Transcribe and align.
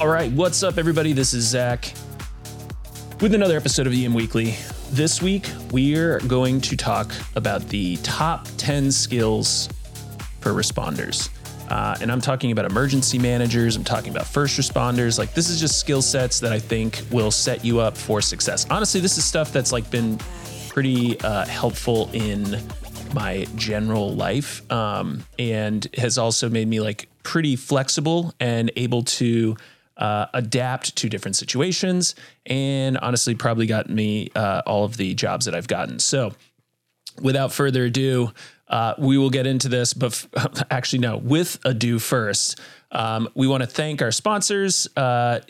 All 0.00 0.06
right, 0.06 0.30
what's 0.30 0.62
up, 0.62 0.78
everybody? 0.78 1.12
This 1.12 1.34
is 1.34 1.42
Zach 1.42 1.92
with 3.20 3.34
another 3.34 3.56
episode 3.56 3.88
of 3.88 3.92
EM 3.92 4.14
Weekly. 4.14 4.54
This 4.92 5.20
week, 5.20 5.50
we're 5.72 6.20
going 6.20 6.60
to 6.60 6.76
talk 6.76 7.12
about 7.34 7.68
the 7.68 7.96
top 8.04 8.46
10 8.58 8.92
skills 8.92 9.68
for 10.38 10.52
responders. 10.52 11.30
Uh, 11.68 11.96
and 12.00 12.12
I'm 12.12 12.20
talking 12.20 12.52
about 12.52 12.64
emergency 12.64 13.18
managers, 13.18 13.74
I'm 13.74 13.82
talking 13.82 14.12
about 14.12 14.28
first 14.28 14.56
responders. 14.56 15.18
Like, 15.18 15.34
this 15.34 15.50
is 15.50 15.58
just 15.58 15.80
skill 15.80 16.00
sets 16.00 16.38
that 16.38 16.52
I 16.52 16.60
think 16.60 17.02
will 17.10 17.32
set 17.32 17.64
you 17.64 17.80
up 17.80 17.96
for 17.96 18.20
success. 18.20 18.68
Honestly, 18.70 19.00
this 19.00 19.18
is 19.18 19.24
stuff 19.24 19.52
that's 19.52 19.72
like 19.72 19.90
been 19.90 20.16
pretty 20.68 21.20
uh, 21.22 21.44
helpful 21.46 22.08
in 22.12 22.62
my 23.14 23.48
general 23.56 24.14
life 24.14 24.70
um, 24.70 25.24
and 25.40 25.88
has 25.96 26.18
also 26.18 26.48
made 26.48 26.68
me 26.68 26.78
like 26.78 27.08
pretty 27.24 27.56
flexible 27.56 28.32
and 28.38 28.70
able 28.76 29.02
to 29.02 29.56
uh, 29.98 30.26
adapt 30.32 30.96
to 30.96 31.08
different 31.08 31.36
situations 31.36 32.14
and 32.46 32.96
honestly 32.98 33.34
probably 33.34 33.66
got 33.66 33.90
me 33.90 34.30
uh, 34.34 34.62
all 34.64 34.84
of 34.84 34.96
the 34.96 35.14
jobs 35.14 35.44
that 35.44 35.54
I've 35.54 35.68
gotten. 35.68 35.98
So 35.98 36.32
without 37.20 37.52
further 37.52 37.84
ado, 37.84 38.32
uh, 38.68 38.94
we 38.98 39.18
will 39.18 39.30
get 39.30 39.46
into 39.46 39.68
this, 39.68 39.94
but 39.94 40.12
f- 40.36 40.62
actually, 40.70 41.00
no, 41.00 41.16
with 41.16 41.58
ado 41.64 41.98
first, 41.98 42.60
um, 42.92 43.28
we 43.34 43.46
want 43.46 43.62
to 43.62 43.66
thank 43.66 44.02
our 44.02 44.12
sponsors. 44.12 44.88
Uh, 44.96 45.40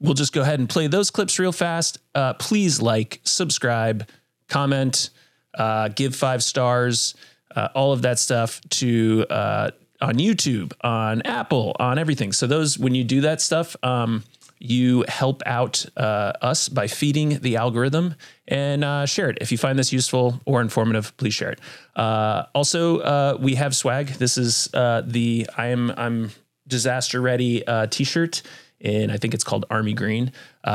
we'll 0.00 0.14
just 0.14 0.32
go 0.32 0.42
ahead 0.42 0.58
and 0.58 0.68
play 0.68 0.86
those 0.86 1.10
clips 1.10 1.38
real 1.38 1.52
fast. 1.52 1.98
Uh, 2.14 2.34
please 2.34 2.80
like, 2.80 3.20
subscribe, 3.24 4.08
comment, 4.48 5.10
uh, 5.54 5.88
give 5.88 6.14
five 6.14 6.42
stars, 6.42 7.14
uh, 7.54 7.68
all 7.74 7.92
of 7.92 8.02
that 8.02 8.18
stuff 8.18 8.60
to 8.70 9.26
uh, 9.30 9.70
on 10.00 10.14
YouTube, 10.14 10.72
on 10.82 11.22
Apple, 11.22 11.74
on 11.78 11.98
everything. 11.98 12.32
So 12.32 12.46
those 12.46 12.78
when 12.78 12.94
you 12.94 13.04
do 13.04 13.20
that 13.22 13.40
stuff, 13.40 13.76
um, 13.82 14.24
you 14.58 15.04
help 15.08 15.42
out 15.46 15.86
uh, 15.96 16.32
us 16.42 16.68
by 16.68 16.86
feeding 16.86 17.38
the 17.40 17.56
algorithm 17.56 18.14
and 18.46 18.84
uh, 18.84 19.06
share 19.06 19.30
it. 19.30 19.38
If 19.40 19.52
you 19.52 19.58
find 19.58 19.78
this 19.78 19.92
useful 19.92 20.40
or 20.44 20.60
informative, 20.60 21.16
please 21.16 21.34
share 21.34 21.50
it. 21.50 21.60
Uh, 21.94 22.44
also, 22.54 22.98
uh, 22.98 23.38
we 23.40 23.54
have 23.54 23.74
swag. 23.74 24.08
This 24.08 24.36
is 24.36 24.68
uh, 24.74 25.02
the 25.06 25.48
I 25.56 25.68
am 25.68 25.92
I'm 25.96 26.30
disaster 26.66 27.20
ready 27.20 27.66
uh, 27.66 27.86
T-shirt. 27.86 28.42
And 28.80 29.10
I 29.10 29.16
think 29.16 29.34
it's 29.34 29.42
called 29.42 29.64
Army 29.70 29.92
Green. 29.92 30.30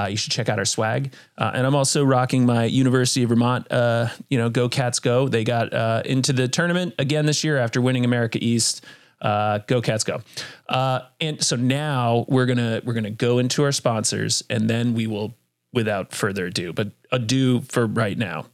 you 0.10 0.18
should 0.18 0.34
check 0.34 0.50
out 0.50 0.60
our 0.60 0.66
swag. 0.66 1.14
and 1.38 1.66
I'm 1.66 1.74
also 1.74 2.04
rocking 2.04 2.46
my 2.46 2.66
University 2.66 3.24
of 3.24 3.30
Vermont, 3.30 3.66
you 4.30 4.38
know, 4.38 4.50
Go 4.50 4.68
Cats 4.68 5.00
Go. 5.00 5.30
They 5.30 5.46
got 5.46 5.72
into 6.06 6.34
the 6.34 6.50
tournament 6.50 6.96
again 7.00 7.26
this 7.26 7.46
year 7.46 7.58
after 7.58 7.80
winning 7.80 8.04
America 8.04 8.40
East. 8.42 8.84
Uh, 9.24 9.60
go 9.68 9.82
cats 9.82 10.04
go 10.04 10.22
uh, 10.70 11.00
and 11.22 11.44
so 11.44 11.56
now 11.56 12.26
we're 12.28 12.46
gonna 12.46 12.82
we're 12.84 12.94
gonna 12.94 13.10
go 13.10 13.40
into 13.40 13.64
our 13.64 13.72
sponsors 13.72 14.44
and 14.50 14.70
then 14.70 14.94
we 14.94 15.08
will 15.08 15.34
without 15.72 16.14
further 16.14 16.48
ado 16.48 16.74
but 16.74 16.92
ado 17.12 17.62
for 17.62 17.88
right 17.88 18.18
now 18.18 18.46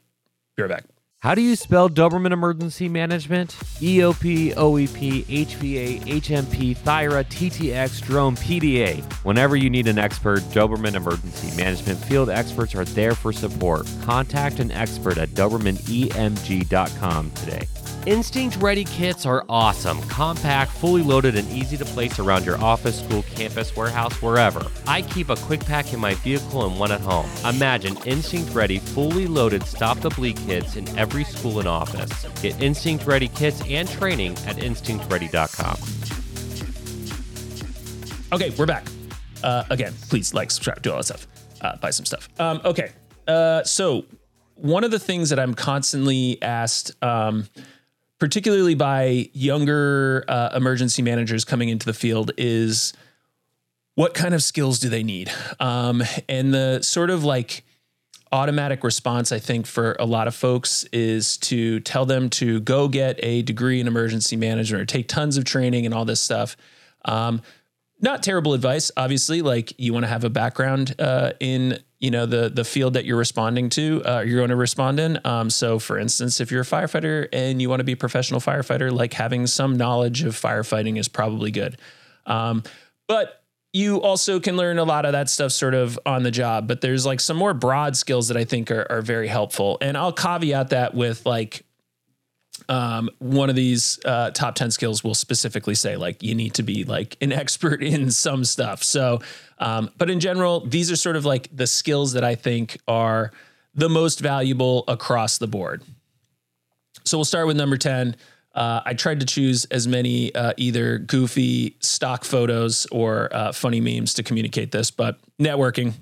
be 0.55 0.63
right 0.63 0.69
back 0.69 0.85
how 1.21 1.35
do 1.35 1.41
you 1.41 1.57
spell 1.57 1.89
Doberman 1.89 2.31
Emergency 2.31 2.87
Management? 2.87 3.49
EOP, 3.81 4.55
OEP, 4.55 5.25
HVA, 5.25 5.99
HMP, 6.05 6.77
THIRA, 6.77 7.25
TTX, 7.25 8.01
Drone, 8.03 8.37
PDA. 8.37 9.03
Whenever 9.25 9.57
you 9.57 9.69
need 9.69 9.87
an 9.87 9.99
expert, 9.99 10.39
Doberman 10.53 10.93
Emergency 10.93 11.53
Management 11.57 11.99
field 12.05 12.29
experts 12.29 12.73
are 12.73 12.85
there 12.85 13.15
for 13.15 13.33
support. 13.33 13.85
Contact 14.03 14.59
an 14.59 14.71
expert 14.71 15.17
at 15.17 15.27
DobermanEMG.com 15.31 17.31
today. 17.31 17.67
Instinct 18.05 18.55
Ready 18.57 18.85
kits 18.85 19.25
are 19.25 19.43
awesome, 19.49 20.01
compact, 20.03 20.71
fully 20.71 21.03
loaded, 21.03 21.35
and 21.35 21.47
easy 21.51 21.75
to 21.75 21.83
place 21.83 22.17
around 22.17 22.45
your 22.45 22.57
office, 22.63 23.01
school, 23.01 23.23
campus, 23.23 23.75
warehouse, 23.75 24.21
wherever. 24.21 24.65
I 24.87 25.01
keep 25.01 25.29
a 25.29 25.35
quick 25.35 25.59
pack 25.65 25.91
in 25.91 25.99
my 25.99 26.13
vehicle 26.15 26.65
and 26.65 26.79
one 26.79 26.93
at 26.93 27.01
home. 27.01 27.29
Imagine 27.45 27.97
Instinct 28.05 28.55
Ready, 28.55 28.79
fully 28.79 29.27
loaded 29.27 29.63
Stop 29.63 29.99
the 29.99 30.09
Bleed 30.11 30.37
kits 30.37 30.77
in 30.77 30.87
every 30.97 31.25
school 31.25 31.59
and 31.59 31.67
office. 31.67 32.25
Get 32.41 32.61
Instinct 32.63 33.05
Ready 33.05 33.27
kits 33.27 33.61
and 33.67 33.87
training 33.89 34.37
at 34.47 34.63
instinctready.com. 34.63 35.77
Okay, 38.31 38.55
we're 38.57 38.65
back. 38.65 38.87
Uh, 39.43 39.65
again, 39.69 39.93
please 40.09 40.33
like, 40.33 40.51
subscribe, 40.51 40.81
do 40.81 40.91
all 40.91 40.97
that 40.97 41.03
stuff, 41.03 41.27
uh, 41.61 41.75
buy 41.75 41.89
some 41.89 42.05
stuff. 42.05 42.29
Um, 42.39 42.61
okay, 42.63 42.93
uh, 43.27 43.63
so 43.63 44.05
one 44.55 44.85
of 44.85 44.91
the 44.91 44.99
things 44.99 45.29
that 45.31 45.39
I'm 45.39 45.53
constantly 45.53 46.41
asked. 46.41 46.91
Um, 47.03 47.47
particularly 48.19 48.75
by 48.75 49.29
younger 49.33 50.25
uh, 50.27 50.49
emergency 50.53 51.01
managers 51.01 51.45
coming 51.45 51.69
into 51.69 51.85
the 51.85 51.93
field, 51.93 52.31
is 52.37 52.93
what 53.95 54.13
kind 54.13 54.33
of 54.33 54.43
skills 54.43 54.79
do 54.79 54.89
they 54.89 55.03
need? 55.03 55.31
Um, 55.59 56.03
and 56.27 56.53
the 56.53 56.81
sort 56.81 57.09
of 57.09 57.23
like 57.23 57.63
automatic 58.31 58.83
response, 58.83 59.31
I 59.31 59.39
think, 59.39 59.65
for 59.65 59.95
a 59.99 60.05
lot 60.05 60.27
of 60.27 60.35
folks 60.35 60.83
is 60.93 61.37
to 61.37 61.79
tell 61.79 62.05
them 62.05 62.29
to 62.31 62.59
go 62.61 62.87
get 62.87 63.19
a 63.23 63.41
degree 63.41 63.79
in 63.79 63.87
emergency 63.87 64.35
management 64.35 64.81
or 64.81 64.85
take 64.85 65.07
tons 65.07 65.37
of 65.37 65.45
training 65.45 65.85
and 65.85 65.93
all 65.93 66.05
this 66.05 66.21
stuff. 66.21 66.55
Um, 67.05 67.41
not 68.01 68.23
terrible 68.23 68.53
advice, 68.53 68.91
obviously. 68.95 69.41
Like 69.41 69.73
you 69.77 69.93
want 69.93 70.03
to 70.03 70.07
have 70.07 70.23
a 70.23 70.29
background 70.29 70.95
uh, 70.99 71.33
in 71.39 71.79
you 71.99 72.11
know 72.11 72.25
the 72.25 72.49
the 72.49 72.63
field 72.63 72.93
that 72.93 73.05
you're 73.05 73.17
responding 73.17 73.69
to 73.69 74.01
uh, 74.05 74.21
you're 74.21 74.37
going 74.37 74.49
to 74.49 74.55
respond 74.55 74.99
in 74.99 75.19
um, 75.25 75.49
so 75.49 75.79
for 75.79 75.99
instance 75.99 76.39
if 76.39 76.51
you're 76.51 76.61
a 76.61 76.65
firefighter 76.65 77.27
and 77.33 77.61
you 77.61 77.69
want 77.69 77.81
to 77.81 77.83
be 77.83 77.91
a 77.91 77.97
professional 77.97 78.39
firefighter 78.39 78.91
like 78.91 79.13
having 79.13 79.45
some 79.45 79.77
knowledge 79.77 80.23
of 80.23 80.33
firefighting 80.33 80.97
is 80.97 81.07
probably 81.07 81.51
good 81.51 81.77
um, 82.25 82.63
but 83.07 83.43
you 83.73 84.01
also 84.01 84.39
can 84.39 84.57
learn 84.57 84.79
a 84.79 84.83
lot 84.83 85.05
of 85.05 85.11
that 85.11 85.29
stuff 85.29 85.51
sort 85.51 85.73
of 85.75 85.99
on 86.05 86.23
the 86.23 86.31
job 86.31 86.67
but 86.67 86.81
there's 86.81 87.05
like 87.05 87.19
some 87.19 87.37
more 87.37 87.53
broad 87.53 87.95
skills 87.95 88.29
that 88.29 88.37
i 88.37 88.45
think 88.45 88.71
are, 88.71 88.87
are 88.89 89.01
very 89.01 89.27
helpful 89.27 89.77
and 89.81 89.97
i'll 89.97 90.13
caveat 90.13 90.69
that 90.69 90.93
with 90.95 91.25
like 91.25 91.65
um, 92.69 93.09
one 93.17 93.49
of 93.49 93.55
these 93.55 93.99
uh, 94.05 94.31
top 94.31 94.55
10 94.55 94.71
skills 94.71 95.03
will 95.03 95.15
specifically 95.15 95.75
say 95.75 95.97
like 95.97 96.23
you 96.23 96.35
need 96.35 96.53
to 96.53 96.63
be 96.63 96.83
like 96.83 97.17
an 97.19 97.31
expert 97.43 97.83
in 97.83 98.11
some 98.11 98.45
stuff 98.45 98.83
so 98.83 99.19
um, 99.59 99.91
but 99.97 100.09
in 100.09 100.19
general, 100.19 100.61
these 100.61 100.91
are 100.91 100.95
sort 100.95 101.15
of 101.15 101.25
like 101.25 101.49
the 101.55 101.67
skills 101.67 102.13
that 102.13 102.23
I 102.23 102.35
think 102.35 102.77
are 102.87 103.31
the 103.75 103.89
most 103.89 104.19
valuable 104.19 104.85
across 104.87 105.37
the 105.37 105.47
board. 105.47 105.83
So 107.03 107.17
we'll 107.17 107.25
start 107.25 107.45
with 107.45 107.57
number 107.57 107.77
10. 107.77 108.15
Uh, 108.55 108.81
I 108.85 108.93
tried 108.93 109.19
to 109.19 109.25
choose 109.25 109.65
as 109.65 109.87
many 109.87 110.33
uh, 110.33 110.53
either 110.57 110.97
goofy 110.97 111.75
stock 111.79 112.23
photos 112.23 112.87
or 112.91 113.33
uh, 113.33 113.51
funny 113.51 113.79
memes 113.79 114.13
to 114.15 114.23
communicate 114.23 114.71
this, 114.71 114.91
but 114.91 115.19
networking. 115.39 115.93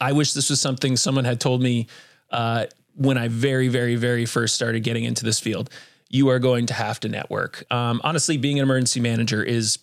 I 0.00 0.12
wish 0.12 0.32
this 0.32 0.48
was 0.48 0.60
something 0.60 0.96
someone 0.96 1.24
had 1.24 1.40
told 1.40 1.62
me 1.62 1.86
uh, 2.30 2.66
when 2.96 3.18
I 3.18 3.28
very, 3.28 3.68
very, 3.68 3.96
very 3.96 4.26
first 4.26 4.54
started 4.54 4.82
getting 4.82 5.04
into 5.04 5.24
this 5.24 5.40
field. 5.40 5.70
You 6.08 6.28
are 6.28 6.38
going 6.38 6.66
to 6.66 6.74
have 6.74 6.98
to 7.00 7.08
network. 7.08 7.64
Um, 7.70 8.00
honestly, 8.02 8.36
being 8.36 8.58
an 8.58 8.64
emergency 8.64 9.00
manager 9.00 9.42
is 9.42 9.78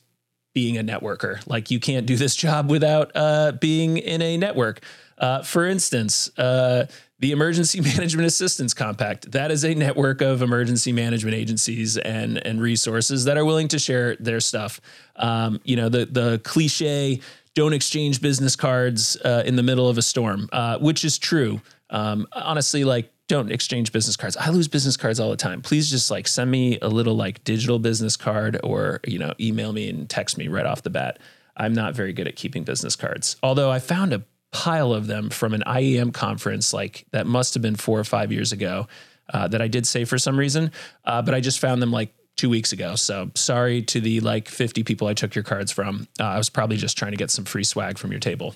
being 0.54 0.78
a 0.78 0.84
networker. 0.84 1.40
Like 1.48 1.72
you 1.72 1.80
can't 1.80 2.06
do 2.06 2.16
this 2.16 2.36
job 2.36 2.70
without 2.70 3.12
uh, 3.16 3.52
being 3.54 3.98
in 3.98 4.22
a 4.22 4.38
network. 4.38 4.82
Uh, 5.18 5.42
for 5.42 5.66
instance, 5.66 6.32
uh, 6.38 6.88
the 7.20 7.32
Emergency 7.32 7.82
Management 7.96 8.28
Assistance 8.28 8.74
Compact. 8.74 9.32
That 9.32 9.52
is 9.52 9.64
a 9.64 9.74
network 9.74 10.22
of 10.22 10.42
emergency 10.42 10.92
management 10.92 11.36
agencies 11.36 11.98
and 11.98 12.46
and 12.46 12.62
resources 12.62 13.26
that 13.26 13.38
are 13.38 13.46
willing 13.46 13.68
to 13.70 13.80
share 13.80 14.16
their 14.16 14.40
stuff. 14.40 14.80
Um, 15.16 15.60
you 15.64 15.76
know, 15.76 15.90
the 15.90 16.06
the 16.06 16.40
cliche 16.44 17.20
"don't 17.54 17.74
exchange 17.74 18.22
business 18.22 18.56
cards 18.56 19.18
uh, 19.24 19.44
in 19.46 19.56
the 19.56 19.64
middle 19.64 19.90
of 19.90 19.98
a 19.98 20.04
storm," 20.04 20.50
uh, 20.52 20.78
which 20.80 21.04
is 21.04 21.18
true. 21.18 21.62
Um, 21.90 22.28
honestly, 22.34 22.84
like 22.84 23.12
don't 23.28 23.52
exchange 23.52 23.92
business 23.92 24.16
cards. 24.16 24.38
I 24.38 24.50
lose 24.50 24.68
business 24.68 24.96
cards 24.96 25.20
all 25.20 25.30
the 25.30 25.38
time. 25.38 25.62
Please 25.62 25.90
just 25.90 26.10
like 26.10 26.28
send 26.28 26.50
me 26.50 26.80
a 26.82 26.88
little 26.88 27.16
like 27.16 27.44
digital 27.44 27.78
business 27.78 28.16
card 28.16 28.60
or, 28.64 29.02
you 29.06 29.20
know, 29.20 29.34
email 29.40 29.74
me 29.74 29.90
and 29.90 30.10
text 30.10 30.38
me 30.38 30.48
right 30.48 30.66
off 30.66 30.84
the 30.84 30.90
bat. 30.90 31.20
I'm 31.58 31.74
not 31.74 31.94
very 31.94 32.14
good 32.14 32.28
at 32.28 32.36
keeping 32.36 32.64
business 32.64 32.96
cards. 32.96 33.36
Although 33.44 33.70
I 33.70 33.80
found 33.80 34.14
a 34.14 34.24
pile 34.52 34.94
of 34.94 35.08
them 35.08 35.30
from 35.30 35.54
an 35.54 35.62
IEM 35.68 36.14
conference 36.14 36.72
like 36.72 37.06
that 37.12 37.28
must 37.28 37.54
have 37.54 37.62
been 37.62 37.76
4 37.76 38.00
or 38.00 38.04
5 38.06 38.32
years 38.32 38.54
ago 38.54 38.88
uh, 39.34 39.48
that 39.50 39.62
I 39.62 39.68
did 39.68 39.86
say 39.86 40.06
for 40.06 40.18
some 40.18 40.40
reason, 40.40 40.72
uh, 41.04 41.22
but 41.22 41.34
I 41.34 41.42
just 41.42 41.60
found 41.60 41.82
them 41.82 41.92
like 41.92 42.14
2 42.38 42.50
weeks 42.50 42.72
ago. 42.72 42.96
So 42.96 43.30
sorry 43.36 43.82
to 43.84 44.00
the 44.00 44.22
like 44.22 44.48
50 44.48 44.84
people 44.84 45.08
I 45.08 45.14
took 45.14 45.36
your 45.36 45.44
cards 45.44 45.72
from. 45.72 46.08
Uh, 46.18 46.24
I 46.24 46.38
was 46.38 46.50
probably 46.50 46.78
just 46.78 46.98
trying 46.98 47.12
to 47.12 47.18
get 47.18 47.30
some 47.30 47.44
free 47.44 47.66
swag 47.66 47.98
from 47.98 48.12
your 48.12 48.22
table. 48.22 48.56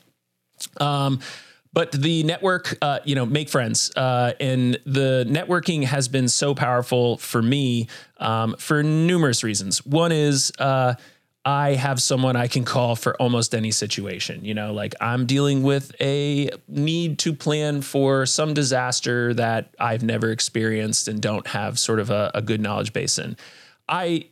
Um 0.78 1.20
but 1.74 1.92
the 1.92 2.24
network, 2.24 2.78
uh, 2.82 3.00
you 3.06 3.16
know, 3.16 3.26
make 3.26 3.50
friends. 3.50 3.92
Uh, 3.96 4.34
and 4.40 4.78
the 4.86 5.26
networking 5.30 5.84
has 5.84 6.08
been 6.08 6.28
so 6.28 6.54
powerful 6.54 7.18
for 7.18 7.42
me 7.42 7.88
um, 8.18 8.56
for 8.58 8.84
numerous 8.84 9.44
reasons. 9.44 9.86
One 9.86 10.12
is 10.12 10.52
uh, 10.60 10.96
I 11.44 11.74
have 11.74 12.02
someone 12.02 12.36
I 12.36 12.48
can 12.48 12.66
call 12.66 12.96
for 12.96 13.16
almost 13.22 13.56
any 13.56 13.72
situation. 13.72 14.44
You 14.44 14.54
know, 14.54 14.74
like 14.74 14.94
I'm 15.02 15.26
dealing 15.26 15.64
with 15.64 15.96
a 16.02 16.50
need 16.68 17.20
to 17.20 17.34
plan 17.34 17.82
for 17.82 18.26
some 18.26 18.54
disaster 18.54 19.34
that 19.36 19.74
I've 19.80 20.04
never 20.04 20.32
experienced 20.32 21.08
and 21.08 21.22
don't 21.22 21.48
have 21.48 21.80
sort 21.80 22.00
of 22.00 22.10
a, 22.10 22.32
a 22.36 22.42
good 22.42 22.62
knowledge 22.62 22.94
base 22.94 23.18
in. 23.18 23.38
I, 23.88 24.28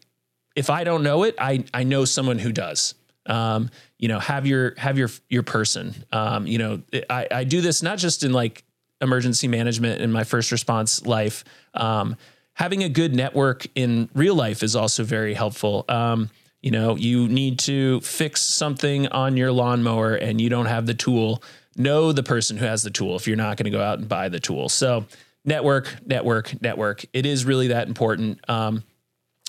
if 0.56 0.70
I 0.70 0.84
don't 0.84 1.04
know 1.04 1.24
it, 1.24 1.36
I 1.40 1.64
I 1.74 1.84
know 1.84 2.06
someone 2.06 2.38
who 2.38 2.52
does. 2.52 2.96
Um, 3.26 3.70
you 4.00 4.07
know, 4.07 4.18
have 4.18 4.48
your 4.48 4.74
have 4.78 4.98
your 4.98 5.10
your 5.30 5.44
person. 5.44 5.94
Um, 6.12 6.48
you 6.48 6.57
know, 6.57 6.81
I, 7.10 7.28
I 7.30 7.44
do 7.44 7.62
this 7.62 7.84
not 7.84 8.00
just 8.00 8.24
in 8.24 8.31
like 8.31 8.63
emergency 9.01 9.48
management 9.48 10.01
in 10.01 10.12
my 10.12 10.24
first 10.24 10.51
response 10.51 11.06
life. 11.06 11.44
Um, 11.74 12.16
having 12.54 12.84
a 12.84 12.90
good 12.90 13.13
network 13.13 13.68
in 13.75 14.10
real 14.13 14.36
life 14.36 14.63
is 14.63 14.75
also 14.75 15.04
very 15.04 15.34
helpful. 15.34 15.86
Um, 15.90 16.30
you 16.62 16.72
know, 16.72 16.96
you 16.96 17.28
need 17.28 17.60
to 17.60 18.01
fix 18.01 18.42
something 18.42 19.07
on 19.07 19.38
your 19.38 19.51
lawnmower 19.51 20.16
and 20.16 20.42
you 20.42 20.50
don't 20.50 20.66
have 20.66 20.86
the 20.86 20.94
tool. 20.94 21.44
Know 21.78 22.12
the 22.12 22.24
person 22.24 22.57
who 22.57 22.66
has 22.66 22.84
the 22.84 22.90
tool 22.90 23.16
if 23.16 23.28
you're 23.28 23.38
not 23.38 23.57
going 23.57 23.66
to 23.66 23.78
go 23.78 23.81
out 23.81 24.00
and 24.00 24.10
buy 24.10 24.28
the 24.28 24.40
tool. 24.40 24.68
So, 24.68 25.06
network, 25.45 25.95
network, 26.06 26.62
network. 26.62 27.06
It 27.13 27.25
is 27.25 27.45
really 27.45 27.68
that 27.68 27.88
important. 27.88 28.40
Um, 28.50 28.84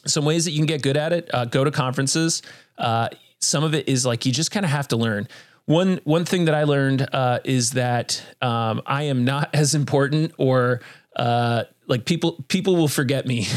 some 0.07 0.25
ways 0.25 0.45
that 0.45 0.53
you 0.53 0.59
can 0.59 0.67
get 0.67 0.83
good 0.83 0.97
at 0.97 1.13
it 1.13 1.29
uh, 1.35 1.47
go 1.47 1.65
to 1.65 1.71
conferences. 1.71 2.43
Uh, 2.79 3.09
some 3.41 3.65
of 3.65 3.75
it 3.75 3.89
is 3.89 4.05
like 4.07 4.27
you 4.27 4.33
just 4.33 4.51
kind 4.51 4.65
of 4.65 4.71
have 4.71 4.89
to 4.89 4.97
learn. 4.97 5.29
One 5.67 6.01
one 6.05 6.25
thing 6.25 6.47
that 6.47 6.55
I 6.55 6.65
learned 6.65 7.09
uh, 7.13 7.41
is 7.45 7.73
that 7.73 8.23
um, 8.43 8.83
I 8.87 9.05
am 9.05 9.25
not 9.25 9.51
as 9.55 9.75
important 9.75 10.33
or 10.39 10.81
uh, 11.17 11.65
like 11.87 12.05
people 12.05 12.45
people 12.49 12.77
will 12.77 12.89
forget 12.89 13.27
me. 13.27 13.47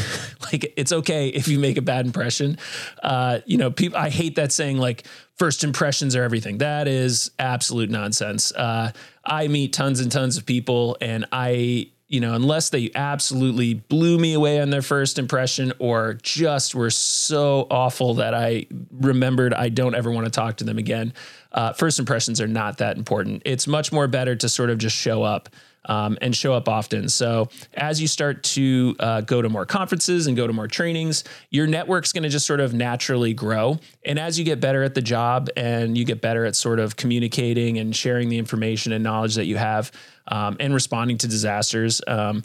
Like 0.52 0.74
it's 0.76 0.92
okay 0.92 1.28
if 1.28 1.48
you 1.48 1.58
make 1.58 1.78
a 1.78 1.82
bad 1.82 2.04
impression. 2.04 2.58
Uh, 3.02 3.40
you 3.44 3.56
know 3.56 3.70
people 3.72 3.98
i 3.98 4.10
hate 4.10 4.36
that 4.36 4.52
saying 4.52 4.76
like 4.76 5.04
first 5.36 5.64
impressions 5.64 6.14
are 6.14 6.22
everything. 6.22 6.58
That 6.58 6.86
is 6.86 7.30
absolute 7.38 7.90
nonsense. 7.90 8.52
Uh, 8.52 8.92
i 9.24 9.48
meet 9.48 9.72
tons 9.72 10.00
and 10.00 10.12
tons 10.12 10.36
of 10.36 10.44
people 10.46 10.96
and 11.00 11.24
i 11.32 11.88
you 12.14 12.20
know 12.20 12.34
unless 12.34 12.70
they 12.70 12.90
absolutely 12.94 13.74
blew 13.74 14.18
me 14.18 14.32
away 14.34 14.60
on 14.60 14.70
their 14.70 14.82
first 14.82 15.18
impression 15.18 15.72
or 15.78 16.14
just 16.22 16.74
were 16.74 16.90
so 16.90 17.66
awful 17.70 18.14
that 18.14 18.34
i 18.34 18.64
remembered 18.92 19.52
i 19.52 19.68
don't 19.68 19.94
ever 19.94 20.10
want 20.10 20.24
to 20.24 20.30
talk 20.30 20.56
to 20.56 20.64
them 20.64 20.78
again 20.78 21.12
uh, 21.54 21.72
first 21.72 22.00
impressions 22.00 22.40
are 22.40 22.48
not 22.48 22.78
that 22.78 22.96
important. 22.96 23.40
It's 23.44 23.66
much 23.66 23.92
more 23.92 24.08
better 24.08 24.34
to 24.36 24.48
sort 24.48 24.70
of 24.70 24.78
just 24.78 24.96
show 24.96 25.22
up 25.22 25.48
um, 25.86 26.18
and 26.20 26.34
show 26.34 26.52
up 26.52 26.68
often. 26.68 27.08
So 27.08 27.48
as 27.74 28.00
you 28.00 28.08
start 28.08 28.42
to 28.44 28.96
uh, 28.98 29.20
go 29.22 29.42
to 29.42 29.48
more 29.48 29.66
conferences 29.66 30.26
and 30.26 30.36
go 30.36 30.46
to 30.46 30.52
more 30.52 30.68
trainings, 30.68 31.24
your 31.50 31.66
network's 31.66 32.12
going 32.12 32.22
to 32.22 32.28
just 32.28 32.46
sort 32.46 32.60
of 32.60 32.74
naturally 32.74 33.34
grow. 33.34 33.78
And 34.04 34.18
as 34.18 34.38
you 34.38 34.44
get 34.44 34.60
better 34.60 34.82
at 34.82 34.94
the 34.94 35.02
job 35.02 35.48
and 35.56 35.96
you 35.96 36.04
get 36.04 36.20
better 36.20 36.44
at 36.44 36.56
sort 36.56 36.80
of 36.80 36.96
communicating 36.96 37.78
and 37.78 37.94
sharing 37.94 38.28
the 38.28 38.38
information 38.38 38.92
and 38.92 39.04
knowledge 39.04 39.34
that 39.34 39.46
you 39.46 39.56
have 39.56 39.92
um, 40.28 40.56
and 40.60 40.74
responding 40.74 41.18
to 41.18 41.28
disasters. 41.28 42.00
Um, 42.06 42.42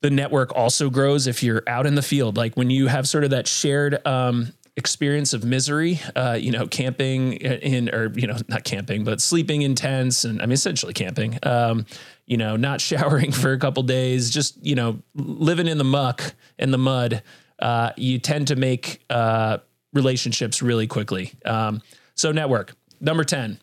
the 0.00 0.10
network 0.10 0.54
also 0.54 0.90
grows 0.90 1.26
if 1.26 1.42
you're 1.42 1.62
out 1.66 1.84
in 1.84 1.96
the 1.96 2.02
field. 2.02 2.36
Like 2.36 2.56
when 2.56 2.70
you 2.70 2.86
have 2.86 3.08
sort 3.08 3.24
of 3.24 3.30
that 3.30 3.48
shared 3.48 4.06
um, 4.06 4.52
experience 4.78 5.34
of 5.34 5.44
misery, 5.44 6.00
uh, 6.14 6.38
you 6.40 6.52
know, 6.52 6.66
camping 6.68 7.32
in, 7.32 7.92
or, 7.92 8.12
you 8.14 8.28
know, 8.28 8.36
not 8.46 8.62
camping, 8.62 9.02
but 9.02 9.20
sleeping 9.20 9.62
in 9.62 9.74
tents 9.74 10.24
and 10.24 10.40
I 10.40 10.46
mean, 10.46 10.52
essentially 10.52 10.94
camping, 10.94 11.36
um, 11.42 11.84
you 12.26 12.36
know, 12.36 12.56
not 12.56 12.80
showering 12.90 13.32
for 13.32 13.52
a 13.52 13.58
couple 13.58 13.82
days, 13.82 14.30
just, 14.30 14.64
you 14.64 14.76
know, 14.76 15.00
living 15.14 15.66
in 15.66 15.78
the 15.78 15.84
muck 15.84 16.32
and 16.60 16.72
the 16.72 16.78
mud, 16.78 17.22
uh, 17.58 17.90
you 17.96 18.20
tend 18.20 18.46
to 18.46 18.56
make 18.56 19.04
uh, 19.10 19.58
relationships 19.92 20.62
really 20.62 20.86
quickly. 20.86 21.34
Um, 21.44 21.82
so, 22.14 22.30
network. 22.30 22.74
Number 23.00 23.24
10. 23.24 23.58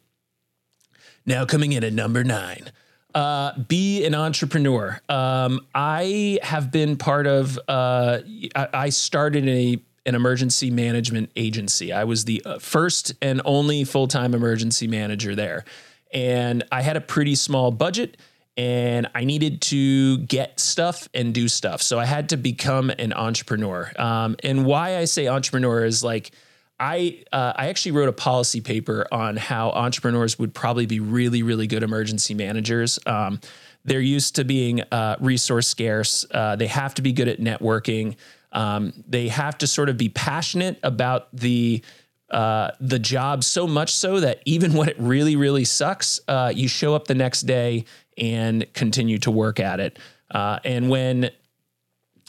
Now, 1.26 1.46
coming 1.46 1.72
in 1.72 1.84
at 1.84 1.94
number 1.94 2.24
nine. 2.24 2.72
Uh, 3.14 3.58
be 3.58 4.06
an 4.06 4.14
entrepreneur. 4.14 5.00
Um, 5.08 5.62
I 5.74 6.38
have 6.44 6.70
been 6.70 6.98
part 6.98 7.26
of. 7.26 7.58
Uh, 7.70 8.20
I, 8.54 8.68
I, 8.74 8.90
started 8.90 9.48
a 9.48 9.82
an 10.06 10.16
emergency 10.16 10.72
management 10.72 11.32
agency. 11.36 11.92
I 11.92 12.04
was 12.04 12.26
the 12.26 12.42
uh, 12.46 12.60
first 12.60 13.14
and 13.22 13.42
only 13.46 13.84
full 13.84 14.08
time 14.08 14.34
emergency 14.34 14.88
manager 14.88 15.36
there, 15.36 15.66
and 16.14 16.64
I 16.72 16.82
had 16.82 16.98
a 16.98 17.02
pretty 17.02 17.36
small 17.36 17.72
budget 17.72 18.18
and 18.58 19.10
I 19.14 19.26
needed 19.26 19.62
to 19.64 20.20
get 20.20 20.60
stuff 20.60 21.10
and 21.14 21.34
do 21.34 21.48
stuff. 21.48 21.82
So 21.82 22.00
I 22.00 22.06
had 22.06 22.30
to 22.30 22.38
become 22.38 22.90
an 22.90 23.12
entrepreneur. 23.12 23.92
Um, 23.98 24.38
and 24.44 24.66
why 24.66 24.98
I 24.98 25.06
say 25.06 25.28
entrepreneur 25.28 25.84
is 25.84 26.04
like, 26.04 26.32
I 26.80 27.24
uh, 27.32 27.54
I 27.56 27.68
actually 27.68 27.94
wrote 27.94 28.10
a 28.10 28.14
policy 28.14 28.60
paper 28.60 29.08
on 29.10 29.38
how 29.38 29.70
entrepreneurs 29.70 30.38
would 30.38 30.54
probably 30.54 30.86
be 30.86 31.00
really 31.00 31.42
really 31.42 31.68
good 31.68 31.84
emergency 31.84 32.34
managers. 32.34 33.00
Um, 33.06 33.40
they're 33.86 34.02
used 34.02 34.36
to 34.36 34.44
being 34.44 34.82
uh, 34.82 35.16
resource 35.22 35.68
scarce. 35.68 36.26
Uh, 36.30 36.58
they 36.58 36.68
have 36.68 36.94
to 36.96 37.02
be 37.02 37.14
good 37.14 37.30
at 37.30 37.40
networking. 37.40 38.18
Um, 38.56 38.94
they 39.06 39.28
have 39.28 39.58
to 39.60 39.68
sort 39.68 39.90
of 39.90 39.98
be 39.98 40.10
passionate 40.10 40.80
about 40.82 41.28
the 41.36 41.84
uh, 42.32 42.72
the 42.80 42.98
job 42.98 43.44
so 43.44 43.68
much 43.68 43.94
so 43.94 44.20
that 44.22 44.42
even 44.46 44.74
when 44.78 44.90
it 44.90 44.96
really 44.98 45.36
really 45.36 45.66
sucks, 45.66 46.20
uh, 46.28 46.52
you 46.56 46.68
show 46.68 46.96
up 46.96 47.06
the 47.06 47.14
next 47.16 47.42
day 47.42 47.86
and 48.18 48.66
continue 48.74 49.20
to 49.20 49.30
work 49.30 49.60
at 49.60 49.80
it. 49.80 50.00
Uh, 50.32 50.58
and 50.64 50.90
when 50.90 51.30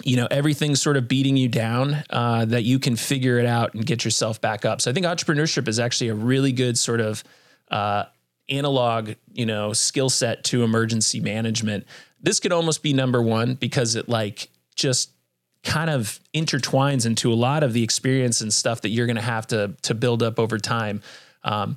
you 0.05 0.17
know 0.17 0.27
everything's 0.31 0.83
sort 0.83 0.97
of 0.97 1.09
beating 1.09 1.37
you 1.37 1.49
down, 1.49 2.03
uh, 2.11 2.45
that 2.45 2.65
you 2.65 2.79
can 2.79 2.97
figure 2.97 3.39
it 3.39 3.47
out 3.47 3.73
and 3.75 3.87
get 3.87 4.05
yourself 4.05 4.41
back 4.41 4.65
up. 4.65 4.81
So 4.81 4.91
I 4.91 4.95
think 4.95 5.07
entrepreneurship 5.07 5.69
is 5.69 5.79
actually 5.79 6.09
a 6.09 6.15
really 6.15 6.53
good 6.53 6.77
sort 6.77 7.01
of 7.01 7.25
uh, 7.71 8.05
analog, 8.49 9.13
you 9.33 9.47
know, 9.47 9.73
skill 9.73 10.11
set 10.11 10.45
to 10.45 10.65
emergency 10.65 11.21
management. 11.21 11.87
This 12.21 12.41
could 12.41 12.53
almost 12.53 12.83
be 12.83 12.93
number 12.93 13.23
one 13.23 13.55
because 13.55 13.95
it 13.95 14.09
like 14.09 14.51
just 14.75 15.11
kind 15.67 15.91
of 15.91 16.21
intertwines 16.33 17.05
into 17.05 17.33
a 17.33 17.35
lot 17.35 17.63
of 17.63 17.73
the 17.73 17.83
experience 17.83 18.41
and 18.41 18.53
stuff 18.53 18.81
that 18.83 18.91
you're 18.91 19.07
going 19.07 19.17
to 19.17 19.23
have 19.23 19.47
to 19.49 19.75
to 19.83 19.95
build 19.95 20.23
up 20.23 20.39
over 20.39 20.59
time. 20.59 21.03
Um, 21.45 21.77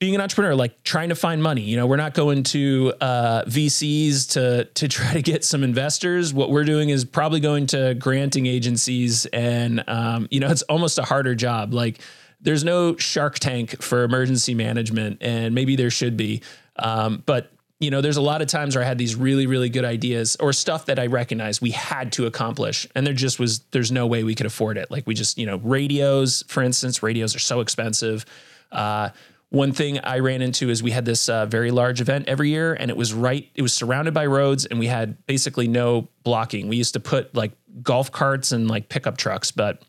being 0.00 0.14
an 0.14 0.20
entrepreneur, 0.20 0.54
like 0.54 0.82
trying 0.82 1.10
to 1.10 1.14
find 1.14 1.42
money. 1.42 1.60
You 1.60 1.76
know, 1.76 1.86
we're 1.86 1.96
not 1.96 2.14
going 2.14 2.42
to 2.44 2.92
uh, 3.00 3.44
VCs 3.44 4.32
to 4.32 4.64
to 4.64 4.88
try 4.96 5.14
to 5.14 5.22
get 5.22 5.44
some 5.44 5.62
investors. 5.62 6.34
What 6.34 6.50
we're 6.50 6.64
doing 6.64 6.90
is 6.90 7.04
probably 7.04 7.40
going 7.40 7.66
to 7.68 7.94
granting 7.94 8.46
agencies, 8.46 9.24
and 9.26 9.84
um, 9.86 10.26
you 10.30 10.40
know, 10.40 10.50
it's 10.50 10.62
almost 10.62 10.98
a 10.98 11.02
harder 11.02 11.34
job. 11.34 11.72
Like, 11.72 12.00
there's 12.40 12.64
no 12.64 12.96
Shark 12.96 13.38
Tank 13.38 13.80
for 13.82 14.02
emergency 14.02 14.54
management, 14.54 15.18
and 15.20 15.54
maybe 15.54 15.76
there 15.76 15.90
should 15.90 16.16
be. 16.16 16.42
Um, 16.76 17.22
but 17.24 17.52
you 17.80 17.90
know, 17.90 18.02
there's 18.02 18.18
a 18.18 18.22
lot 18.22 18.42
of 18.42 18.48
times 18.48 18.76
where 18.76 18.84
I 18.84 18.86
had 18.86 18.98
these 18.98 19.16
really, 19.16 19.46
really 19.46 19.70
good 19.70 19.86
ideas 19.86 20.36
or 20.38 20.52
stuff 20.52 20.86
that 20.86 20.98
I 20.98 21.06
recognized 21.06 21.62
we 21.62 21.70
had 21.70 22.12
to 22.12 22.26
accomplish. 22.26 22.86
And 22.94 23.06
there 23.06 23.14
just 23.14 23.38
was, 23.38 23.60
there's 23.70 23.90
no 23.90 24.06
way 24.06 24.22
we 24.22 24.34
could 24.34 24.46
afford 24.46 24.76
it. 24.76 24.90
Like 24.90 25.06
we 25.06 25.14
just, 25.14 25.38
you 25.38 25.46
know, 25.46 25.56
radios, 25.56 26.44
for 26.46 26.62
instance, 26.62 27.02
radios 27.02 27.34
are 27.34 27.40
so 27.40 27.60
expensive. 27.60 28.26
Uh, 28.70 29.08
one 29.48 29.72
thing 29.72 29.98
I 29.98 30.20
ran 30.20 30.42
into 30.42 30.68
is 30.70 30.82
we 30.82 30.92
had 30.92 31.04
this 31.06 31.28
uh, 31.28 31.46
very 31.46 31.70
large 31.70 32.00
event 32.00 32.28
every 32.28 32.50
year, 32.50 32.74
and 32.74 32.88
it 32.88 32.96
was 32.96 33.12
right. 33.12 33.48
It 33.56 33.62
was 33.62 33.72
surrounded 33.72 34.14
by 34.14 34.26
roads, 34.26 34.64
and 34.64 34.78
we 34.78 34.86
had 34.86 35.26
basically 35.26 35.66
no 35.66 36.08
blocking. 36.22 36.68
We 36.68 36.76
used 36.76 36.94
to 36.94 37.00
put 37.00 37.34
like 37.34 37.50
golf 37.82 38.12
carts 38.12 38.52
and 38.52 38.68
like 38.68 38.88
pickup 38.88 39.16
trucks, 39.16 39.50
but 39.50 39.82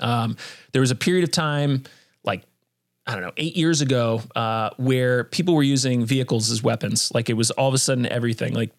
um, 0.00 0.36
there 0.72 0.80
was 0.80 0.90
a 0.90 0.94
period 0.94 1.24
of 1.24 1.30
time, 1.30 1.82
like 2.24 2.42
I 3.10 3.14
don't 3.14 3.22
know, 3.22 3.32
eight 3.38 3.56
years 3.56 3.80
ago, 3.80 4.22
uh, 4.36 4.70
where 4.76 5.24
people 5.24 5.56
were 5.56 5.64
using 5.64 6.04
vehicles 6.04 6.48
as 6.48 6.62
weapons. 6.62 7.10
Like 7.12 7.28
it 7.28 7.34
was 7.34 7.50
all 7.50 7.66
of 7.66 7.74
a 7.74 7.78
sudden 7.78 8.06
everything. 8.06 8.54
Like 8.54 8.70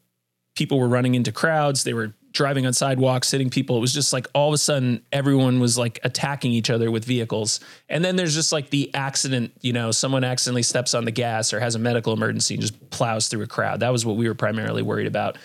people 0.56 0.80
were 0.80 0.88
running 0.88 1.16
into 1.16 1.34
crowds. 1.34 1.84
They 1.84 1.94
were 1.94 2.14
driving 2.32 2.66
on 2.66 2.72
sidewalks, 2.72 3.30
hitting 3.30 3.50
people. 3.50 3.76
It 3.76 3.82
was 3.82 3.94
just 3.94 4.14
like 4.14 4.28
all 4.34 4.48
of 4.48 4.54
a 4.54 4.58
sudden 4.58 5.04
everyone 5.12 5.60
was 5.60 5.78
like 5.78 6.00
attacking 6.04 6.54
each 6.54 6.70
other 6.70 6.90
with 6.90 7.04
vehicles. 7.04 7.60
And 7.90 8.06
then 8.06 8.16
there's 8.16 8.34
just 8.34 8.54
like 8.54 8.70
the 8.70 8.90
accident, 8.94 9.52
you 9.60 9.74
know, 9.74 9.92
someone 9.92 10.24
accidentally 10.24 10.64
steps 10.64 10.94
on 10.94 11.04
the 11.04 11.12
gas 11.12 11.52
or 11.52 11.60
has 11.60 11.76
a 11.76 11.80
medical 11.80 12.14
emergency 12.14 12.54
and 12.54 12.62
just 12.62 12.90
plows 12.90 13.28
through 13.28 13.42
a 13.42 13.48
crowd. 13.48 13.82
That 13.82 13.92
was 13.92 14.06
what 14.06 14.16
we 14.16 14.30
were 14.30 14.34
primarily 14.34 14.82
worried 14.82 15.08
about. 15.08 15.38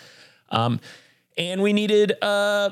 Um, 0.49 0.79
and 1.37 1.61
we 1.61 1.73
needed 1.73 2.13
uh, 2.23 2.69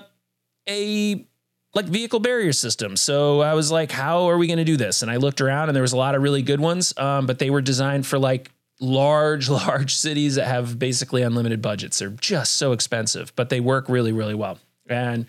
a 0.70 1.28
like 1.76 1.86
vehicle 1.86 2.22
barrier 2.22 2.54
system. 2.54 2.96
So 2.96 3.42
I 3.42 3.54
was 3.54 3.70
like, 3.70 3.92
how 3.92 4.30
are 4.30 4.38
we 4.38 4.48
going 4.48 4.58
to 4.58 4.64
do 4.64 4.78
this? 4.78 5.02
And 5.02 5.12
I 5.12 5.18
looked 5.18 5.42
around 5.42 5.68
and 5.68 5.76
there 5.76 5.82
was 5.82 5.94
a 5.94 5.98
lot 5.98 6.16
of 6.16 6.24
really 6.24 6.42
good 6.42 6.62
ones, 6.62 6.98
um, 6.98 7.28
but 7.28 7.38
they 7.38 7.50
were 7.50 7.62
designed 7.62 8.08
for 8.08 8.18
like 8.18 8.50
large, 8.80 9.50
large 9.50 9.96
cities 9.96 10.36
that 10.36 10.48
have 10.48 10.80
basically 10.80 11.22
unlimited 11.22 11.62
budgets. 11.62 12.00
They're 12.00 12.10
just 12.10 12.54
so 12.54 12.72
expensive, 12.72 13.34
but 13.36 13.50
they 13.50 13.60
work 13.60 13.90
really, 13.90 14.14
really 14.14 14.36
well. 14.36 14.58
And 14.88 15.26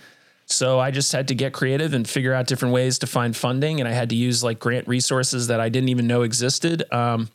so 0.47 0.79
I 0.79 0.93
just 0.93 1.11
had 1.11 1.27
to 1.29 1.35
get 1.35 1.53
creative 1.53 1.93
and 1.93 2.09
figure 2.09 2.33
out 2.33 2.47
different 2.47 2.73
ways 2.73 3.01
to 3.01 3.09
find 3.09 3.37
funding. 3.37 3.81
And 3.81 3.89
I 3.89 3.93
had 3.93 4.11
to 4.11 4.17
use 4.17 4.45
like 4.45 4.61
grant 4.61 4.87
resources 4.87 5.49
that 5.49 5.61
I 5.61 5.69
didn't 5.69 5.89
even 5.89 6.07
know 6.07 6.23
existed. 6.23 6.85
Um, 6.93 7.29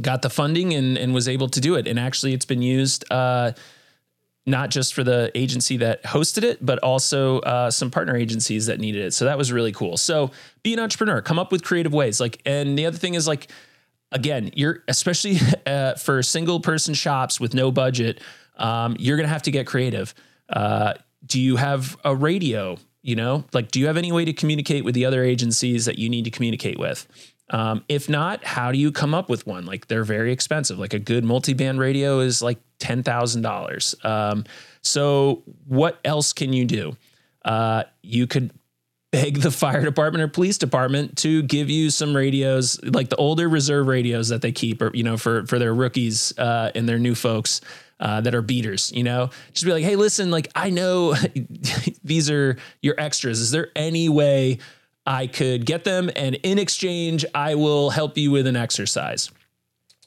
got 0.00 0.22
the 0.22 0.30
funding 0.30 0.72
and, 0.72 0.96
and 0.96 1.12
was 1.12 1.28
able 1.28 1.48
to 1.50 1.60
do 1.60 1.74
it. 1.74 1.86
And 1.86 1.98
actually, 1.98 2.32
it's 2.32 2.46
been 2.46 2.62
used. 2.62 3.04
Uh, 3.12 3.52
not 4.46 4.70
just 4.70 4.94
for 4.94 5.04
the 5.04 5.30
agency 5.34 5.76
that 5.78 6.02
hosted 6.02 6.42
it, 6.42 6.64
but 6.64 6.78
also 6.80 7.40
uh, 7.40 7.70
some 7.70 7.90
partner 7.90 8.16
agencies 8.16 8.66
that 8.66 8.80
needed 8.80 9.04
it. 9.04 9.12
So 9.12 9.26
that 9.26 9.38
was 9.38 9.52
really 9.52 9.72
cool. 9.72 9.96
So 9.96 10.30
be 10.62 10.72
an 10.72 10.80
entrepreneur, 10.80 11.20
come 11.20 11.38
up 11.38 11.52
with 11.52 11.62
creative 11.62 11.92
ways. 11.92 12.20
Like, 12.20 12.40
and 12.46 12.78
the 12.78 12.86
other 12.86 12.96
thing 12.96 13.14
is 13.14 13.28
like, 13.28 13.50
again, 14.12 14.50
you're 14.54 14.82
especially 14.88 15.38
uh, 15.66 15.94
for 15.94 16.22
single 16.22 16.60
person 16.60 16.94
shops 16.94 17.38
with 17.38 17.54
no 17.54 17.70
budget, 17.70 18.20
um, 18.56 18.96
you're 18.98 19.16
going 19.16 19.26
to 19.26 19.32
have 19.32 19.42
to 19.42 19.50
get 19.50 19.66
creative. 19.66 20.14
Uh, 20.48 20.94
do 21.24 21.40
you 21.40 21.56
have 21.56 21.96
a 22.04 22.14
radio? 22.14 22.76
You 23.02 23.16
know, 23.16 23.44
like, 23.54 23.70
do 23.70 23.80
you 23.80 23.86
have 23.86 23.96
any 23.96 24.12
way 24.12 24.26
to 24.26 24.32
communicate 24.34 24.84
with 24.84 24.94
the 24.94 25.06
other 25.06 25.24
agencies 25.24 25.86
that 25.86 25.98
you 25.98 26.10
need 26.10 26.24
to 26.24 26.30
communicate 26.30 26.78
with? 26.78 27.06
Um, 27.50 27.84
if 27.88 28.08
not, 28.08 28.44
how 28.44 28.72
do 28.72 28.78
you 28.78 28.92
come 28.92 29.12
up 29.12 29.28
with 29.28 29.46
one? 29.46 29.66
Like, 29.66 29.88
they're 29.88 30.04
very 30.04 30.32
expensive. 30.32 30.78
Like, 30.78 30.94
a 30.94 30.98
good 30.98 31.24
multi-band 31.24 31.78
radio 31.78 32.20
is 32.20 32.40
like 32.42 32.58
ten 32.78 33.02
thousand 33.02 33.44
um, 33.44 33.52
dollars. 33.52 33.94
So, 34.82 35.42
what 35.66 36.00
else 36.04 36.32
can 36.32 36.52
you 36.52 36.64
do? 36.64 36.96
Uh, 37.44 37.84
you 38.02 38.26
could 38.26 38.52
beg 39.10 39.40
the 39.40 39.50
fire 39.50 39.84
department 39.84 40.22
or 40.22 40.28
police 40.28 40.58
department 40.58 41.16
to 41.18 41.42
give 41.42 41.68
you 41.68 41.90
some 41.90 42.14
radios, 42.14 42.80
like 42.84 43.08
the 43.08 43.16
older 43.16 43.48
reserve 43.48 43.86
radios 43.86 44.28
that 44.28 44.42
they 44.42 44.52
keep, 44.52 44.80
or 44.80 44.90
you 44.94 45.02
know, 45.02 45.16
for 45.16 45.46
for 45.46 45.58
their 45.58 45.74
rookies 45.74 46.36
uh, 46.38 46.70
and 46.74 46.88
their 46.88 46.98
new 46.98 47.14
folks 47.14 47.60
uh, 47.98 48.20
that 48.20 48.34
are 48.34 48.42
beaters. 48.42 48.92
You 48.94 49.04
know, 49.04 49.30
just 49.52 49.64
be 49.64 49.72
like, 49.72 49.84
hey, 49.84 49.96
listen, 49.96 50.30
like 50.30 50.48
I 50.54 50.70
know 50.70 51.14
these 52.04 52.30
are 52.30 52.56
your 52.82 52.94
extras. 52.98 53.40
Is 53.40 53.50
there 53.50 53.68
any 53.74 54.08
way 54.08 54.58
I 55.10 55.26
could 55.26 55.66
get 55.66 55.82
them, 55.82 56.08
and 56.14 56.36
in 56.36 56.60
exchange, 56.60 57.26
I 57.34 57.56
will 57.56 57.90
help 57.90 58.16
you 58.16 58.30
with 58.30 58.46
an 58.46 58.54
exercise? 58.54 59.28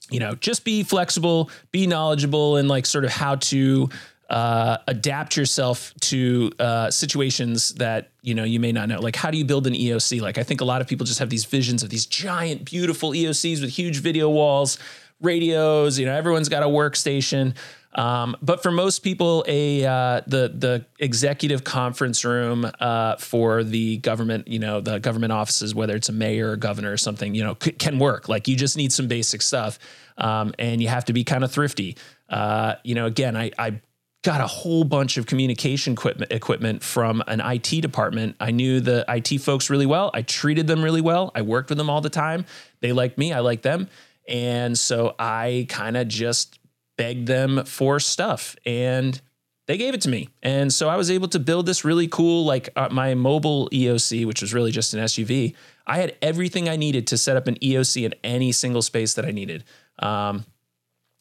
You 0.09 0.21
know, 0.21 0.35
just 0.35 0.63
be 0.63 0.83
flexible, 0.83 1.49
be 1.73 1.87
knowledgeable, 1.87 2.55
and 2.55 2.69
like 2.69 2.85
sort 2.85 3.03
of 3.03 3.11
how 3.11 3.35
to 3.35 3.89
uh, 4.29 4.77
adapt 4.87 5.35
yourself 5.35 5.93
to 5.99 6.53
uh, 6.57 6.89
situations 6.89 7.73
that 7.73 8.11
you 8.21 8.33
know 8.33 8.45
you 8.45 8.61
may 8.61 8.71
not 8.71 8.87
know. 8.87 9.01
Like, 9.01 9.17
how 9.17 9.29
do 9.29 9.37
you 9.37 9.43
build 9.43 9.67
an 9.67 9.73
EOC? 9.73 10.21
Like, 10.21 10.37
I 10.37 10.43
think 10.43 10.61
a 10.61 10.65
lot 10.65 10.79
of 10.79 10.87
people 10.87 11.05
just 11.05 11.19
have 11.19 11.29
these 11.29 11.43
visions 11.43 11.83
of 11.83 11.89
these 11.89 12.05
giant, 12.05 12.63
beautiful 12.63 13.11
EOCs 13.11 13.59
with 13.59 13.71
huge 13.71 13.99
video 13.99 14.29
walls, 14.29 14.77
radios. 15.19 15.99
You 15.99 16.05
know, 16.05 16.15
everyone's 16.15 16.47
got 16.47 16.63
a 16.63 16.67
workstation. 16.67 17.55
Um, 17.95 18.35
but 18.41 18.63
for 18.63 18.71
most 18.71 18.99
people, 18.99 19.45
a 19.47 19.85
uh, 19.85 20.21
the 20.25 20.51
the 20.55 20.85
executive 20.99 21.63
conference 21.63 22.25
room 22.25 22.69
uh, 22.79 23.17
for 23.17 23.63
the 23.63 23.97
government, 23.97 24.47
you 24.47 24.59
know, 24.59 24.81
the 24.81 24.99
government 24.99 25.31
offices, 25.31 25.75
whether 25.75 25.95
it's 25.95 26.09
a 26.09 26.13
mayor 26.13 26.51
or 26.51 26.55
governor 26.55 26.91
or 26.91 26.97
something, 26.97 27.35
you 27.35 27.43
know, 27.43 27.55
c- 27.61 27.71
can 27.71 27.99
work. 27.99 28.27
Like 28.27 28.47
you 28.47 28.55
just 28.55 28.77
need 28.77 28.91
some 28.91 29.07
basic 29.07 29.41
stuff, 29.41 29.77
um, 30.17 30.53
and 30.57 30.81
you 30.81 30.87
have 30.87 31.05
to 31.05 31.13
be 31.13 31.23
kind 31.23 31.43
of 31.43 31.51
thrifty. 31.51 31.97
Uh, 32.29 32.75
you 32.83 32.95
know, 32.95 33.05
again, 33.05 33.37
I, 33.37 33.51
I 33.59 33.81
got 34.23 34.41
a 34.41 34.47
whole 34.47 34.83
bunch 34.83 35.17
of 35.17 35.27
communication 35.27 35.93
equipment 35.93 36.31
equipment 36.31 36.81
from 36.83 37.23
an 37.27 37.41
IT 37.41 37.81
department. 37.81 38.35
I 38.39 38.51
knew 38.51 38.79
the 38.79 39.05
IT 39.07 39.39
folks 39.39 39.69
really 39.69 39.85
well. 39.85 40.09
I 40.13 40.23
treated 40.23 40.65
them 40.65 40.81
really 40.81 41.01
well. 41.01 41.31
I 41.35 41.43
worked 41.43 41.69
with 41.69 41.77
them 41.77 41.89
all 41.89 42.01
the 42.01 42.09
time. 42.09 42.45
They 42.79 42.91
liked 42.91 43.17
me. 43.19 43.33
I 43.33 43.41
liked 43.41 43.63
them. 43.63 43.87
And 44.27 44.79
so 44.79 45.15
I 45.19 45.65
kind 45.69 45.97
of 45.97 46.07
just 46.07 46.57
begged 46.97 47.27
them 47.27 47.65
for 47.65 47.99
stuff 47.99 48.55
and 48.65 49.21
they 49.65 49.77
gave 49.77 49.93
it 49.93 50.01
to 50.01 50.09
me. 50.09 50.29
And 50.41 50.73
so 50.73 50.89
I 50.89 50.97
was 50.97 51.09
able 51.09 51.29
to 51.29 51.39
build 51.39 51.65
this 51.65 51.85
really 51.85 52.07
cool, 52.07 52.45
like 52.45 52.69
uh, 52.75 52.89
my 52.91 53.15
mobile 53.15 53.69
EOC, 53.69 54.25
which 54.25 54.41
was 54.41 54.53
really 54.53 54.71
just 54.71 54.93
an 54.93 54.99
SUV. 54.99 55.55
I 55.87 55.97
had 55.97 56.15
everything 56.21 56.67
I 56.67 56.75
needed 56.75 57.07
to 57.07 57.17
set 57.17 57.37
up 57.37 57.47
an 57.47 57.55
EOC 57.55 58.05
in 58.05 58.13
any 58.23 58.51
single 58.51 58.81
space 58.81 59.13
that 59.13 59.25
I 59.25 59.31
needed. 59.31 59.63
Um, 59.99 60.45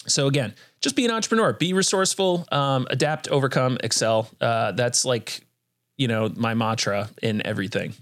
so 0.06 0.26
again, 0.26 0.54
just 0.80 0.96
be 0.96 1.04
an 1.04 1.12
entrepreneur, 1.12 1.52
be 1.52 1.72
resourceful, 1.72 2.44
um, 2.50 2.86
adapt, 2.90 3.28
overcome, 3.28 3.78
excel. 3.84 4.28
Uh, 4.40 4.72
that's 4.72 5.04
like, 5.04 5.46
you 5.96 6.08
know, 6.08 6.32
my 6.34 6.54
mantra 6.54 7.10
in 7.22 7.44
everything. 7.46 7.94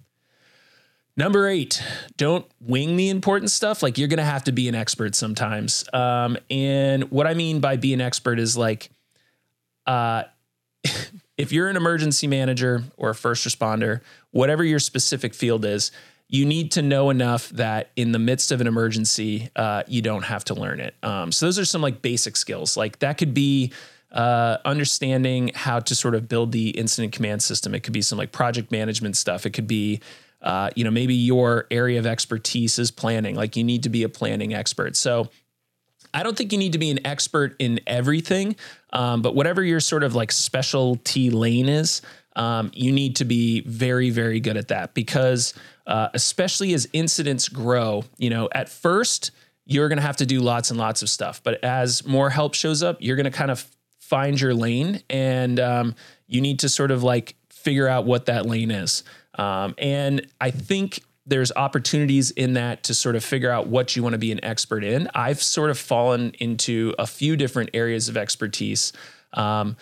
Number 1.16 1.48
eight, 1.48 1.82
don't 2.16 2.46
wing 2.60 2.96
the 2.96 3.08
important 3.08 3.50
stuff. 3.50 3.82
Like 3.82 3.98
you're 3.98 4.08
going 4.08 4.18
to 4.18 4.24
have 4.24 4.44
to 4.44 4.52
be 4.52 4.68
an 4.68 4.74
expert 4.74 5.14
sometimes. 5.14 5.84
Um, 5.92 6.38
and 6.50 7.10
what 7.10 7.26
I 7.26 7.34
mean 7.34 7.60
by 7.60 7.76
be 7.76 7.92
an 7.92 8.00
expert 8.00 8.38
is 8.38 8.56
like, 8.56 8.90
uh, 9.86 10.24
if 11.36 11.52
you're 11.52 11.68
an 11.68 11.76
emergency 11.76 12.26
manager 12.26 12.84
or 12.96 13.10
a 13.10 13.14
first 13.14 13.46
responder, 13.46 14.00
whatever 14.30 14.64
your 14.64 14.78
specific 14.78 15.34
field 15.34 15.64
is, 15.64 15.90
you 16.28 16.46
need 16.46 16.70
to 16.72 16.82
know 16.82 17.10
enough 17.10 17.48
that 17.50 17.90
in 17.96 18.12
the 18.12 18.18
midst 18.18 18.52
of 18.52 18.60
an 18.60 18.68
emergency, 18.68 19.48
uh, 19.56 19.82
you 19.88 20.00
don't 20.00 20.22
have 20.22 20.44
to 20.44 20.54
learn 20.54 20.78
it. 20.78 20.94
Um, 21.02 21.32
so 21.32 21.46
those 21.46 21.58
are 21.58 21.64
some 21.64 21.82
like 21.82 22.02
basic 22.02 22.36
skills. 22.36 22.76
Like 22.76 23.00
that 23.00 23.18
could 23.18 23.34
be 23.34 23.72
uh, 24.12 24.58
understanding 24.64 25.50
how 25.54 25.80
to 25.80 25.94
sort 25.94 26.14
of 26.14 26.28
build 26.28 26.52
the 26.52 26.70
incident 26.70 27.12
command 27.12 27.42
system. 27.42 27.74
It 27.74 27.80
could 27.80 27.92
be 27.92 28.02
some 28.02 28.16
like 28.16 28.30
project 28.30 28.70
management 28.70 29.16
stuff. 29.16 29.44
It 29.44 29.50
could 29.50 29.66
be 29.66 30.00
uh, 30.42 30.70
you 30.74 30.84
know, 30.84 30.90
maybe 30.90 31.14
your 31.14 31.66
area 31.70 31.98
of 31.98 32.06
expertise 32.06 32.78
is 32.78 32.90
planning. 32.90 33.34
Like 33.34 33.56
you 33.56 33.64
need 33.64 33.82
to 33.82 33.88
be 33.88 34.02
a 34.02 34.08
planning 34.08 34.54
expert. 34.54 34.96
So 34.96 35.28
I 36.12 36.22
don't 36.22 36.36
think 36.36 36.52
you 36.52 36.58
need 36.58 36.72
to 36.72 36.78
be 36.78 36.90
an 36.90 37.06
expert 37.06 37.54
in 37.58 37.80
everything, 37.86 38.56
um, 38.92 39.22
but 39.22 39.34
whatever 39.34 39.62
your 39.62 39.80
sort 39.80 40.02
of 40.02 40.14
like 40.14 40.32
specialty 40.32 41.30
lane 41.30 41.68
is, 41.68 42.02
um, 42.36 42.70
you 42.74 42.92
need 42.92 43.16
to 43.16 43.24
be 43.24 43.60
very, 43.62 44.10
very 44.10 44.40
good 44.40 44.56
at 44.56 44.68
that 44.68 44.94
because, 44.94 45.54
uh, 45.86 46.08
especially 46.14 46.72
as 46.74 46.88
incidents 46.92 47.48
grow, 47.48 48.04
you 48.18 48.30
know, 48.30 48.48
at 48.52 48.68
first 48.68 49.30
you're 49.66 49.88
going 49.88 49.98
to 49.98 50.02
have 50.02 50.16
to 50.16 50.26
do 50.26 50.40
lots 50.40 50.70
and 50.70 50.78
lots 50.78 51.02
of 51.02 51.08
stuff, 51.08 51.40
but 51.44 51.62
as 51.62 52.04
more 52.06 52.30
help 52.30 52.54
shows 52.54 52.82
up, 52.82 52.96
you're 53.00 53.16
going 53.16 53.24
to 53.24 53.30
kind 53.30 53.50
of 53.50 53.64
find 53.98 54.40
your 54.40 54.54
lane 54.54 55.00
and 55.08 55.60
um, 55.60 55.94
you 56.26 56.40
need 56.40 56.58
to 56.60 56.68
sort 56.68 56.90
of 56.90 57.04
like 57.04 57.36
figure 57.50 57.86
out 57.86 58.04
what 58.04 58.26
that 58.26 58.46
lane 58.46 58.70
is. 58.70 59.04
Um, 59.40 59.74
and 59.78 60.26
I 60.38 60.50
think 60.50 61.02
there's 61.24 61.50
opportunities 61.56 62.30
in 62.30 62.54
that 62.54 62.82
to 62.84 62.94
sort 62.94 63.16
of 63.16 63.24
figure 63.24 63.50
out 63.50 63.68
what 63.68 63.96
you 63.96 64.02
want 64.02 64.12
to 64.12 64.18
be 64.18 64.32
an 64.32 64.44
expert 64.44 64.84
in. 64.84 65.08
I've 65.14 65.42
sort 65.42 65.70
of 65.70 65.78
fallen 65.78 66.32
into 66.40 66.94
a 66.98 67.06
few 67.06 67.36
different 67.36 67.70
areas 67.72 68.10
of 68.10 68.18
expertise. 68.18 68.92
Um, 69.32 69.76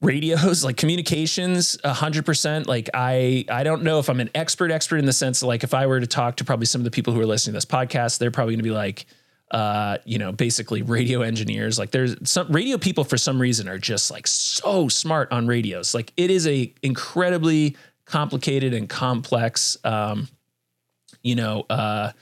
radios 0.00 0.62
like 0.64 0.76
communications 0.76 1.78
100% 1.82 2.66
like 2.66 2.90
i 2.92 3.42
i 3.48 3.62
don't 3.62 3.82
know 3.82 4.00
if 4.00 4.10
i'm 4.10 4.20
an 4.20 4.28
expert 4.34 4.70
expert 4.70 4.98
in 4.98 5.06
the 5.06 5.12
sense 5.14 5.40
of 5.40 5.48
like 5.48 5.64
if 5.64 5.72
i 5.72 5.86
were 5.86 5.98
to 5.98 6.06
talk 6.06 6.36
to 6.36 6.44
probably 6.44 6.66
some 6.66 6.80
of 6.80 6.84
the 6.84 6.90
people 6.90 7.14
who 7.14 7.20
are 7.20 7.24
listening 7.24 7.52
to 7.52 7.56
this 7.56 7.64
podcast 7.64 8.18
they're 8.18 8.32
probably 8.32 8.52
going 8.52 8.58
to 8.58 8.68
be 8.68 8.74
like 8.74 9.06
uh, 9.50 9.98
you 10.04 10.18
know, 10.18 10.32
basically 10.32 10.82
radio 10.82 11.22
engineers. 11.22 11.78
Like 11.78 11.92
there's 11.92 12.16
some 12.28 12.50
radio 12.50 12.76
people 12.76 13.04
for 13.04 13.16
some 13.16 13.40
reason 13.40 13.68
are 13.68 13.78
just 13.78 14.10
like 14.10 14.26
so 14.26 14.88
smart 14.88 15.30
on 15.30 15.46
radios. 15.46 15.94
Like 15.94 16.12
it 16.16 16.28
is 16.30 16.46
a 16.48 16.74
incredibly 16.82 17.76
complicated 18.04 18.74
and 18.74 18.88
complex, 18.88 19.76
um, 19.84 20.28
you 21.22 21.34
know, 21.34 21.64
uh, 21.70 22.12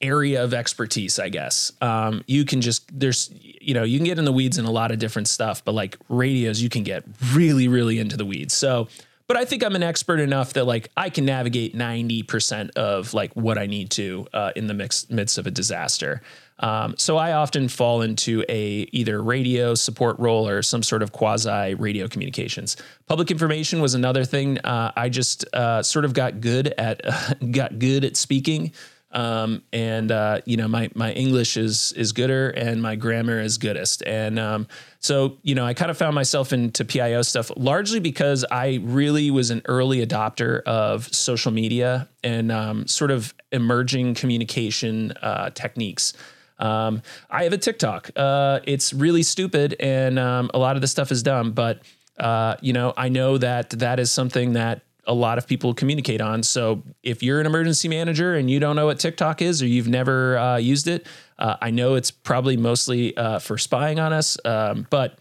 area 0.00 0.44
of 0.44 0.52
expertise, 0.52 1.18
I 1.18 1.28
guess. 1.28 1.72
Um, 1.80 2.22
you 2.26 2.44
can 2.44 2.60
just, 2.60 2.86
there's, 2.98 3.30
you 3.32 3.74
know, 3.74 3.82
you 3.82 3.98
can 3.98 4.04
get 4.04 4.18
in 4.18 4.24
the 4.24 4.32
weeds 4.32 4.58
in 4.58 4.64
a 4.64 4.70
lot 4.70 4.90
of 4.90 4.98
different 4.98 5.28
stuff, 5.28 5.64
but 5.64 5.72
like 5.72 5.96
radios, 6.08 6.60
you 6.60 6.68
can 6.68 6.82
get 6.82 7.04
really, 7.32 7.66
really 7.66 7.98
into 7.98 8.16
the 8.16 8.24
weeds. 8.24 8.54
So, 8.54 8.88
but 9.26 9.36
I 9.36 9.44
think 9.44 9.64
I'm 9.64 9.74
an 9.74 9.82
expert 9.82 10.20
enough 10.20 10.52
that 10.52 10.64
like 10.64 10.90
I 10.96 11.10
can 11.10 11.24
navigate 11.24 11.74
90% 11.74 12.70
of 12.76 13.14
like 13.14 13.34
what 13.34 13.58
I 13.58 13.66
need 13.66 13.90
to 13.92 14.26
uh, 14.32 14.52
in 14.54 14.66
the 14.66 14.74
mix, 14.74 15.08
midst 15.10 15.38
of 15.38 15.46
a 15.46 15.50
disaster. 15.50 16.22
Um, 16.58 16.94
so 16.96 17.16
I 17.16 17.32
often 17.32 17.68
fall 17.68 18.00
into 18.02 18.44
a 18.48 18.88
either 18.92 19.22
radio 19.22 19.74
support 19.74 20.18
role 20.18 20.48
or 20.48 20.62
some 20.62 20.82
sort 20.82 21.02
of 21.02 21.12
quasi 21.12 21.74
radio 21.74 22.08
communications. 22.08 22.76
Public 23.06 23.30
information 23.30 23.80
was 23.80 23.94
another 23.94 24.24
thing. 24.24 24.58
Uh, 24.58 24.92
I 24.96 25.08
just 25.08 25.44
uh, 25.54 25.82
sort 25.82 26.04
of 26.04 26.14
got 26.14 26.40
good 26.40 26.68
at 26.78 27.00
uh, 27.04 27.34
got 27.50 27.78
good 27.78 28.04
at 28.04 28.16
speaking. 28.16 28.72
Um, 29.12 29.62
and 29.72 30.10
uh, 30.10 30.40
you 30.44 30.56
know 30.56 30.68
my 30.68 30.90
my 30.94 31.12
English 31.12 31.56
is 31.56 31.92
is 31.92 32.12
gooder 32.12 32.50
and 32.50 32.82
my 32.82 32.96
grammar 32.96 33.40
is 33.40 33.56
goodest, 33.56 34.02
and 34.02 34.38
um, 34.38 34.66
so 34.98 35.38
you 35.42 35.54
know 35.54 35.64
I 35.64 35.74
kind 35.74 35.90
of 35.90 35.96
found 35.96 36.14
myself 36.14 36.52
into 36.52 36.84
PIO 36.84 37.22
stuff 37.22 37.50
largely 37.56 38.00
because 38.00 38.44
I 38.50 38.80
really 38.82 39.30
was 39.30 39.50
an 39.50 39.62
early 39.66 40.04
adopter 40.04 40.62
of 40.64 41.06
social 41.14 41.50
media 41.50 42.08
and 42.24 42.52
um, 42.52 42.86
sort 42.88 43.10
of 43.10 43.32
emerging 43.52 44.14
communication 44.14 45.12
uh, 45.22 45.50
techniques. 45.50 46.12
Um, 46.58 47.02
I 47.30 47.44
have 47.44 47.52
a 47.52 47.58
TikTok. 47.58 48.10
Uh, 48.16 48.60
it's 48.64 48.92
really 48.92 49.22
stupid, 49.22 49.76
and 49.80 50.18
um, 50.18 50.50
a 50.54 50.58
lot 50.58 50.76
of 50.76 50.82
the 50.82 50.88
stuff 50.88 51.12
is 51.12 51.22
dumb. 51.22 51.52
But 51.52 51.82
uh, 52.18 52.56
you 52.60 52.72
know, 52.72 52.92
I 52.96 53.08
know 53.08 53.38
that 53.38 53.70
that 53.70 54.00
is 54.00 54.10
something 54.10 54.54
that 54.54 54.82
a 55.06 55.14
lot 55.14 55.38
of 55.38 55.46
people 55.46 55.72
communicate 55.72 56.20
on. 56.20 56.42
So 56.42 56.82
if 57.02 57.22
you're 57.22 57.40
an 57.40 57.46
emergency 57.46 57.88
manager 57.88 58.34
and 58.34 58.50
you 58.50 58.58
don't 58.58 58.74
know 58.74 58.86
what 58.86 58.98
TikTok 58.98 59.40
is, 59.40 59.62
or 59.62 59.66
you've 59.66 59.88
never 59.88 60.36
uh, 60.36 60.56
used 60.56 60.88
it, 60.88 61.06
uh, 61.38 61.56
I 61.60 61.70
know 61.70 61.94
it's 61.94 62.10
probably 62.10 62.56
mostly 62.56 63.16
uh, 63.16 63.38
for 63.38 63.56
spying 63.58 64.00
on 64.00 64.12
us, 64.12 64.36
um, 64.44 64.86
but 64.90 65.18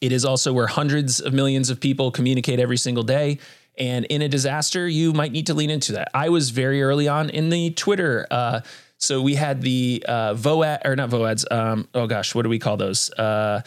it 0.00 0.12
is 0.12 0.24
also 0.24 0.52
where 0.52 0.66
hundreds 0.66 1.20
of 1.20 1.32
millions 1.32 1.70
of 1.70 1.80
people 1.80 2.10
communicate 2.10 2.60
every 2.60 2.76
single 2.76 3.02
day. 3.02 3.38
And 3.78 4.04
in 4.06 4.20
a 4.20 4.28
disaster, 4.28 4.86
you 4.86 5.12
might 5.12 5.32
need 5.32 5.46
to 5.46 5.54
lean 5.54 5.70
into 5.70 5.92
that. 5.92 6.08
I 6.12 6.28
was 6.28 6.50
very 6.50 6.82
early 6.82 7.08
on 7.08 7.30
in 7.30 7.48
the 7.48 7.70
Twitter 7.70 8.26
uh, 8.30 8.60
so 9.00 9.22
we 9.22 9.34
had 9.34 9.62
the 9.62 10.04
uh, 10.06 10.34
VOAD 10.34 10.84
or 10.84 10.94
not 10.94 11.10
VOADs. 11.10 11.50
Um, 11.50 11.88
oh 11.94 12.06
gosh, 12.06 12.34
what 12.34 12.42
do 12.42 12.48
we 12.48 12.58
call 12.58 12.76
those? 12.76 13.10
Uh, 13.12 13.62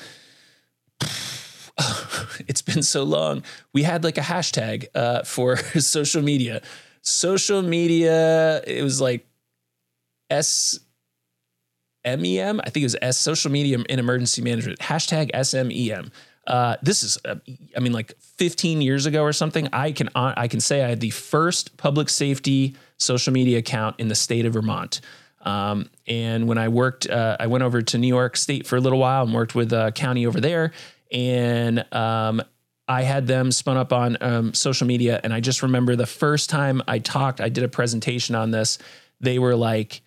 it's 2.47 2.61
been 2.61 2.83
so 2.83 3.03
long. 3.03 3.43
We 3.73 3.83
had 3.83 4.03
like 4.03 4.17
a 4.17 4.21
hashtag 4.21 4.85
uh, 4.93 5.23
for 5.23 5.57
social 5.79 6.21
media. 6.21 6.61
Social 7.01 7.61
media. 7.63 8.61
It 8.65 8.83
was 8.83 9.01
like 9.01 9.25
S 10.29 10.79
M 12.05 12.23
E 12.25 12.39
M. 12.39 12.61
I 12.63 12.69
think 12.69 12.83
it 12.83 12.85
was 12.85 12.95
S 13.01 13.17
social 13.17 13.51
media 13.51 13.79
in 13.89 13.99
emergency 13.99 14.41
management. 14.41 14.79
Hashtag 14.79 15.31
S 15.33 15.55
M 15.55 15.71
E 15.71 15.91
M. 15.91 16.11
uh, 16.45 16.75
this 16.83 17.01
is, 17.01 17.17
uh, 17.25 17.35
I 17.75 17.79
mean, 17.79 17.93
like 17.93 18.13
15 18.19 18.81
years 18.81 19.05
ago 19.05 19.23
or 19.23 19.33
something. 19.33 19.67
I 19.73 19.91
can 19.93 20.09
uh, 20.13 20.33
I 20.37 20.47
can 20.47 20.59
say 20.59 20.83
I 20.83 20.89
had 20.89 20.99
the 20.99 21.09
first 21.09 21.75
public 21.77 22.09
safety 22.09 22.75
social 22.97 23.33
media 23.33 23.57
account 23.57 23.95
in 23.99 24.09
the 24.09 24.15
state 24.15 24.45
of 24.45 24.53
Vermont. 24.53 25.01
Um, 25.43 25.89
and 26.07 26.47
when 26.47 26.57
I 26.57 26.69
worked, 26.69 27.09
uh, 27.09 27.37
I 27.39 27.47
went 27.47 27.63
over 27.63 27.81
to 27.81 27.97
New 27.97 28.07
York 28.07 28.37
State 28.37 28.65
for 28.65 28.77
a 28.77 28.81
little 28.81 28.99
while 28.99 29.23
and 29.23 29.33
worked 29.33 29.55
with 29.55 29.71
a 29.73 29.91
county 29.93 30.25
over 30.25 30.39
there. 30.39 30.71
And 31.11 31.85
um, 31.93 32.41
I 32.87 33.03
had 33.03 33.27
them 33.27 33.51
spun 33.51 33.77
up 33.77 33.93
on 33.93 34.17
um, 34.21 34.53
social 34.53 34.87
media. 34.87 35.19
And 35.23 35.33
I 35.33 35.39
just 35.39 35.61
remember 35.61 35.95
the 35.95 36.05
first 36.05 36.49
time 36.49 36.81
I 36.87 36.99
talked, 36.99 37.41
I 37.41 37.49
did 37.49 37.63
a 37.63 37.69
presentation 37.69 38.35
on 38.35 38.51
this. 38.51 38.77
They 39.19 39.39
were 39.39 39.55
like, 39.55 40.01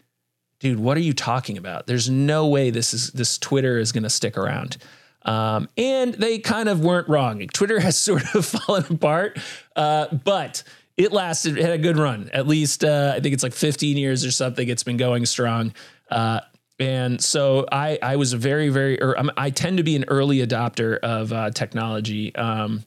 dude, 0.58 0.78
what 0.78 0.96
are 0.96 1.00
you 1.00 1.12
talking 1.12 1.58
about? 1.58 1.86
There's 1.86 2.10
no 2.10 2.46
way 2.48 2.70
this 2.70 2.92
is 2.94 3.10
this 3.10 3.38
Twitter 3.38 3.78
is 3.78 3.92
going 3.92 4.04
to 4.04 4.10
stick 4.10 4.36
around. 4.36 4.78
Um, 5.22 5.68
and 5.76 6.14
they 6.14 6.38
kind 6.38 6.68
of 6.68 6.80
weren't 6.80 7.08
wrong. 7.08 7.46
Twitter 7.52 7.80
has 7.86 7.98
sort 7.98 8.34
of 8.34 8.44
fallen 8.66 8.84
apart, 8.88 9.38
uh, 9.74 10.06
but 10.08 10.62
it 10.96 11.12
lasted, 11.12 11.58
it 11.58 11.62
had 11.62 11.72
a 11.72 11.78
good 11.78 11.98
run. 11.98 12.30
At 12.32 12.46
least 12.46 12.84
uh, 12.84 13.12
I 13.16 13.20
think 13.20 13.34
it's 13.34 13.42
like 13.42 13.52
15 13.52 13.96
years 13.96 14.24
or 14.24 14.30
something. 14.30 14.68
It's 14.68 14.82
been 14.82 14.96
going 14.96 15.26
strong. 15.26 15.74
Uh, 16.10 16.40
and 16.78 17.22
so 17.22 17.66
I, 17.70 17.98
I 18.02 18.16
was 18.16 18.32
very, 18.32 18.68
very, 18.68 19.00
or 19.00 19.16
i 19.36 19.50
tend 19.50 19.78
to 19.78 19.82
be 19.82 19.96
an 19.96 20.04
early 20.08 20.38
adopter 20.46 20.98
of 20.98 21.32
uh, 21.32 21.50
technology. 21.50 22.34
Um, 22.34 22.84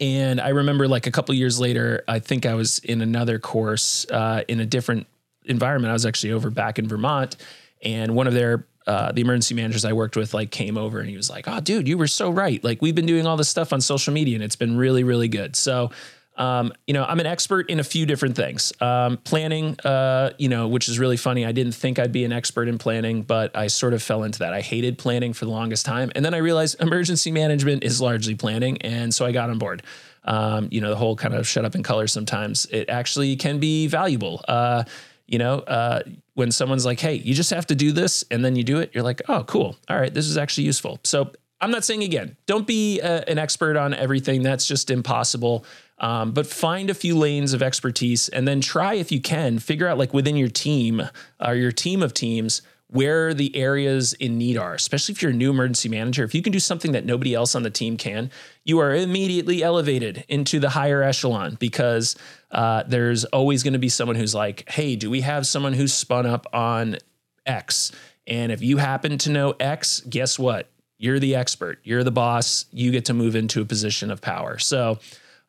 and 0.00 0.40
I 0.40 0.48
remember 0.48 0.86
like 0.86 1.06
a 1.06 1.10
couple 1.10 1.34
years 1.34 1.58
later, 1.58 2.04
I 2.06 2.18
think 2.18 2.44
I 2.44 2.54
was 2.54 2.78
in 2.80 3.00
another 3.00 3.38
course 3.38 4.06
uh, 4.10 4.44
in 4.46 4.60
a 4.60 4.66
different 4.66 5.06
environment. 5.44 5.90
I 5.90 5.94
was 5.94 6.06
actually 6.06 6.32
over 6.32 6.50
back 6.50 6.78
in 6.78 6.86
Vermont, 6.86 7.36
and 7.82 8.14
one 8.14 8.26
of 8.26 8.34
their 8.34 8.66
uh, 8.86 9.12
the 9.12 9.20
emergency 9.20 9.54
managers 9.54 9.84
I 9.84 9.92
worked 9.92 10.16
with 10.16 10.32
like 10.32 10.50
came 10.50 10.78
over 10.78 10.98
and 10.98 11.08
he 11.08 11.16
was 11.16 11.30
like, 11.30 11.46
"Oh, 11.48 11.60
dude, 11.60 11.88
you 11.88 11.98
were 11.98 12.06
so 12.06 12.30
right. 12.30 12.62
Like 12.62 12.82
we've 12.82 12.94
been 12.94 13.06
doing 13.06 13.26
all 13.26 13.36
this 13.36 13.48
stuff 13.48 13.72
on 13.72 13.80
social 13.80 14.12
media 14.12 14.34
and 14.34 14.44
it's 14.44 14.56
been 14.56 14.76
really, 14.76 15.04
really 15.04 15.28
good." 15.28 15.56
So, 15.56 15.90
um, 16.38 16.72
you 16.86 16.94
know, 16.94 17.04
I'm 17.04 17.18
an 17.18 17.26
expert 17.26 17.68
in 17.68 17.80
a 17.80 17.84
few 17.84 18.06
different 18.06 18.36
things. 18.36 18.72
Um, 18.80 19.16
planning, 19.18 19.76
uh, 19.80 20.30
you 20.38 20.48
know, 20.48 20.68
which 20.68 20.88
is 20.88 20.98
really 20.98 21.16
funny. 21.16 21.44
I 21.44 21.50
didn't 21.50 21.72
think 21.72 21.98
I'd 21.98 22.12
be 22.12 22.24
an 22.24 22.32
expert 22.32 22.68
in 22.68 22.78
planning, 22.78 23.22
but 23.22 23.54
I 23.56 23.66
sort 23.66 23.92
of 23.92 24.02
fell 24.02 24.22
into 24.22 24.38
that. 24.38 24.54
I 24.54 24.60
hated 24.60 24.98
planning 24.98 25.32
for 25.32 25.44
the 25.44 25.50
longest 25.50 25.84
time, 25.84 26.12
and 26.14 26.24
then 26.24 26.34
I 26.34 26.38
realized 26.38 26.80
emergency 26.80 27.32
management 27.32 27.82
is 27.82 28.00
largely 28.00 28.36
planning, 28.36 28.80
and 28.82 29.12
so 29.12 29.26
I 29.26 29.32
got 29.32 29.50
on 29.50 29.58
board. 29.58 29.82
Um, 30.24 30.68
you 30.70 30.80
know, 30.80 30.90
the 30.90 30.96
whole 30.96 31.16
kind 31.16 31.34
of 31.34 31.46
shut 31.46 31.64
up 31.64 31.74
in 31.74 31.82
color 31.82 32.06
sometimes 32.06 32.66
it 32.66 32.88
actually 32.90 33.34
can 33.36 33.58
be 33.58 33.86
valuable. 33.86 34.44
Uh, 34.46 34.84
you 35.26 35.38
know, 35.38 35.58
uh, 35.60 36.02
when 36.34 36.50
someone's 36.50 36.86
like, 36.86 37.00
hey, 37.00 37.14
you 37.14 37.34
just 37.34 37.50
have 37.50 37.66
to 37.66 37.74
do 37.74 37.90
this, 37.92 38.24
and 38.30 38.44
then 38.44 38.54
you 38.54 38.62
do 38.62 38.78
it, 38.78 38.90
you're 38.94 39.04
like, 39.04 39.22
oh, 39.28 39.42
cool. 39.44 39.76
All 39.88 39.98
right, 39.98 40.12
this 40.12 40.26
is 40.26 40.36
actually 40.36 40.64
useful. 40.64 41.00
So 41.02 41.32
I'm 41.60 41.70
not 41.70 41.84
saying 41.84 42.02
again, 42.04 42.36
don't 42.46 42.66
be 42.66 43.00
a, 43.00 43.18
uh, 43.18 43.24
an 43.26 43.38
expert 43.38 43.76
on 43.76 43.92
everything. 43.92 44.42
That's 44.42 44.66
just 44.66 44.90
impossible. 44.90 45.64
Um, 46.00 46.32
but 46.32 46.46
find 46.46 46.90
a 46.90 46.94
few 46.94 47.16
lanes 47.16 47.52
of 47.52 47.62
expertise 47.62 48.28
and 48.28 48.46
then 48.46 48.60
try 48.60 48.94
if 48.94 49.10
you 49.10 49.20
can 49.20 49.58
figure 49.58 49.88
out 49.88 49.98
like 49.98 50.14
within 50.14 50.36
your 50.36 50.48
team 50.48 51.02
or 51.44 51.54
your 51.54 51.72
team 51.72 52.02
of 52.02 52.14
teams 52.14 52.62
where 52.90 53.34
the 53.34 53.54
areas 53.54 54.14
in 54.14 54.38
need 54.38 54.56
are, 54.56 54.74
especially 54.74 55.12
if 55.12 55.20
you're 55.20 55.30
a 55.30 55.34
new 55.34 55.50
emergency 55.50 55.88
manager. 55.88 56.24
If 56.24 56.34
you 56.34 56.40
can 56.40 56.52
do 56.52 56.58
something 56.58 56.92
that 56.92 57.04
nobody 57.04 57.34
else 57.34 57.54
on 57.54 57.62
the 57.62 57.70
team 57.70 57.98
can, 57.98 58.30
you 58.64 58.78
are 58.78 58.94
immediately 58.94 59.62
elevated 59.62 60.24
into 60.28 60.58
the 60.58 60.70
higher 60.70 61.02
echelon 61.02 61.56
because 61.60 62.16
uh, 62.50 62.84
there's 62.84 63.24
always 63.26 63.62
going 63.62 63.74
to 63.74 63.78
be 63.78 63.90
someone 63.90 64.16
who's 64.16 64.34
like, 64.34 64.68
hey, 64.70 64.96
do 64.96 65.10
we 65.10 65.20
have 65.20 65.46
someone 65.46 65.74
who's 65.74 65.92
spun 65.92 66.24
up 66.24 66.46
on 66.54 66.96
X? 67.44 67.92
And 68.26 68.52
if 68.52 68.62
you 68.62 68.78
happen 68.78 69.18
to 69.18 69.30
know 69.30 69.54
X, 69.60 70.00
guess 70.08 70.38
what? 70.38 70.70
You're 70.96 71.18
the 71.20 71.36
expert, 71.36 71.78
you're 71.84 72.02
the 72.02 72.10
boss, 72.10 72.64
you 72.72 72.90
get 72.90 73.04
to 73.04 73.14
move 73.14 73.36
into 73.36 73.60
a 73.60 73.64
position 73.64 74.10
of 74.10 74.20
power. 74.20 74.58
So, 74.58 74.98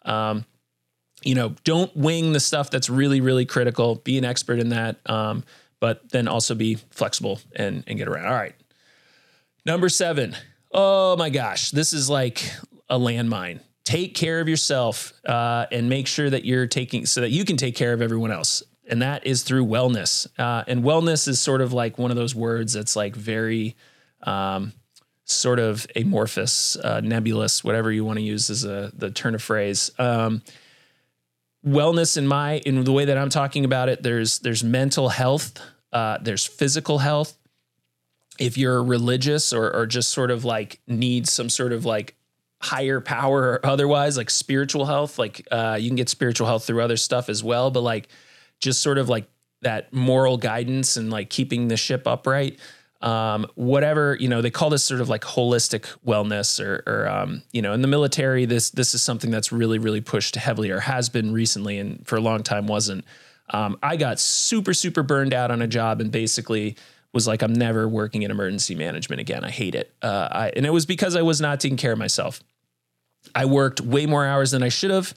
um, 0.10 0.46
you 1.24 1.36
know, 1.36 1.55
don't 1.64 1.96
wing 1.96 2.33
the 2.33 2.40
stuff 2.40 2.70
that's 2.70 2.90
really, 2.90 3.22
really 3.22 3.46
critical. 3.46 3.96
Be 3.96 4.18
an 4.18 4.25
expert 4.25 4.60
in 4.60 4.70
that. 4.70 4.98
Um, 5.10 5.44
but 5.79 6.10
then 6.10 6.27
also 6.27 6.55
be 6.55 6.75
flexible 6.92 7.40
and, 7.55 7.83
and 7.88 7.98
get 7.98 8.07
around. 8.07 8.25
All 8.25 8.33
right. 8.33 8.55
Number 9.66 9.90
seven. 9.90 10.36
Oh 10.72 11.16
my 11.18 11.29
gosh, 11.29 11.72
this 11.72 11.94
is 11.94 12.10
like 12.10 12.44
a 12.90 13.00
landmine. 13.00 13.60
Take 13.86 14.14
care 14.14 14.40
of 14.40 14.48
yourself 14.48 15.14
uh, 15.25 15.66
and 15.72 15.90
make 15.90 16.05
sure 16.05 16.29
that 16.29 16.46
you're 16.46 16.68
taking 16.68 17.05
so 17.05 17.22
that 17.22 17.31
you 17.31 17.44
can 17.44 17.57
take 17.57 17.75
care 17.75 17.94
of 17.94 18.01
everyone 18.01 18.31
else. 18.31 18.62
And 18.88 19.01
that 19.01 19.25
is 19.25 19.44
through 19.44 19.66
wellness. 19.66 20.27
Uh, 20.38 20.64
and 20.68 20.83
wellness 20.83 21.27
is 21.27 21.40
sort 21.40 21.62
of 21.62 21.74
like 21.74 21.98
one 21.98 22.12
of 22.12 22.18
those 22.18 22.36
words 22.36 22.74
that's 22.74 22.96
like 22.96 23.16
very 23.16 23.75
um, 24.24 24.74
sort 25.31 25.59
of 25.59 25.85
amorphous, 25.96 26.75
uh, 26.77 27.01
nebulous, 27.01 27.63
whatever 27.63 27.92
you 27.92 28.03
want 28.03 28.18
to 28.18 28.24
use 28.24 28.50
as 28.50 28.63
a 28.63 28.92
the 28.96 29.11
turn 29.11 29.35
of 29.35 29.42
phrase. 29.42 29.92
Um, 30.00 30.42
wellness 31.65 32.18
in 32.18 32.27
my 32.27 32.57
in 32.59 32.83
the 32.83 32.92
way 32.92 33.05
that 33.05 33.18
I'm 33.18 33.29
talking 33.29 33.65
about 33.65 33.89
it, 33.89 34.03
there's 34.03 34.39
there's 34.39 34.63
mental 34.63 35.09
health, 35.09 35.59
uh, 35.94 36.18
there's 36.22 36.46
physical 36.46 37.00
health. 37.00 37.37
If 38.39 38.57
you're 38.57 38.83
religious 38.83 39.53
or 39.53 39.74
or 39.75 39.85
just 39.85 40.09
sort 40.09 40.31
of 40.31 40.46
like 40.46 40.79
need 40.87 41.27
some 41.27 41.50
sort 41.50 41.74
of 41.74 41.85
like 41.85 42.15
higher 42.61 43.00
power 43.00 43.42
or 43.42 43.65
otherwise, 43.65 44.18
like 44.18 44.29
spiritual 44.29 44.85
health, 44.85 45.20
like 45.20 45.48
uh, 45.51 45.77
you 45.79 45.89
can 45.89 45.96
get 45.96 46.09
spiritual 46.09 46.48
health 46.48 46.65
through 46.65 46.81
other 46.81 46.98
stuff 46.98 47.29
as 47.29 47.44
well, 47.44 47.72
but 47.72 47.81
like 47.81 48.09
just 48.59 48.81
sort 48.81 48.98
of 48.98 49.09
like 49.09 49.29
that 49.61 49.94
moral 49.94 50.37
guidance 50.37 50.98
and 50.98 51.09
like 51.09 51.29
keeping 51.29 51.68
the 51.68 51.77
ship 51.77 52.07
upright 52.07 52.59
um, 53.01 53.48
whatever 53.55 54.18
you 54.20 54.27
know 54.27 54.42
they 54.42 54.51
call 54.51 54.70
this 54.70 54.83
sort 54.83 55.00
of 55.00 55.07
like 55.07 55.22
holistic 55.22 55.83
wellness 56.05 56.64
or, 56.64 56.83
or 56.85 57.07
um, 57.07 57.42
you 57.51 57.62
know 57.62 57.74
in 57.74 57.81
the 57.81 57.88
military 57.88 58.46
this 58.46 58.72
this 58.72 58.94
is 58.94 59.01
something 59.01 59.31
that's 59.31 59.51
really 59.51 59.79
really 59.79 60.01
pushed 60.01 60.35
heavily 60.35 60.70
or 60.70 60.81
has 60.81 61.09
been 61.09 61.31
recently 61.31 61.77
and 61.77 62.05
for 62.05 62.16
a 62.16 62.22
long 62.22 62.44
time 62.44 62.68
wasn't. 62.68 63.05
Um, 63.51 63.79
i 63.81 63.96
got 63.98 64.20
super 64.20 64.75
super 64.75 65.01
burned 65.01 65.33
out 65.33 65.50
on 65.50 65.62
a 65.62 65.68
job 65.68 66.01
and 66.01 66.12
basically 66.12 66.75
was 67.14 67.25
like 67.25 67.42
i'm 67.42 67.53
never 67.53 67.88
working 67.88 68.22
in 68.24 68.31
emergency 68.31 68.75
management 68.75 69.22
again. 69.22 69.44
I 69.44 69.50
hate 69.50 69.75
it. 69.75 69.92
Uh, 70.01 70.27
I, 70.31 70.50
and 70.55 70.66
it 70.66 70.70
was 70.72 70.85
because 70.85 71.16
i 71.16 71.22
was 71.22 71.42
not 71.42 71.59
taking 71.59 71.77
care 71.77 71.94
of 71.94 72.00
myself. 72.00 72.42
I 73.33 73.46
worked 73.46 73.81
way 73.81 74.05
more 74.05 74.25
hours 74.25 74.51
than 74.51 74.62
i 74.62 74.70
should 74.70 74.92
have. 74.92 75.14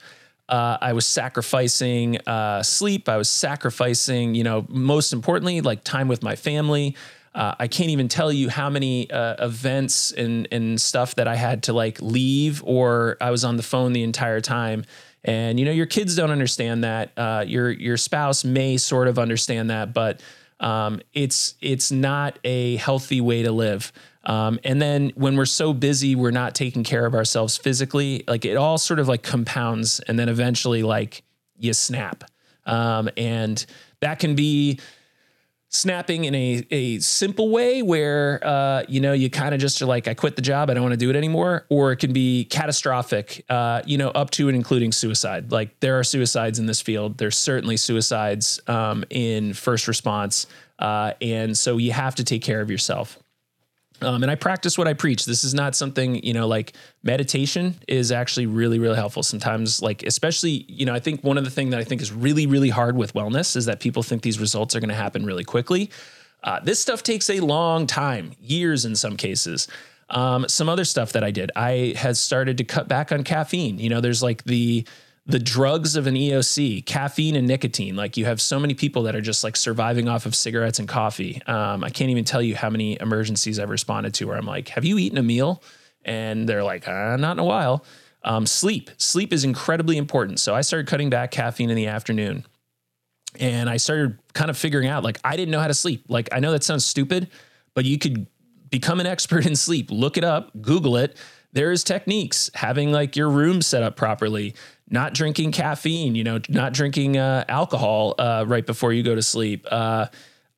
Uh, 0.49 0.77
I 0.81 0.93
was 0.93 1.07
sacrificing 1.07 2.17
uh, 2.27 2.63
sleep. 2.63 3.07
I 3.07 3.15
was 3.17 3.29
sacrificing, 3.29 4.35
you 4.35 4.43
know, 4.43 4.65
most 4.67 5.13
importantly, 5.13 5.61
like 5.61 5.83
time 5.83 6.09
with 6.09 6.21
my 6.21 6.35
family. 6.35 6.95
Uh, 7.35 7.55
I 7.57 7.67
can't 7.67 7.89
even 7.89 8.07
tell 8.07 8.31
you 8.31 8.49
how 8.49 8.69
many 8.69 9.09
uh, 9.09 9.43
events 9.43 10.11
and 10.11 10.47
and 10.51 10.79
stuff 10.79 11.15
that 11.15 11.27
I 11.27 11.35
had 11.35 11.63
to 11.63 11.73
like 11.73 12.01
leave 12.01 12.63
or 12.63 13.17
I 13.19 13.31
was 13.31 13.43
on 13.43 13.57
the 13.57 13.63
phone 13.63 13.93
the 13.93 14.03
entire 14.03 14.41
time. 14.41 14.85
And 15.23 15.59
you 15.59 15.65
know, 15.65 15.71
your 15.71 15.85
kids 15.85 16.15
don't 16.15 16.31
understand 16.31 16.83
that. 16.83 17.11
Uh, 17.17 17.43
your 17.47 17.71
your 17.71 17.97
spouse 17.97 18.43
may 18.43 18.77
sort 18.77 19.07
of 19.07 19.17
understand 19.17 19.69
that, 19.69 19.93
but 19.93 20.21
um, 20.59 21.01
it's 21.13 21.55
it's 21.61 21.91
not 21.91 22.39
a 22.43 22.75
healthy 22.77 23.21
way 23.21 23.43
to 23.43 23.51
live. 23.51 23.91
Um, 24.25 24.59
and 24.63 24.81
then 24.81 25.11
when 25.15 25.35
we're 25.35 25.45
so 25.45 25.73
busy, 25.73 26.15
we're 26.15 26.31
not 26.31 26.55
taking 26.55 26.83
care 26.83 27.05
of 27.05 27.13
ourselves 27.13 27.57
physically. 27.57 28.23
Like 28.27 28.45
it 28.45 28.55
all 28.55 28.77
sort 28.77 28.99
of 28.99 29.07
like 29.07 29.23
compounds, 29.23 29.99
and 30.01 30.19
then 30.19 30.29
eventually, 30.29 30.83
like 30.83 31.23
you 31.57 31.73
snap. 31.73 32.23
Um, 32.65 33.09
and 33.17 33.65
that 33.99 34.19
can 34.19 34.35
be 34.35 34.79
snapping 35.73 36.25
in 36.25 36.35
a, 36.35 36.65
a 36.69 36.99
simple 36.99 37.49
way 37.49 37.81
where 37.81 38.39
uh, 38.45 38.83
you 38.87 39.01
know 39.01 39.11
you 39.11 39.29
kind 39.29 39.55
of 39.55 39.59
just 39.59 39.81
are 39.81 39.87
like 39.87 40.07
i 40.07 40.13
quit 40.13 40.35
the 40.35 40.41
job 40.41 40.69
i 40.69 40.73
don't 40.73 40.83
want 40.83 40.93
to 40.93 40.97
do 40.97 41.09
it 41.09 41.15
anymore 41.15 41.65
or 41.69 41.91
it 41.91 41.97
can 41.97 42.13
be 42.13 42.45
catastrophic 42.45 43.43
uh, 43.49 43.81
you 43.85 43.97
know 43.97 44.09
up 44.09 44.29
to 44.29 44.47
and 44.47 44.55
including 44.55 44.91
suicide. 44.91 45.51
Like 45.51 45.79
there 45.79 45.97
are 45.99 46.03
suicides 46.03 46.59
in 46.59 46.65
this 46.65 46.81
field. 46.81 47.17
There's 47.17 47.37
certainly 47.37 47.77
suicides 47.77 48.59
um, 48.67 49.03
in 49.09 49.53
first 49.53 49.87
response 49.87 50.47
uh, 50.79 51.13
and 51.21 51.57
so 51.57 51.77
you 51.77 51.91
have 51.91 52.15
to 52.15 52.23
take 52.23 52.41
care 52.41 52.61
of 52.61 52.69
yourself 52.69 53.22
um, 54.03 54.23
and 54.23 54.31
I 54.31 54.35
practice 54.35 54.77
what 54.77 54.87
I 54.87 54.93
preach. 54.93 55.25
This 55.25 55.43
is 55.43 55.53
not 55.53 55.75
something, 55.75 56.23
you 56.23 56.33
know, 56.33 56.47
like 56.47 56.73
meditation 57.03 57.75
is 57.87 58.11
actually 58.11 58.45
really, 58.45 58.79
really 58.79 58.95
helpful. 58.95 59.23
Sometimes, 59.23 59.81
like, 59.81 60.03
especially, 60.03 60.65
you 60.67 60.85
know, 60.85 60.93
I 60.93 60.99
think 60.99 61.23
one 61.23 61.37
of 61.37 61.43
the 61.43 61.49
things 61.49 61.71
that 61.71 61.79
I 61.79 61.83
think 61.83 62.01
is 62.01 62.11
really, 62.11 62.45
really 62.45 62.69
hard 62.69 62.95
with 62.95 63.13
wellness 63.13 63.55
is 63.55 63.65
that 63.65 63.79
people 63.79 64.03
think 64.03 64.21
these 64.21 64.39
results 64.39 64.75
are 64.75 64.79
going 64.79 64.89
to 64.89 64.95
happen 64.95 65.25
really 65.25 65.43
quickly. 65.43 65.89
Uh, 66.43 66.59
this 66.59 66.79
stuff 66.79 67.03
takes 67.03 67.29
a 67.29 67.39
long 67.39 67.87
time, 67.87 68.33
years 68.41 68.85
in 68.85 68.95
some 68.95 69.15
cases. 69.15 69.67
Um, 70.09 70.47
some 70.47 70.69
other 70.69 70.85
stuff 70.85 71.13
that 71.13 71.23
I 71.23 71.31
did, 71.31 71.51
I 71.55 71.93
has 71.97 72.19
started 72.19 72.57
to 72.57 72.63
cut 72.63 72.87
back 72.87 73.11
on 73.11 73.23
caffeine. 73.23 73.79
You 73.79 73.89
know, 73.89 74.01
there's 74.01 74.21
like 74.21 74.43
the, 74.43 74.85
the 75.25 75.39
drugs 75.39 75.95
of 75.95 76.05
an 76.05 76.15
EOC, 76.15 76.85
caffeine 76.85 77.35
and 77.35 77.47
nicotine. 77.47 77.95
Like 77.95 78.17
you 78.17 78.25
have 78.25 78.41
so 78.41 78.59
many 78.59 78.73
people 78.73 79.03
that 79.03 79.15
are 79.15 79.21
just 79.21 79.43
like 79.43 79.55
surviving 79.55 80.09
off 80.09 80.25
of 80.25 80.35
cigarettes 80.35 80.79
and 80.79 80.87
coffee. 80.87 81.41
Um, 81.47 81.83
I 81.83 81.89
can't 81.89 82.11
even 82.11 82.25
tell 82.25 82.41
you 82.41 82.55
how 82.55 82.69
many 82.69 82.97
emergencies 82.99 83.57
I've 83.57 83.69
responded 83.69 84.13
to 84.15 84.25
where 84.25 84.37
I'm 84.37 84.45
like, 84.45 84.69
"Have 84.69 84.83
you 84.83 84.97
eaten 84.97 85.17
a 85.17 85.23
meal?" 85.23 85.63
And 86.03 86.47
they're 86.47 86.63
like, 86.63 86.87
uh, 86.87 87.15
"Not 87.15 87.33
in 87.33 87.39
a 87.39 87.45
while." 87.45 87.85
Um, 88.25 88.45
sleep, 88.45 88.89
sleep 88.97 89.33
is 89.33 89.43
incredibly 89.43 89.97
important. 89.97 90.39
So 90.39 90.55
I 90.55 90.61
started 90.61 90.87
cutting 90.87 91.09
back 91.09 91.31
caffeine 91.31 91.69
in 91.69 91.75
the 91.75 91.87
afternoon, 91.87 92.45
and 93.39 93.69
I 93.69 93.77
started 93.77 94.19
kind 94.33 94.49
of 94.49 94.57
figuring 94.57 94.87
out 94.89 95.03
like 95.03 95.19
I 95.23 95.37
didn't 95.37 95.51
know 95.51 95.59
how 95.59 95.67
to 95.67 95.73
sleep. 95.73 96.05
Like 96.09 96.27
I 96.33 96.39
know 96.39 96.51
that 96.51 96.65
sounds 96.65 96.85
stupid, 96.85 97.29
but 97.75 97.85
you 97.85 97.97
could 97.97 98.27
become 98.69 98.99
an 98.99 99.07
expert 99.13 99.45
in 99.45 99.55
sleep. 99.55 99.89
Look 99.89 100.17
it 100.17 100.25
up, 100.25 100.51
Google 100.61 100.97
it 100.97 101.17
there 101.53 101.71
is 101.71 101.83
techniques 101.83 102.49
having 102.55 102.91
like 102.91 103.15
your 103.15 103.29
room 103.29 103.61
set 103.61 103.83
up 103.83 103.95
properly, 103.95 104.55
not 104.89 105.13
drinking 105.13 105.51
caffeine, 105.51 106.15
you 106.15 106.23
know, 106.23 106.39
not 106.49 106.73
drinking 106.73 107.17
uh, 107.17 107.45
alcohol 107.47 108.15
uh, 108.17 108.45
right 108.47 108.65
before 108.65 108.93
you 108.93 109.03
go 109.03 109.15
to 109.15 109.21
sleep. 109.21 109.65
Uh, 109.69 110.07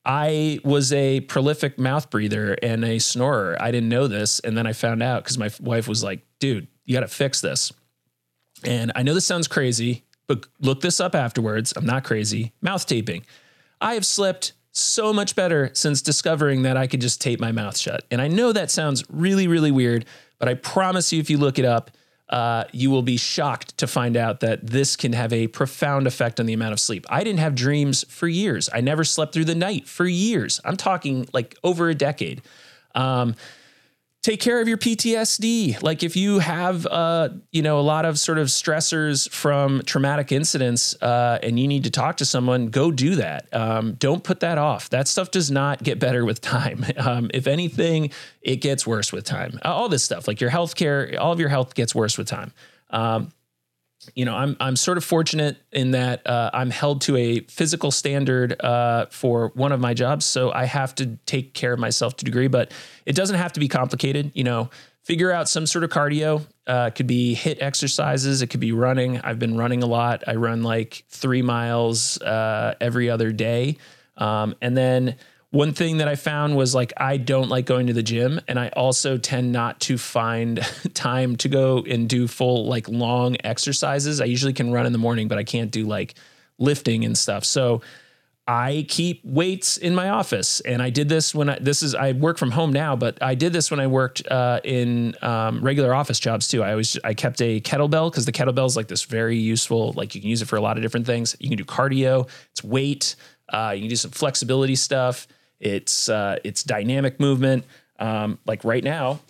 I 0.04 0.60
was 0.62 0.92
a 0.92 1.20
prolific 1.20 1.78
mouth 1.78 2.10
breather 2.10 2.56
and 2.62 2.84
a 2.84 2.98
snorer. 2.98 3.56
I 3.60 3.70
didn't 3.70 3.88
know 3.88 4.06
this. 4.06 4.38
And 4.40 4.56
then 4.56 4.66
I 4.66 4.72
found 4.72 5.02
out 5.02 5.24
because 5.24 5.36
my 5.36 5.50
wife 5.60 5.88
was 5.88 6.04
like, 6.04 6.20
dude, 6.38 6.68
you 6.84 6.94
got 6.94 7.00
to 7.00 7.08
fix 7.08 7.40
this. 7.40 7.72
And 8.64 8.92
I 8.94 9.02
know 9.02 9.14
this 9.14 9.26
sounds 9.26 9.48
crazy, 9.48 10.04
but 10.28 10.46
look 10.60 10.80
this 10.80 11.00
up 11.00 11.14
afterwards. 11.14 11.72
I'm 11.76 11.86
not 11.86 12.04
crazy. 12.04 12.52
Mouth 12.60 12.86
taping. 12.86 13.26
I 13.80 13.94
have 13.94 14.06
slept 14.06 14.52
so 14.70 15.12
much 15.12 15.34
better 15.34 15.70
since 15.72 16.02
discovering 16.02 16.62
that 16.62 16.76
I 16.76 16.86
could 16.86 17.00
just 17.00 17.20
tape 17.20 17.40
my 17.40 17.50
mouth 17.50 17.76
shut. 17.76 18.04
And 18.10 18.20
I 18.20 18.28
know 18.28 18.52
that 18.52 18.70
sounds 18.70 19.02
really, 19.08 19.48
really 19.48 19.70
weird, 19.70 20.04
but 20.38 20.48
I 20.48 20.54
promise 20.54 21.12
you, 21.12 21.20
if 21.20 21.30
you 21.30 21.38
look 21.38 21.58
it 21.58 21.64
up, 21.64 21.90
uh, 22.28 22.64
you 22.72 22.90
will 22.90 23.02
be 23.02 23.16
shocked 23.16 23.78
to 23.78 23.86
find 23.86 24.16
out 24.16 24.40
that 24.40 24.66
this 24.66 24.96
can 24.96 25.12
have 25.12 25.32
a 25.32 25.46
profound 25.46 26.06
effect 26.06 26.40
on 26.40 26.46
the 26.46 26.52
amount 26.52 26.72
of 26.72 26.80
sleep. 26.80 27.06
I 27.08 27.22
didn't 27.22 27.38
have 27.38 27.54
dreams 27.54 28.04
for 28.08 28.26
years. 28.26 28.68
I 28.72 28.80
never 28.80 29.04
slept 29.04 29.32
through 29.32 29.44
the 29.44 29.54
night 29.54 29.86
for 29.86 30.06
years. 30.06 30.60
I'm 30.64 30.76
talking 30.76 31.28
like 31.32 31.56
over 31.62 31.88
a 31.88 31.94
decade. 31.94 32.42
Um, 32.94 33.36
take 34.26 34.40
care 34.40 34.60
of 34.60 34.66
your 34.66 34.76
PTSD. 34.76 35.80
Like 35.84 36.02
if 36.02 36.16
you 36.16 36.40
have, 36.40 36.84
uh, 36.84 37.28
you 37.52 37.62
know, 37.62 37.78
a 37.78 37.80
lot 37.80 38.04
of 38.04 38.18
sort 38.18 38.38
of 38.38 38.48
stressors 38.48 39.30
from 39.30 39.82
traumatic 39.82 40.32
incidents, 40.32 41.00
uh, 41.00 41.38
and 41.44 41.60
you 41.60 41.68
need 41.68 41.84
to 41.84 41.92
talk 41.92 42.16
to 42.16 42.24
someone, 42.24 42.66
go 42.66 42.90
do 42.90 43.14
that. 43.14 43.46
Um, 43.54 43.94
don't 43.94 44.24
put 44.24 44.40
that 44.40 44.58
off. 44.58 44.90
That 44.90 45.06
stuff 45.06 45.30
does 45.30 45.52
not 45.52 45.80
get 45.80 46.00
better 46.00 46.24
with 46.24 46.40
time. 46.40 46.84
Um, 46.96 47.30
if 47.34 47.46
anything, 47.46 48.10
it 48.40 48.56
gets 48.56 48.86
worse 48.86 49.12
with 49.12 49.24
time. 49.24 49.60
All 49.62 49.88
this 49.88 50.02
stuff, 50.02 50.26
like 50.26 50.40
your 50.40 50.50
healthcare, 50.50 51.16
all 51.18 51.30
of 51.30 51.38
your 51.38 51.50
health 51.50 51.74
gets 51.74 51.94
worse 51.94 52.16
with 52.18 52.26
time. 52.26 52.52
Um, 52.90 53.30
you 54.14 54.24
know, 54.24 54.34
I'm 54.34 54.56
I'm 54.60 54.76
sort 54.76 54.98
of 54.98 55.04
fortunate 55.04 55.56
in 55.72 55.92
that 55.92 56.26
uh, 56.26 56.50
I'm 56.52 56.70
held 56.70 57.00
to 57.02 57.16
a 57.16 57.40
physical 57.40 57.90
standard 57.90 58.60
uh, 58.62 59.06
for 59.06 59.52
one 59.54 59.72
of 59.72 59.80
my 59.80 59.94
jobs, 59.94 60.24
so 60.24 60.52
I 60.52 60.64
have 60.64 60.94
to 60.96 61.18
take 61.26 61.54
care 61.54 61.72
of 61.72 61.78
myself 61.78 62.16
to 62.16 62.24
a 62.24 62.26
degree. 62.26 62.48
But 62.48 62.72
it 63.04 63.14
doesn't 63.14 63.36
have 63.36 63.52
to 63.54 63.60
be 63.60 63.68
complicated. 63.68 64.32
You 64.34 64.44
know, 64.44 64.70
figure 65.02 65.30
out 65.30 65.48
some 65.48 65.66
sort 65.66 65.84
of 65.84 65.90
cardio. 65.90 66.46
Uh, 66.66 66.86
it 66.88 66.96
could 66.96 67.06
be 67.06 67.36
HIIT 67.36 67.58
exercises. 67.60 68.42
It 68.42 68.48
could 68.48 68.60
be 68.60 68.72
running. 68.72 69.20
I've 69.20 69.38
been 69.38 69.56
running 69.56 69.82
a 69.82 69.86
lot. 69.86 70.24
I 70.26 70.34
run 70.34 70.62
like 70.62 71.04
three 71.08 71.42
miles 71.42 72.20
uh, 72.20 72.74
every 72.80 73.08
other 73.08 73.32
day, 73.32 73.76
um, 74.16 74.54
and 74.60 74.76
then 74.76 75.16
one 75.50 75.72
thing 75.72 75.98
that 75.98 76.08
I 76.08 76.16
found 76.16 76.56
was 76.56 76.74
like 76.74 76.92
I 76.96 77.16
don't 77.16 77.48
like 77.48 77.66
going 77.66 77.86
to 77.86 77.92
the 77.92 78.02
gym 78.02 78.40
and 78.48 78.58
I 78.58 78.68
also 78.68 79.16
tend 79.16 79.52
not 79.52 79.80
to 79.80 79.96
find 79.96 80.60
time 80.94 81.36
to 81.36 81.48
go 81.48 81.84
and 81.88 82.08
do 82.08 82.28
full 82.28 82.66
like 82.66 82.88
long 82.88 83.36
exercises. 83.44 84.20
I 84.20 84.24
usually 84.24 84.52
can 84.52 84.72
run 84.72 84.86
in 84.86 84.92
the 84.92 84.98
morning, 84.98 85.28
but 85.28 85.38
I 85.38 85.44
can't 85.44 85.70
do 85.70 85.86
like 85.86 86.14
lifting 86.58 87.04
and 87.04 87.16
stuff. 87.16 87.44
So 87.44 87.82
I 88.48 88.86
keep 88.88 89.24
weights 89.24 89.76
in 89.76 89.96
my 89.96 90.10
office, 90.10 90.60
and 90.60 90.80
I 90.80 90.90
did 90.90 91.08
this 91.08 91.34
when 91.34 91.48
I 91.48 91.58
this 91.58 91.82
is 91.82 91.96
I 91.96 92.12
work 92.12 92.38
from 92.38 92.52
home 92.52 92.72
now, 92.72 92.94
but 92.94 93.20
I 93.20 93.34
did 93.34 93.52
this 93.52 93.72
when 93.72 93.80
I 93.80 93.88
worked 93.88 94.24
uh, 94.28 94.60
in 94.62 95.16
um, 95.20 95.60
regular 95.62 95.92
office 95.92 96.20
jobs 96.20 96.46
too. 96.46 96.62
I 96.62 96.70
always 96.70 96.96
I 97.02 97.12
kept 97.12 97.42
a 97.42 97.60
kettlebell 97.60 98.08
because 98.10 98.24
the 98.24 98.30
kettlebell 98.30 98.66
is 98.66 98.76
like 98.76 98.86
this 98.86 99.02
very 99.02 99.36
useful. 99.36 99.94
Like 99.94 100.14
you 100.14 100.20
can 100.20 100.30
use 100.30 100.42
it 100.42 100.46
for 100.46 100.54
a 100.54 100.60
lot 100.60 100.76
of 100.76 100.82
different 100.84 101.06
things. 101.06 101.34
You 101.40 101.48
can 101.48 101.58
do 101.58 101.64
cardio. 101.64 102.28
It's 102.52 102.62
weight. 102.62 103.16
Uh, 103.48 103.72
you 103.74 103.82
can 103.82 103.88
do 103.88 103.96
some 103.96 104.12
flexibility 104.12 104.76
stuff. 104.76 105.26
It's 105.60 106.08
uh, 106.08 106.38
it's 106.44 106.62
dynamic 106.62 107.20
movement. 107.20 107.64
Um, 107.98 108.38
like 108.46 108.64
right 108.64 108.84
now, 108.84 109.20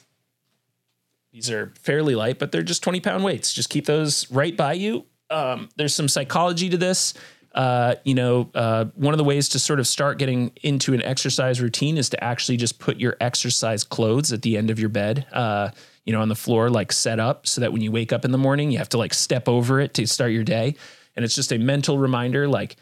these 1.33 1.51
are 1.51 1.73
fairly 1.83 2.15
light, 2.15 2.39
but 2.39 2.51
they're 2.51 2.63
just 2.63 2.83
20 2.83 3.01
pound 3.01 3.23
weights. 3.23 3.53
Just 3.53 3.71
keep 3.71 3.87
those 3.87 4.31
right 4.31 4.57
by 4.57 4.73
you. 4.73 5.05
Um, 5.31 5.69
there's 5.77 5.95
some 5.95 6.09
psychology 6.09 6.69
to 6.71 6.77
this. 6.77 7.15
Uh, 7.55 7.95
you 8.05 8.15
know, 8.15 8.51
uh, 8.55 8.85
one 8.97 9.15
of 9.15 9.19
the 9.19 9.25
ways 9.25 9.49
to 9.49 9.59
sort 9.59 9.81
of 9.81 9.87
start 9.87 10.19
getting 10.19 10.53
into 10.63 10.93
an 10.93 11.03
exercise 11.03 11.61
routine 11.61 11.97
is 11.97 12.11
to 12.11 12.23
actually 12.23 12.57
just 12.57 12.79
put 12.79 12.99
your 13.01 13.17
exercise 13.19 13.83
clothes 13.83 14.31
at 14.31 14.43
the 14.43 14.59
end 14.59 14.69
of 14.71 14.79
your 14.79 14.91
bed, 14.91 15.27
uh, 15.33 15.71
you 16.05 16.13
know, 16.13 16.21
on 16.21 16.29
the 16.29 16.35
floor, 16.35 16.69
like 16.69 16.93
set 16.93 17.19
up 17.19 17.47
so 17.47 17.63
that 17.63 17.73
when 17.73 17.81
you 17.81 17.91
wake 17.91 18.13
up 18.13 18.27
in 18.27 18.31
the 18.31 18.39
morning, 18.39 18.71
you 18.71 18.79
have 18.79 18.91
to 18.91 18.99
like 18.99 19.15
step 19.15 19.49
over 19.49 19.81
it 19.81 19.95
to 19.95 20.07
start 20.07 20.33
your 20.33 20.45
day. 20.45 20.77
And 21.17 21.25
it's 21.25 21.35
just 21.35 21.51
a 21.51 21.59
mental 21.59 21.97
reminder 21.97 22.47
like, 22.47 22.77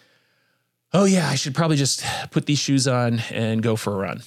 oh 0.95 1.05
yeah, 1.05 1.29
I 1.29 1.35
should 1.35 1.55
probably 1.55 1.77
just 1.77 2.05
put 2.31 2.47
these 2.47 2.59
shoes 2.59 2.89
on 2.89 3.19
and 3.31 3.63
go 3.63 3.77
for 3.77 3.93
a 3.93 3.97
run. 3.97 4.23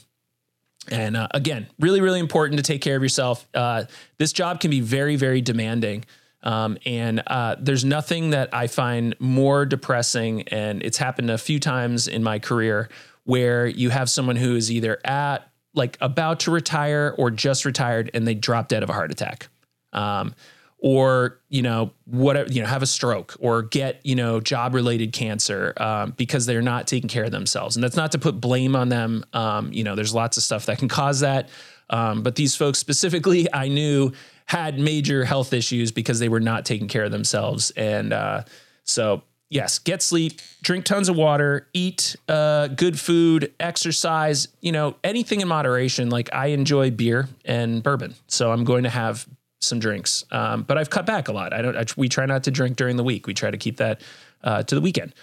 And 0.89 1.17
uh, 1.17 1.27
again, 1.32 1.67
really, 1.80 2.01
really 2.01 2.19
important 2.19 2.58
to 2.58 2.63
take 2.63 2.82
care 2.82 2.95
of 2.95 3.01
yourself. 3.01 3.47
Uh, 3.53 3.86
this 4.19 4.32
job 4.32 4.60
can 4.60 4.69
be 4.69 4.82
very, 4.82 5.15
very 5.15 5.41
demanding. 5.41 6.06
Um, 6.43 6.77
and 6.86 7.23
uh, 7.27 7.56
there's 7.60 7.84
nothing 7.84 8.30
that 8.30 8.53
I 8.53 8.67
find 8.67 9.15
more 9.19 9.65
depressing, 9.65 10.43
and 10.43 10.84
it's 10.84 10.97
happened 10.97 11.32
a 11.32 11.38
few 11.38 11.60
times 11.60 12.08
in 12.08 12.23
my 12.23 12.39
career 12.39 12.89
where 13.23 13.67
you 13.67 13.89
have 13.89 14.10
someone 14.10 14.36
who 14.36 14.56
is 14.56 14.71
either 14.71 14.99
at 15.03 15.49
like 15.73 15.97
about 15.99 16.39
to 16.41 16.51
retire 16.51 17.13
or 17.17 17.32
just 17.32 17.65
retired 17.65 18.10
and 18.13 18.25
they 18.25 18.34
drop 18.34 18.69
dead 18.69 18.84
of 18.84 18.89
a 18.89 18.93
heart 18.93 19.12
attack. 19.12 19.49
Um, 19.91 20.34
or 20.80 21.40
you 21.50 21.62
know 21.62 21.92
whatever 22.06 22.52
you 22.52 22.62
know 22.62 22.68
have 22.68 22.84
a 22.84 22.88
stroke 22.88 23.36
or 23.40 23.63
get 23.63 24.00
you 24.04 24.16
know 24.16 24.40
job 24.40 24.74
related 24.76 25.12
cancer 25.12 25.74
um, 25.78 26.13
because 26.18 26.46
they're 26.46 26.62
not 26.62 26.88
taking 26.88 27.10
care 27.10 27.24
of 27.24 27.32
themselves. 27.32 27.76
And 27.76 27.84
that's 27.84 27.96
not 27.96 28.12
to 28.12 28.20
put 28.20 28.40
blame 28.40 28.76
on 28.76 28.90
them 28.90 29.24
um, 29.34 29.72
you 29.74 29.84
know 29.84 29.96
there's 29.96 30.13
lots 30.13 30.38
of 30.38 30.44
stuff 30.44 30.66
that 30.68 30.78
can 30.78 30.88
cause 30.88 31.22
that. 31.22 31.50
Um, 31.90 32.22
but 32.22 32.36
these 32.36 32.56
folks 32.56 32.80
specifically 32.80 33.52
i 33.54 33.68
knew 33.68 34.12
had 34.46 34.80
major 34.80 35.26
health 35.26 35.52
issues 35.52 35.92
because 35.92 36.20
they 36.20 36.30
were 36.30 36.40
not 36.40 36.63
taking 36.63 36.88
care 36.88 37.04
of 37.04 37.12
themselves. 37.12 37.72
And 37.72 38.13
uh, 38.13 38.44
so 38.84 39.24
yes 39.50 39.80
get 39.80 40.02
sleep 40.02 40.42
drink 40.62 40.84
tons 40.84 41.08
of 41.08 41.16
water 41.16 41.70
eat 41.74 42.18
uh, 42.28 42.68
good 42.68 43.00
food 43.00 43.54
exercise 43.62 44.50
you 44.60 44.72
know 44.72 44.96
anything 45.04 45.42
in 45.42 45.48
moderation. 45.48 46.10
Like 46.12 46.30
i 46.34 46.48
enjoy 46.48 46.92
beer 46.92 47.28
and 47.46 47.82
bourbon. 47.82 48.13
So 48.28 48.52
i'm 48.52 48.63
going 48.63 48.84
to 48.84 48.92
have 48.92 49.28
some 49.62 49.80
drinks. 49.80 50.26
Um, 50.32 50.63
but 50.63 50.78
I've 50.78 50.89
cut 50.89 51.06
back 51.06 51.28
a 51.28 51.32
lot. 51.32 51.54
I 51.54 51.62
don't. 51.62 51.76
I, 51.76 51.86
we 51.96 52.10
try 52.10 52.26
not 52.26 52.43
to 52.43 52.52
drink 52.52 52.78
during 52.78 52.98
the 52.98 53.04
week. 53.04 53.28
We 53.28 53.34
try 53.34 53.52
to 53.52 53.58
keep 53.58 53.78
that 53.78 54.02
uh, 54.43 54.63
to 54.63 54.76
the 54.76 54.82
weekend. 54.82 55.13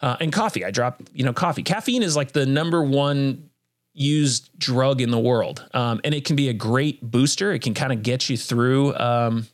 Uh, 0.00 0.16
and 0.20 0.32
coffee, 0.32 0.64
I 0.64 0.70
drop. 0.70 1.02
You 1.12 1.24
know, 1.24 1.32
coffee. 1.32 1.62
Caffeine 1.62 2.02
is 2.02 2.16
like 2.16 2.32
the 2.32 2.46
number 2.46 2.82
one 2.82 3.50
used 3.94 4.50
drug 4.58 5.00
in 5.00 5.10
the 5.10 5.18
world, 5.18 5.66
um, 5.72 6.00
and 6.04 6.14
it 6.14 6.24
can 6.24 6.36
be 6.36 6.48
a 6.48 6.52
great 6.52 7.02
booster. 7.02 7.52
It 7.52 7.62
can 7.62 7.74
kind 7.74 7.92
of 7.92 8.02
get 8.02 8.28
you 8.28 8.36
through. 8.36 8.94
Um, 8.96 9.46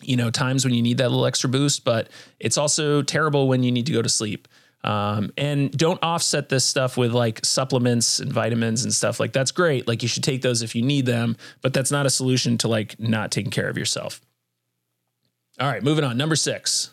you 0.00 0.16
know, 0.16 0.30
times 0.30 0.64
when 0.64 0.74
you 0.74 0.82
need 0.82 0.98
that 0.98 1.10
little 1.10 1.26
extra 1.26 1.50
boost, 1.50 1.84
but 1.84 2.08
it's 2.38 2.56
also 2.56 3.02
terrible 3.02 3.48
when 3.48 3.64
you 3.64 3.72
need 3.72 3.86
to 3.86 3.92
go 3.92 4.00
to 4.00 4.08
sleep. 4.08 4.46
Um, 4.84 5.32
and 5.36 5.70
don't 5.76 5.98
offset 6.02 6.48
this 6.48 6.64
stuff 6.64 6.96
with 6.96 7.12
like 7.12 7.44
supplements 7.44 8.20
and 8.20 8.32
vitamins 8.32 8.84
and 8.84 8.94
stuff. 8.94 9.18
Like 9.18 9.32
that's 9.32 9.50
great. 9.50 9.88
Like 9.88 10.02
you 10.02 10.08
should 10.08 10.22
take 10.22 10.42
those 10.42 10.62
if 10.62 10.74
you 10.74 10.82
need 10.82 11.04
them, 11.04 11.36
but 11.62 11.72
that's 11.72 11.90
not 11.90 12.06
a 12.06 12.10
solution 12.10 12.58
to 12.58 12.68
like 12.68 12.98
not 12.98 13.30
taking 13.30 13.50
care 13.50 13.68
of 13.68 13.76
yourself. 13.76 14.20
All 15.60 15.68
right, 15.68 15.82
moving 15.82 16.04
on. 16.04 16.16
Number 16.16 16.36
six. 16.36 16.90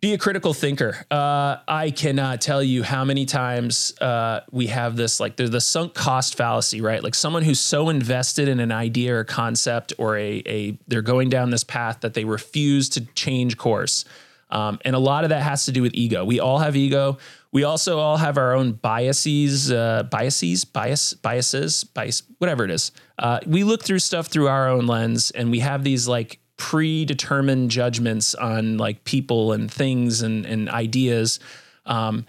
Be 0.00 0.14
a 0.14 0.18
critical 0.18 0.52
thinker. 0.52 1.06
Uh, 1.12 1.58
I 1.68 1.92
cannot 1.92 2.40
tell 2.40 2.60
you 2.60 2.82
how 2.82 3.04
many 3.04 3.24
times 3.24 3.94
uh, 4.00 4.40
we 4.50 4.66
have 4.66 4.96
this 4.96 5.20
like 5.20 5.36
there's 5.36 5.50
the 5.50 5.60
sunk 5.60 5.94
cost 5.94 6.34
fallacy, 6.34 6.80
right? 6.80 7.00
Like 7.04 7.14
someone 7.14 7.44
who's 7.44 7.60
so 7.60 7.88
invested 7.88 8.48
in 8.48 8.58
an 8.58 8.72
idea 8.72 9.14
or 9.14 9.22
concept 9.22 9.92
or 9.98 10.16
a, 10.16 10.42
a 10.44 10.78
they're 10.88 11.02
going 11.02 11.28
down 11.28 11.50
this 11.50 11.62
path 11.62 12.00
that 12.00 12.14
they 12.14 12.24
refuse 12.24 12.88
to 12.88 13.02
change 13.14 13.56
course. 13.56 14.04
Um, 14.52 14.78
and 14.84 14.94
a 14.94 14.98
lot 14.98 15.24
of 15.24 15.30
that 15.30 15.42
has 15.42 15.64
to 15.64 15.72
do 15.72 15.80
with 15.80 15.94
ego. 15.94 16.26
We 16.26 16.38
all 16.38 16.58
have 16.58 16.76
ego. 16.76 17.16
We 17.52 17.64
also 17.64 17.98
all 17.98 18.18
have 18.18 18.36
our 18.36 18.54
own 18.54 18.72
biases, 18.72 19.72
uh, 19.72 20.04
biases, 20.04 20.66
bias, 20.66 21.14
biases, 21.14 21.84
bias, 21.84 22.22
whatever 22.36 22.64
it 22.64 22.70
is. 22.70 22.92
Uh, 23.18 23.40
we 23.46 23.64
look 23.64 23.82
through 23.82 24.00
stuff 24.00 24.26
through 24.26 24.48
our 24.48 24.68
own 24.68 24.86
lens, 24.86 25.30
and 25.30 25.50
we 25.50 25.60
have 25.60 25.84
these 25.84 26.06
like 26.06 26.38
predetermined 26.58 27.70
judgments 27.70 28.34
on 28.34 28.76
like 28.76 29.04
people 29.04 29.52
and 29.52 29.70
things 29.72 30.20
and 30.20 30.44
and 30.44 30.68
ideas. 30.68 31.40
Um, 31.86 32.26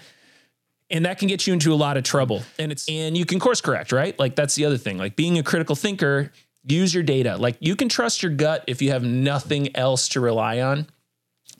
and 0.90 1.06
that 1.06 1.20
can 1.20 1.28
get 1.28 1.46
you 1.46 1.54
into 1.54 1.74
a 1.74 1.76
lot 1.76 1.98
of 1.98 2.04
trouble. 2.04 2.42
And 2.58 2.72
it's 2.72 2.88
and 2.88 3.18
you 3.18 3.26
can 3.26 3.40
course 3.40 3.60
correct, 3.60 3.92
right? 3.92 4.18
Like 4.18 4.38
that's 4.38 4.56
the 4.56 4.64
other 4.64 4.78
thing. 4.78 4.98
Like 4.98 5.18
being 5.18 5.38
a 5.40 5.44
critical 5.44 5.76
thinker, 5.76 6.32
use 6.66 6.94
your 6.94 7.04
data. 7.04 7.36
Like 7.36 7.58
you 7.60 7.76
can 7.76 7.90
trust 7.90 8.24
your 8.24 8.32
gut 8.32 8.64
if 8.68 8.82
you 8.82 8.92
have 8.92 9.04
nothing 9.04 9.76
else 9.76 10.08
to 10.10 10.22
rely 10.22 10.62
on. 10.62 10.88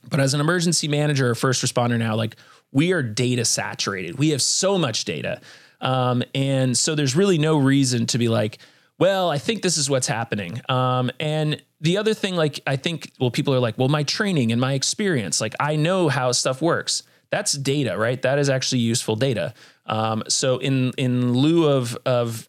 But 0.10 0.20
as 0.20 0.34
an 0.34 0.42
emergency 0.42 0.88
manager 0.88 1.30
or 1.30 1.36
first 1.36 1.64
responder 1.64 1.98
now, 1.98 2.16
like 2.16 2.36
we 2.72 2.92
are 2.92 3.04
data 3.04 3.46
saturated. 3.46 4.18
We 4.18 4.30
have 4.30 4.42
so 4.42 4.78
much 4.78 5.06
data. 5.06 5.42
Um, 5.82 6.24
and 6.34 6.78
so 6.78 6.96
there's 6.96 7.16
really 7.16 7.38
no 7.38 7.58
reason 7.58 8.06
to 8.08 8.18
be 8.18 8.30
like, 8.30 8.58
well, 9.00 9.30
I 9.30 9.38
think 9.38 9.62
this 9.64 9.78
is 9.78 9.90
what's 9.90 10.08
happening. 10.08 10.62
Um, 10.70 11.12
and 11.20 11.62
the 11.82 11.98
other 11.98 12.14
thing, 12.14 12.36
like, 12.36 12.62
I 12.66 12.76
think, 12.76 13.12
well, 13.20 13.32
people 13.32 13.54
are 13.54 13.60
like, 13.60 13.78
well, 13.78 13.90
my 13.90 14.04
training 14.04 14.52
and 14.52 14.62
my 14.62 14.74
experience, 14.74 15.42
like, 15.42 15.56
I 15.60 15.76
know 15.76 16.10
how 16.10 16.32
stuff 16.32 16.62
works. 16.62 17.04
That's 17.30 17.54
data, 17.54 17.98
right? 17.98 18.22
That 18.22 18.40
is 18.40 18.50
actually 18.50 18.82
useful 18.82 19.16
data. 19.16 19.54
Um, 19.88 20.24
so 20.30 20.60
in 20.60 20.92
in 20.98 21.34
lieu 21.34 21.68
of 21.68 21.98
of 22.06 22.48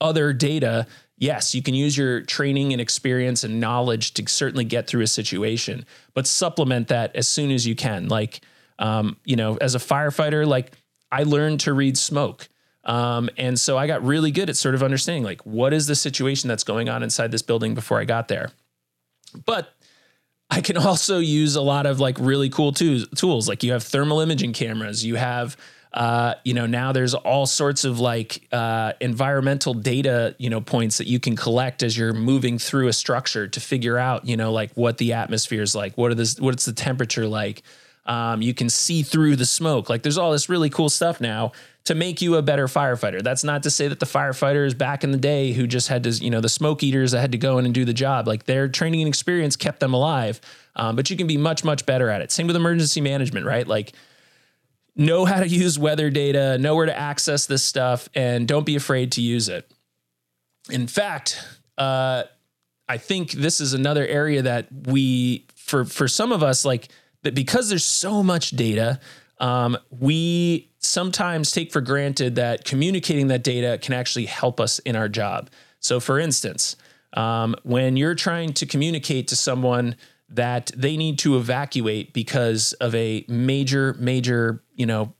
other 0.00 0.32
data, 0.32 0.86
yes, 1.20 1.54
you 1.54 1.62
can 1.62 1.74
use 1.74 1.96
your 1.96 2.22
training 2.22 2.72
and 2.72 2.80
experience 2.80 3.44
and 3.44 3.60
knowledge 3.60 4.14
to 4.14 4.28
certainly 4.28 4.64
get 4.64 4.88
through 4.88 5.02
a 5.02 5.06
situation, 5.06 5.86
but 6.14 6.26
supplement 6.26 6.88
that 6.88 7.14
as 7.14 7.28
soon 7.28 7.52
as 7.52 7.66
you 7.66 7.76
can. 7.76 8.08
Like, 8.08 8.40
um, 8.80 9.18
you 9.24 9.36
know, 9.36 9.56
as 9.60 9.76
a 9.76 9.78
firefighter, 9.78 10.44
like 10.44 10.72
I 11.12 11.22
learned 11.22 11.60
to 11.60 11.74
read 11.74 11.96
smoke. 11.96 12.48
Um, 12.84 13.28
and 13.36 13.60
so 13.60 13.76
I 13.76 13.86
got 13.86 14.02
really 14.02 14.30
good 14.30 14.48
at 14.48 14.56
sort 14.56 14.74
of 14.74 14.82
understanding 14.82 15.22
like 15.22 15.44
what 15.44 15.74
is 15.74 15.86
the 15.86 15.94
situation 15.94 16.48
that's 16.48 16.64
going 16.64 16.88
on 16.88 17.02
inside 17.02 17.30
this 17.30 17.42
building 17.42 17.74
before 17.74 18.00
I 18.00 18.04
got 18.06 18.28
there. 18.28 18.50
But 19.44 19.72
I 20.48 20.62
can 20.62 20.76
also 20.78 21.18
use 21.18 21.54
a 21.54 21.60
lot 21.60 21.84
of 21.84 22.00
like 22.00 22.16
really 22.18 22.48
cool 22.48 22.72
tools. 22.72 23.06
Tools 23.14 23.46
like 23.46 23.62
you 23.62 23.72
have 23.72 23.82
thermal 23.82 24.20
imaging 24.20 24.54
cameras, 24.54 25.04
you 25.04 25.16
have 25.16 25.58
uh, 25.92 26.34
you 26.44 26.54
know 26.54 26.66
now 26.66 26.92
there's 26.92 27.14
all 27.14 27.46
sorts 27.46 27.84
of 27.84 27.98
like 27.98 28.46
uh, 28.52 28.92
environmental 29.00 29.74
data 29.74 30.34
you 30.38 30.48
know 30.48 30.60
points 30.60 30.98
that 30.98 31.06
you 31.06 31.18
can 31.18 31.34
collect 31.36 31.82
as 31.82 31.96
you're 31.96 32.12
moving 32.12 32.58
through 32.58 32.88
a 32.88 32.92
structure 32.92 33.48
to 33.48 33.60
figure 33.60 33.98
out 33.98 34.26
you 34.26 34.36
know 34.36 34.52
like 34.52 34.70
what 34.74 34.98
the 34.98 35.12
atmosphere 35.12 35.62
is 35.62 35.74
like, 35.74 35.96
what 35.96 36.10
are 36.10 36.14
this, 36.14 36.38
what's 36.38 36.64
the 36.64 36.72
temperature 36.72 37.26
like. 37.26 37.62
Um, 38.06 38.42
you 38.42 38.54
can 38.54 38.70
see 38.70 39.02
through 39.02 39.36
the 39.36 39.46
smoke. 39.46 39.88
Like 39.88 40.02
there's 40.02 40.18
all 40.18 40.32
this 40.32 40.48
really 40.48 40.70
cool 40.70 40.88
stuff 40.88 41.20
now 41.20 41.52
to 41.84 41.94
make 41.94 42.20
you 42.20 42.36
a 42.36 42.42
better 42.42 42.66
firefighter. 42.66 43.22
That's 43.22 43.44
not 43.44 43.62
to 43.64 43.70
say 43.70 43.88
that 43.88 44.00
the 44.00 44.06
firefighters 44.06 44.76
back 44.76 45.04
in 45.04 45.12
the 45.12 45.18
day 45.18 45.52
who 45.52 45.66
just 45.66 45.88
had 45.88 46.04
to, 46.04 46.10
you 46.10 46.30
know, 46.30 46.40
the 46.40 46.48
smoke 46.48 46.82
eaters 46.82 47.12
that 47.12 47.20
had 47.20 47.32
to 47.32 47.38
go 47.38 47.58
in 47.58 47.66
and 47.66 47.74
do 47.74 47.84
the 47.84 47.92
job, 47.92 48.26
like 48.26 48.44
their 48.44 48.68
training 48.68 49.02
and 49.02 49.08
experience 49.08 49.54
kept 49.54 49.80
them 49.80 49.94
alive. 49.94 50.40
Um, 50.76 50.96
but 50.96 51.10
you 51.10 51.16
can 51.16 51.26
be 51.26 51.36
much, 51.36 51.62
much 51.62 51.86
better 51.86 52.08
at 52.08 52.20
it. 52.20 52.32
Same 52.32 52.46
with 52.46 52.56
emergency 52.56 53.00
management, 53.00 53.46
right? 53.46 53.66
Like, 53.66 53.92
know 54.96 55.24
how 55.24 55.40
to 55.40 55.48
use 55.48 55.78
weather 55.78 56.10
data, 56.10 56.58
know 56.58 56.74
where 56.74 56.86
to 56.86 56.98
access 56.98 57.46
this 57.46 57.62
stuff, 57.62 58.08
and 58.14 58.46
don't 58.46 58.66
be 58.66 58.76
afraid 58.76 59.12
to 59.12 59.20
use 59.20 59.48
it. 59.48 59.70
In 60.70 60.86
fact, 60.86 61.42
uh, 61.78 62.24
I 62.88 62.98
think 62.98 63.32
this 63.32 63.60
is 63.60 63.72
another 63.72 64.06
area 64.06 64.42
that 64.42 64.68
we, 64.86 65.46
for 65.54 65.84
for 65.84 66.08
some 66.08 66.32
of 66.32 66.42
us, 66.42 66.64
like 66.64 66.88
that 67.22 67.34
because 67.34 67.68
there's 67.68 67.84
so 67.84 68.22
much 68.22 68.50
data, 68.50 69.00
um, 69.38 69.76
we 69.90 70.70
sometimes 70.78 71.50
take 71.50 71.72
for 71.72 71.80
granted 71.80 72.34
that 72.34 72.64
communicating 72.64 73.28
that 73.28 73.42
data 73.42 73.78
can 73.80 73.94
actually 73.94 74.26
help 74.26 74.60
us 74.60 74.78
in 74.80 74.96
our 74.96 75.08
job. 75.08 75.50
So, 75.80 76.00
for 76.00 76.18
instance, 76.18 76.76
um, 77.14 77.56
when 77.62 77.96
you're 77.96 78.14
trying 78.14 78.52
to 78.54 78.66
communicate 78.66 79.28
to 79.28 79.36
someone 79.36 79.96
that 80.30 80.70
they 80.76 80.96
need 80.96 81.18
to 81.20 81.36
evacuate 81.36 82.12
because 82.12 82.72
of 82.74 82.94
a 82.94 83.24
major, 83.28 83.94
major, 83.98 84.62
you 84.74 84.86
know, 84.86 85.14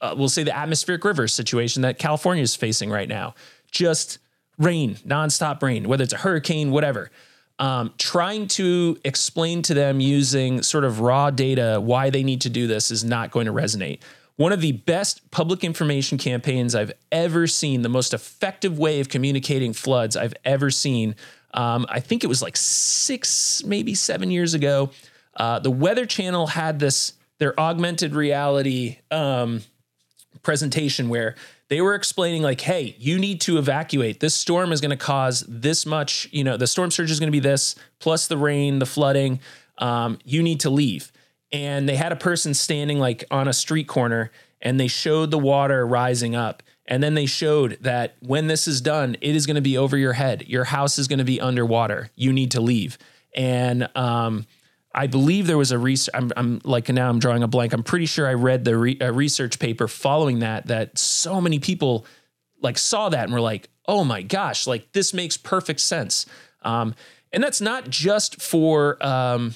uh, 0.00 0.14
we'll 0.16 0.28
say 0.28 0.44
the 0.44 0.56
atmospheric 0.56 1.04
river 1.04 1.26
situation 1.26 1.82
that 1.82 1.98
California 1.98 2.42
is 2.42 2.54
facing 2.54 2.90
right 2.90 3.08
now, 3.08 3.34
just 3.70 4.18
rain, 4.58 4.94
nonstop 5.06 5.62
rain, 5.62 5.88
whether 5.88 6.04
it's 6.04 6.12
a 6.12 6.18
hurricane, 6.18 6.70
whatever 6.70 7.10
um, 7.58 7.92
trying 7.98 8.46
to 8.46 8.98
explain 9.04 9.62
to 9.62 9.74
them 9.74 10.00
using 10.00 10.62
sort 10.62 10.84
of 10.84 11.00
raw 11.00 11.30
data 11.30 11.80
why 11.82 12.10
they 12.10 12.22
need 12.22 12.40
to 12.42 12.50
do 12.50 12.66
this 12.66 12.90
is 12.90 13.04
not 13.04 13.30
going 13.30 13.46
to 13.46 13.52
resonate. 13.52 14.00
One 14.36 14.52
of 14.52 14.60
the 14.60 14.72
best 14.72 15.28
public 15.32 15.64
information 15.64 16.16
campaigns 16.16 16.74
I've 16.74 16.92
ever 17.10 17.48
seen, 17.48 17.82
the 17.82 17.88
most 17.88 18.14
effective 18.14 18.78
way 18.78 19.00
of 19.00 19.08
communicating 19.08 19.72
floods 19.72 20.16
I've 20.16 20.34
ever 20.44 20.70
seen. 20.70 21.16
Um, 21.54 21.86
I 21.88 22.00
think 22.00 22.24
it 22.24 22.26
was 22.26 22.42
like 22.42 22.56
six, 22.56 23.62
maybe 23.64 23.94
seven 23.94 24.30
years 24.30 24.54
ago. 24.54 24.90
Uh, 25.36 25.58
the 25.58 25.70
Weather 25.70 26.06
Channel 26.06 26.48
had 26.48 26.78
this, 26.78 27.14
their 27.38 27.58
augmented 27.58 28.14
reality 28.14 28.98
um, 29.10 29.62
presentation 30.42 31.08
where 31.08 31.34
they 31.68 31.80
were 31.80 31.94
explaining 31.94 32.42
like 32.42 32.60
hey 32.60 32.94
you 32.98 33.18
need 33.18 33.40
to 33.40 33.58
evacuate 33.58 34.20
this 34.20 34.34
storm 34.34 34.72
is 34.72 34.80
going 34.80 34.90
to 34.90 34.96
cause 34.96 35.44
this 35.48 35.84
much 35.86 36.28
you 36.32 36.42
know 36.44 36.56
the 36.56 36.66
storm 36.66 36.90
surge 36.90 37.10
is 37.10 37.20
going 37.20 37.28
to 37.28 37.32
be 37.32 37.40
this 37.40 37.74
plus 37.98 38.26
the 38.26 38.36
rain 38.36 38.78
the 38.78 38.86
flooding 38.86 39.40
um, 39.78 40.18
you 40.24 40.42
need 40.42 40.60
to 40.60 40.70
leave 40.70 41.12
and 41.52 41.88
they 41.88 41.96
had 41.96 42.12
a 42.12 42.16
person 42.16 42.54
standing 42.54 42.98
like 42.98 43.24
on 43.30 43.48
a 43.48 43.52
street 43.52 43.88
corner 43.88 44.30
and 44.60 44.78
they 44.78 44.88
showed 44.88 45.30
the 45.30 45.38
water 45.38 45.86
rising 45.86 46.34
up 46.34 46.62
and 46.88 47.02
then 47.02 47.14
they 47.14 47.26
showed 47.26 47.78
that 47.82 48.16
when 48.20 48.48
this 48.48 48.66
is 48.66 48.80
done 48.80 49.16
it 49.20 49.36
is 49.36 49.46
going 49.46 49.54
to 49.54 49.62
be 49.62 49.78
over 49.78 49.96
your 49.96 50.14
head 50.14 50.44
your 50.48 50.64
house 50.64 50.98
is 50.98 51.06
going 51.06 51.18
to 51.18 51.24
be 51.24 51.40
underwater 51.40 52.10
you 52.16 52.32
need 52.32 52.50
to 52.50 52.60
leave 52.60 52.98
and 53.34 53.88
um, 53.96 54.46
I 54.94 55.06
believe 55.06 55.46
there 55.46 55.58
was 55.58 55.70
a 55.70 55.78
research. 55.78 56.14
I'm, 56.14 56.32
I'm, 56.36 56.60
like 56.64 56.88
now 56.88 57.08
I'm 57.08 57.18
drawing 57.18 57.42
a 57.42 57.48
blank. 57.48 57.72
I'm 57.72 57.82
pretty 57.82 58.06
sure 58.06 58.26
I 58.26 58.34
read 58.34 58.64
the 58.64 58.76
re, 58.76 58.96
research 58.96 59.58
paper 59.58 59.86
following 59.86 60.40
that 60.40 60.66
that 60.68 60.98
so 60.98 61.40
many 61.40 61.58
people 61.58 62.06
like 62.62 62.78
saw 62.78 63.08
that 63.10 63.24
and 63.24 63.32
were 63.32 63.40
like, 63.40 63.68
"Oh 63.86 64.02
my 64.02 64.22
gosh, 64.22 64.66
like 64.66 64.92
this 64.92 65.12
makes 65.12 65.36
perfect 65.36 65.80
sense." 65.80 66.26
Um, 66.62 66.94
and 67.32 67.44
that's 67.44 67.60
not 67.60 67.88
just 67.88 68.40
for 68.40 69.04
um, 69.04 69.54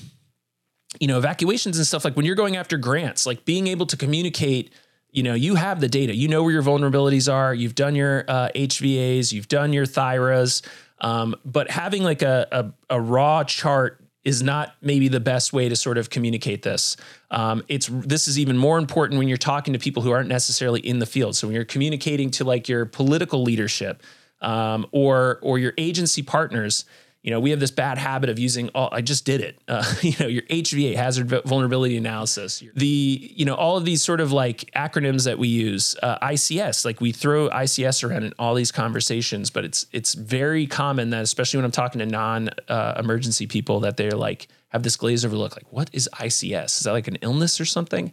you 1.00 1.08
know 1.08 1.18
evacuations 1.18 1.78
and 1.78 1.86
stuff. 1.86 2.04
Like 2.04 2.14
when 2.14 2.26
you're 2.26 2.36
going 2.36 2.56
after 2.56 2.76
grants, 2.76 3.26
like 3.26 3.44
being 3.44 3.66
able 3.66 3.86
to 3.86 3.96
communicate. 3.96 4.72
You 5.12 5.22
know, 5.22 5.34
you 5.34 5.54
have 5.54 5.80
the 5.80 5.88
data. 5.88 6.14
You 6.14 6.28
know 6.28 6.42
where 6.42 6.52
your 6.52 6.62
vulnerabilities 6.62 7.32
are. 7.32 7.54
You've 7.54 7.74
done 7.74 7.94
your 7.94 8.24
uh, 8.26 8.48
HVAs. 8.54 9.32
You've 9.32 9.48
done 9.48 9.72
your 9.72 9.84
THIRAs. 9.84 10.62
Um, 11.00 11.34
but 11.44 11.70
having 11.70 12.02
like 12.02 12.22
a, 12.22 12.46
a, 12.50 12.96
a 12.96 13.00
raw 13.00 13.44
chart 13.44 14.02
is 14.24 14.42
not 14.42 14.74
maybe 14.80 15.08
the 15.08 15.20
best 15.20 15.52
way 15.52 15.68
to 15.68 15.76
sort 15.76 15.98
of 15.98 16.08
communicate 16.08 16.62
this. 16.62 16.96
Um, 17.30 17.64
it's 17.68 17.88
this 17.88 18.28
is 18.28 18.38
even 18.38 18.56
more 18.56 18.78
important 18.78 19.18
when 19.18 19.28
you're 19.28 19.36
talking 19.36 19.72
to 19.72 19.78
people 19.78 20.02
who 20.02 20.12
aren't 20.12 20.28
necessarily 20.28 20.80
in 20.80 20.98
the 21.00 21.06
field. 21.06 21.36
So 21.36 21.48
when 21.48 21.54
you're 21.54 21.64
communicating 21.64 22.30
to 22.32 22.44
like 22.44 22.68
your 22.68 22.86
political 22.86 23.42
leadership 23.42 24.02
um, 24.40 24.86
or 24.92 25.40
or 25.42 25.58
your 25.58 25.74
agency 25.76 26.22
partners, 26.22 26.84
you 27.22 27.30
know, 27.30 27.38
we 27.38 27.50
have 27.50 27.60
this 27.60 27.70
bad 27.70 27.98
habit 27.98 28.28
of 28.30 28.38
using 28.38 28.68
all, 28.74 28.88
I 28.90 29.00
just 29.00 29.24
did 29.24 29.40
it. 29.40 29.60
Uh, 29.68 29.84
you 30.02 30.14
know, 30.18 30.26
your 30.26 30.42
HVA 30.42 30.96
hazard 30.96 31.28
vulnerability 31.44 31.96
analysis, 31.96 32.62
the, 32.74 33.32
you 33.36 33.44
know, 33.44 33.54
all 33.54 33.76
of 33.76 33.84
these 33.84 34.02
sort 34.02 34.20
of 34.20 34.32
like 34.32 34.70
acronyms 34.74 35.24
that 35.24 35.38
we 35.38 35.46
use, 35.46 35.96
uh, 36.02 36.18
ICS, 36.18 36.84
like 36.84 37.00
we 37.00 37.12
throw 37.12 37.48
ICS 37.48 38.08
around 38.08 38.24
in 38.24 38.32
all 38.38 38.54
these 38.54 38.72
conversations, 38.72 39.50
but 39.50 39.64
it's, 39.64 39.86
it's 39.92 40.14
very 40.14 40.66
common 40.66 41.10
that, 41.10 41.22
especially 41.22 41.58
when 41.58 41.64
I'm 41.64 41.70
talking 41.70 42.00
to 42.00 42.06
non 42.06 42.50
uh, 42.68 42.94
emergency 42.98 43.46
people, 43.46 43.80
that 43.80 43.96
they're 43.96 44.10
like, 44.10 44.48
have 44.70 44.82
this 44.82 44.96
glaze 44.96 45.24
over 45.24 45.36
look 45.36 45.54
like, 45.54 45.70
what 45.70 45.90
is 45.92 46.08
ICS? 46.14 46.64
Is 46.64 46.80
that 46.80 46.92
like 46.92 47.06
an 47.06 47.18
illness 47.22 47.60
or 47.60 47.64
something? 47.64 48.12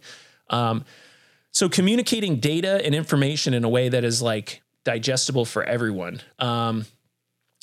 Um, 0.50 0.84
so 1.50 1.68
communicating 1.68 2.36
data 2.38 2.84
and 2.84 2.94
information 2.94 3.54
in 3.54 3.64
a 3.64 3.68
way 3.68 3.88
that 3.88 4.04
is 4.04 4.22
like 4.22 4.62
digestible 4.84 5.44
for 5.44 5.64
everyone. 5.64 6.20
Um, 6.38 6.86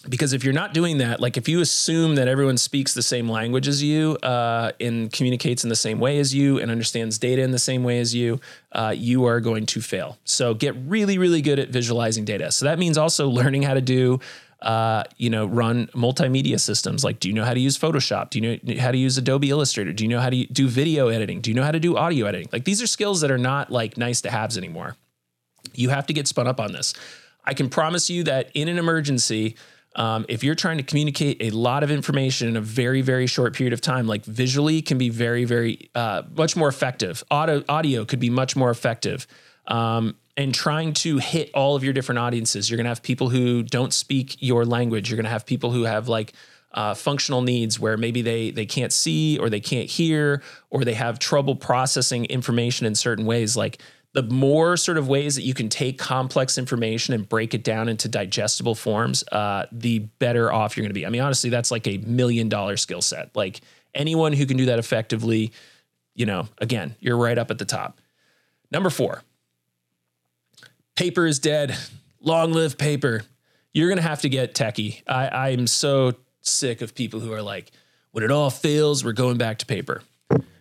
because 0.07 0.33
if 0.33 0.43
you're 0.43 0.53
not 0.53 0.73
doing 0.73 0.99
that, 0.99 1.19
like 1.19 1.37
if 1.37 1.49
you 1.49 1.59
assume 1.59 2.15
that 2.15 2.27
everyone 2.27 2.57
speaks 2.57 2.93
the 2.93 3.01
same 3.01 3.27
language 3.27 3.67
as 3.67 3.81
you 3.81 4.15
uh, 4.17 4.71
and 4.79 5.11
communicates 5.11 5.63
in 5.63 5.69
the 5.69 5.75
same 5.75 5.99
way 5.99 6.19
as 6.19 6.33
you 6.35 6.59
and 6.59 6.69
understands 6.69 7.17
data 7.17 7.41
in 7.41 7.51
the 7.51 7.59
same 7.59 7.83
way 7.83 7.99
as 7.99 8.13
you, 8.13 8.39
uh, 8.73 8.93
you 8.95 9.25
are 9.25 9.39
going 9.39 9.65
to 9.65 9.81
fail. 9.81 10.17
So 10.23 10.53
get 10.53 10.75
really, 10.85 11.17
really 11.17 11.41
good 11.41 11.57
at 11.57 11.69
visualizing 11.69 12.25
data. 12.25 12.51
So 12.51 12.65
that 12.65 12.77
means 12.77 12.97
also 12.97 13.27
learning 13.27 13.63
how 13.63 13.73
to 13.73 13.81
do, 13.81 14.19
uh, 14.61 15.03
you 15.17 15.31
know, 15.31 15.47
run 15.47 15.87
multimedia 15.87 16.59
systems. 16.59 17.03
Like, 17.03 17.19
do 17.19 17.27
you 17.27 17.33
know 17.33 17.43
how 17.43 17.55
to 17.55 17.59
use 17.59 17.77
Photoshop? 17.77 18.29
Do 18.29 18.39
you 18.39 18.59
know 18.59 18.79
how 18.79 18.91
to 18.91 18.97
use 18.97 19.17
Adobe 19.17 19.49
Illustrator? 19.49 19.93
Do 19.93 20.03
you 20.03 20.09
know 20.09 20.19
how 20.19 20.29
to 20.29 20.45
do 20.45 20.67
video 20.67 21.07
editing? 21.07 21.41
Do 21.41 21.49
you 21.49 21.55
know 21.55 21.63
how 21.63 21.71
to 21.71 21.79
do 21.79 21.97
audio 21.97 22.27
editing? 22.27 22.49
Like, 22.51 22.65
these 22.65 22.83
are 22.83 22.87
skills 22.87 23.21
that 23.21 23.31
are 23.31 23.37
not 23.39 23.71
like 23.71 23.97
nice 23.97 24.21
to 24.21 24.29
haves 24.29 24.57
anymore. 24.57 24.95
You 25.73 25.89
have 25.89 26.05
to 26.07 26.13
get 26.13 26.27
spun 26.27 26.47
up 26.47 26.59
on 26.59 26.71
this. 26.71 26.93
I 27.43 27.53
can 27.53 27.69
promise 27.69 28.09
you 28.09 28.23
that 28.23 28.51
in 28.53 28.67
an 28.67 28.77
emergency, 28.77 29.55
um, 29.97 30.25
if 30.29 30.43
you're 30.43 30.55
trying 30.55 30.77
to 30.77 30.83
communicate 30.83 31.37
a 31.41 31.49
lot 31.49 31.83
of 31.83 31.89
information 31.89 32.47
in 32.47 32.55
a 32.55 32.61
very, 32.61 33.01
very 33.01 33.25
short 33.25 33.55
period 33.55 33.73
of 33.73 33.81
time, 33.81 34.07
like 34.07 34.23
visually 34.23 34.81
can 34.81 34.99
be 34.99 35.09
very, 35.09 35.43
very 35.43 35.89
uh, 35.95 36.21
much 36.35 36.55
more 36.55 36.69
effective. 36.69 37.23
Audio, 37.31 37.63
audio 37.67 38.05
could 38.05 38.19
be 38.19 38.29
much 38.29 38.55
more 38.55 38.69
effective. 38.69 39.25
Um, 39.65 40.15
and 40.37 40.53
trying 40.53 40.93
to 40.93 41.17
hit 41.17 41.49
all 41.55 41.75
of 41.75 41.83
your 41.83 41.93
different 41.93 42.19
audiences. 42.19 42.69
You're 42.69 42.77
going 42.77 42.85
to 42.85 42.89
have 42.89 43.01
people 43.01 43.29
who 43.29 43.63
don't 43.63 43.91
speak 43.91 44.37
your 44.39 44.65
language. 44.65 45.09
You're 45.09 45.17
going 45.17 45.25
to 45.25 45.31
have 45.31 45.47
people 45.47 45.71
who 45.71 45.83
have 45.83 46.07
like 46.07 46.33
uh, 46.73 46.93
functional 46.93 47.41
needs 47.41 47.79
where 47.79 47.97
maybe 47.97 48.21
they 48.21 48.51
they 48.51 48.67
can't 48.67 48.93
see 48.93 49.39
or 49.39 49.49
they 49.49 49.59
can't 49.59 49.89
hear 49.89 50.43
or 50.69 50.85
they 50.85 50.93
have 50.93 51.17
trouble 51.17 51.55
processing 51.55 52.25
information 52.25 52.85
in 52.85 52.93
certain 52.93 53.25
ways. 53.25 53.57
Like 53.57 53.79
the 54.13 54.23
more 54.23 54.77
sort 54.77 54.97
of 54.97 55.07
ways 55.07 55.35
that 55.35 55.43
you 55.43 55.53
can 55.53 55.69
take 55.69 55.99
complex 55.99 56.57
information 56.57 57.13
and 57.13 57.27
break 57.27 57.53
it 57.53 57.63
down 57.63 57.89
into 57.89 58.07
digestible 58.07 58.73
forms, 58.73 59.23
uh, 59.31 59.65
the 59.71 59.99
better 60.19 60.51
off 60.51 60.75
you're 60.75 60.83
going 60.83 60.89
to 60.89 60.99
be. 60.99 61.05
I 61.05 61.09
mean, 61.09 61.21
honestly, 61.21 61.49
that's 61.49 61.71
like 61.71 61.87
a 61.87 61.97
million 61.99 62.49
dollar 62.49 62.77
skill 62.77 63.01
set. 63.01 63.35
Like 63.35 63.61
anyone 63.93 64.33
who 64.33 64.45
can 64.45 64.57
do 64.57 64.65
that 64.67 64.79
effectively, 64.79 65.51
you 66.15 66.25
know, 66.25 66.47
again, 66.57 66.95
you're 66.99 67.17
right 67.17 67.37
up 67.37 67.51
at 67.51 67.57
the 67.57 67.65
top. 67.65 67.99
Number 68.71 68.89
four, 68.89 69.21
paper 70.95 71.25
is 71.25 71.39
dead. 71.39 71.77
Long 72.21 72.53
live 72.53 72.77
paper. 72.77 73.23
You're 73.73 73.87
going 73.87 73.97
to 73.97 74.07
have 74.07 74.21
to 74.21 74.29
get 74.29 74.55
techie. 74.55 75.03
I, 75.07 75.51
I'm 75.51 75.67
so 75.67 76.13
sick 76.41 76.81
of 76.81 76.95
people 76.95 77.19
who 77.19 77.31
are 77.33 77.41
like, 77.41 77.71
when 78.11 78.23
it 78.23 78.31
all 78.31 78.49
fails, 78.49 79.05
we're 79.05 79.11
going 79.11 79.37
back 79.37 79.59
to 79.59 79.65
paper. 79.67 80.01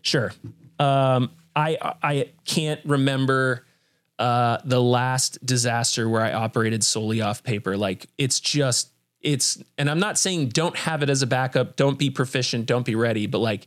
Sure. 0.02 0.32
Um, 0.78 1.30
I 1.56 1.94
I 2.02 2.30
can't 2.44 2.80
remember 2.84 3.64
uh, 4.18 4.58
the 4.64 4.80
last 4.80 5.44
disaster 5.44 6.08
where 6.08 6.22
I 6.22 6.32
operated 6.32 6.84
solely 6.84 7.20
off 7.20 7.42
paper. 7.42 7.76
Like 7.76 8.06
it's 8.18 8.38
just 8.38 8.92
it's 9.22 9.62
and 9.78 9.90
I'm 9.90 9.98
not 9.98 10.18
saying 10.18 10.50
don't 10.50 10.76
have 10.76 11.02
it 11.02 11.10
as 11.10 11.22
a 11.22 11.26
backup, 11.26 11.76
don't 11.76 11.98
be 11.98 12.10
proficient, 12.10 12.66
don't 12.66 12.86
be 12.86 12.94
ready, 12.94 13.26
but 13.26 13.38
like 13.38 13.66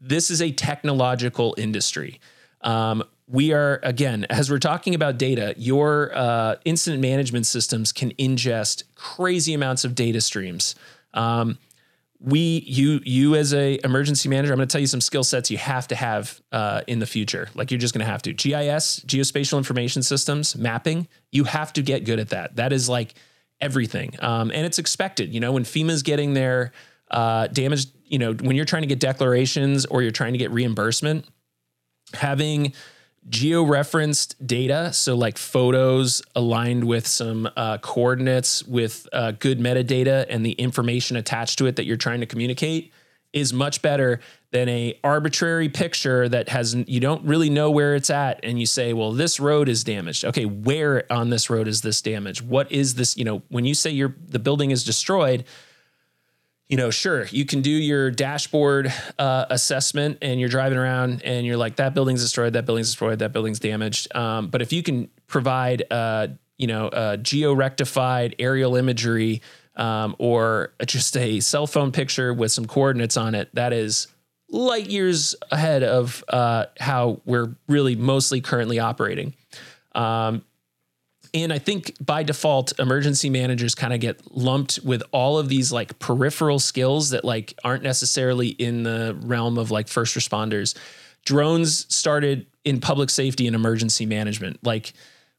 this 0.00 0.30
is 0.30 0.42
a 0.42 0.52
technological 0.52 1.54
industry. 1.58 2.20
Um, 2.60 3.02
we 3.26 3.52
are 3.52 3.80
again 3.82 4.26
as 4.30 4.50
we're 4.50 4.58
talking 4.58 4.94
about 4.94 5.18
data 5.18 5.54
your 5.56 6.12
uh, 6.14 6.56
incident 6.64 7.00
management 7.02 7.46
systems 7.46 7.90
can 7.90 8.12
ingest 8.12 8.84
crazy 8.94 9.54
amounts 9.54 9.84
of 9.84 9.94
data 9.94 10.20
streams 10.20 10.74
um, 11.14 11.58
we 12.22 12.62
you 12.66 13.00
you 13.04 13.34
as 13.34 13.52
a 13.52 13.78
emergency 13.84 14.28
manager 14.28 14.52
i'm 14.52 14.58
going 14.58 14.68
to 14.68 14.72
tell 14.72 14.80
you 14.80 14.86
some 14.86 15.00
skill 15.00 15.24
sets 15.24 15.50
you 15.50 15.58
have 15.58 15.88
to 15.88 15.96
have 15.96 16.40
uh, 16.52 16.82
in 16.86 16.98
the 16.98 17.06
future. 17.06 17.48
Like 17.54 17.70
you're 17.70 17.80
just 17.80 17.94
going 17.94 18.04
to. 18.06 18.12
Have 18.12 18.22
to 18.22 18.32
gis 18.34 19.00
geospatial 19.06 19.56
information 19.56 20.02
systems 20.02 20.54
mapping 20.56 21.08
you 21.30 21.44
have 21.44 21.72
to 21.74 21.82
get 21.82 22.04
good 22.04 22.18
at 22.18 22.30
that. 22.30 22.56
That 22.56 22.72
is 22.72 22.88
like 22.88 23.14
everything. 23.60 24.14
Um, 24.20 24.50
and 24.50 24.66
it's 24.66 24.78
expected 24.78 25.32
you 25.32 25.40
know 25.40 25.52
when 25.52 25.64
fema's 25.64 26.02
getting 26.02 26.34
their 26.34 26.72
uh, 27.10 27.46
damage 27.46 27.86
you 28.04 28.18
know 28.18 28.34
when 28.34 28.56
you're 28.56 28.64
trying 28.66 28.82
to 28.82 28.88
get 28.88 29.00
declarations 29.00 29.86
or 29.86 30.02
you're 30.02 30.10
trying 30.10 30.32
to 30.32 30.38
get 30.38 30.50
reimbursement 30.50 31.26
having 32.14 32.72
georeferenced 33.28 34.34
data, 34.44 34.92
so 34.92 35.14
like 35.14 35.38
photos 35.38 36.22
aligned 36.34 36.84
with 36.84 37.06
some 37.06 37.48
uh, 37.56 37.78
coordinates 37.78 38.64
with 38.64 39.08
uh, 39.12 39.32
good 39.32 39.60
metadata 39.60 40.26
and 40.28 40.44
the 40.44 40.52
information 40.52 41.16
attached 41.16 41.58
to 41.58 41.66
it 41.66 41.76
that 41.76 41.86
you're 41.86 41.96
trying 41.96 42.20
to 42.20 42.26
communicate 42.26 42.92
is 43.32 43.52
much 43.52 43.80
better 43.80 44.20
than 44.50 44.68
a 44.68 44.98
arbitrary 45.02 45.68
picture 45.68 46.28
that 46.28 46.50
has 46.50 46.74
you 46.86 47.00
don't 47.00 47.24
really 47.24 47.48
know 47.48 47.70
where 47.70 47.94
it's 47.94 48.10
at 48.10 48.38
and 48.42 48.60
you 48.60 48.66
say 48.66 48.92
well 48.92 49.12
this 49.12 49.40
road 49.40 49.68
is 49.68 49.84
damaged. 49.84 50.24
Okay 50.24 50.44
where 50.44 51.10
on 51.10 51.30
this 51.30 51.48
road 51.48 51.66
is 51.66 51.80
this 51.80 52.02
damage 52.02 52.42
what 52.42 52.70
is 52.70 52.94
this 52.94 53.16
you 53.16 53.24
know 53.24 53.42
when 53.48 53.64
you 53.64 53.74
say 53.74 53.90
your 53.90 54.14
the 54.28 54.38
building 54.38 54.70
is 54.70 54.84
destroyed 54.84 55.44
you 56.72 56.78
know, 56.78 56.90
sure, 56.90 57.26
you 57.26 57.44
can 57.44 57.60
do 57.60 57.70
your 57.70 58.10
dashboard 58.10 58.90
uh, 59.18 59.44
assessment 59.50 60.16
and 60.22 60.40
you're 60.40 60.48
driving 60.48 60.78
around 60.78 61.20
and 61.22 61.46
you're 61.46 61.58
like, 61.58 61.76
that 61.76 61.92
building's 61.92 62.22
destroyed, 62.22 62.54
that 62.54 62.64
building's 62.64 62.88
destroyed, 62.88 63.18
that 63.18 63.30
building's 63.30 63.60
damaged. 63.60 64.08
Um, 64.16 64.48
but 64.48 64.62
if 64.62 64.72
you 64.72 64.82
can 64.82 65.10
provide, 65.26 65.82
uh, 65.90 66.28
you 66.56 66.66
know, 66.66 66.88
uh, 66.88 67.18
geo 67.18 67.52
rectified 67.52 68.36
aerial 68.38 68.74
imagery 68.76 69.42
um, 69.76 70.16
or 70.18 70.72
just 70.86 71.14
a 71.18 71.40
cell 71.40 71.66
phone 71.66 71.92
picture 71.92 72.32
with 72.32 72.50
some 72.52 72.64
coordinates 72.64 73.18
on 73.18 73.34
it, 73.34 73.54
that 73.54 73.74
is 73.74 74.06
light 74.48 74.88
years 74.88 75.34
ahead 75.50 75.82
of 75.82 76.24
uh, 76.28 76.64
how 76.80 77.20
we're 77.26 77.54
really 77.68 77.96
mostly 77.96 78.40
currently 78.40 78.78
operating. 78.78 79.34
Um, 79.94 80.42
and 81.34 81.52
I 81.52 81.58
think 81.58 81.94
by 82.04 82.22
default, 82.22 82.78
emergency 82.78 83.30
managers 83.30 83.74
kind 83.74 83.94
of 83.94 84.00
get 84.00 84.20
lumped 84.36 84.80
with 84.84 85.02
all 85.12 85.38
of 85.38 85.48
these 85.48 85.72
like 85.72 85.98
peripheral 85.98 86.58
skills 86.58 87.10
that 87.10 87.24
like 87.24 87.54
aren't 87.64 87.82
necessarily 87.82 88.48
in 88.48 88.82
the 88.82 89.16
realm 89.22 89.56
of 89.56 89.70
like 89.70 89.88
first 89.88 90.14
responders. 90.14 90.76
Drones 91.24 91.92
started 91.94 92.46
in 92.64 92.80
public 92.80 93.08
safety 93.08 93.46
and 93.46 93.56
emergency 93.56 94.04
management. 94.04 94.58
Like 94.62 94.92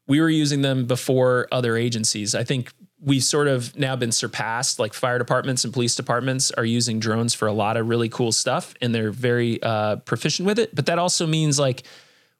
we 0.08 0.20
were 0.20 0.30
using 0.30 0.62
them 0.62 0.86
before 0.86 1.46
other 1.52 1.76
agencies. 1.76 2.34
I 2.34 2.42
think 2.42 2.72
we've 3.00 3.22
sort 3.22 3.46
of 3.46 3.76
now 3.78 3.94
been 3.94 4.12
surpassed. 4.12 4.80
Like 4.80 4.94
fire 4.94 5.18
departments 5.18 5.64
and 5.64 5.72
police 5.72 5.94
departments 5.94 6.50
are 6.52 6.64
using 6.64 6.98
drones 6.98 7.34
for 7.34 7.46
a 7.46 7.52
lot 7.52 7.76
of 7.76 7.88
really 7.88 8.08
cool 8.08 8.32
stuff 8.32 8.74
and 8.80 8.92
they're 8.92 9.12
very 9.12 9.62
uh, 9.62 9.96
proficient 9.96 10.46
with 10.46 10.58
it. 10.58 10.74
But 10.74 10.86
that 10.86 10.98
also 10.98 11.26
means 11.26 11.58
like 11.58 11.84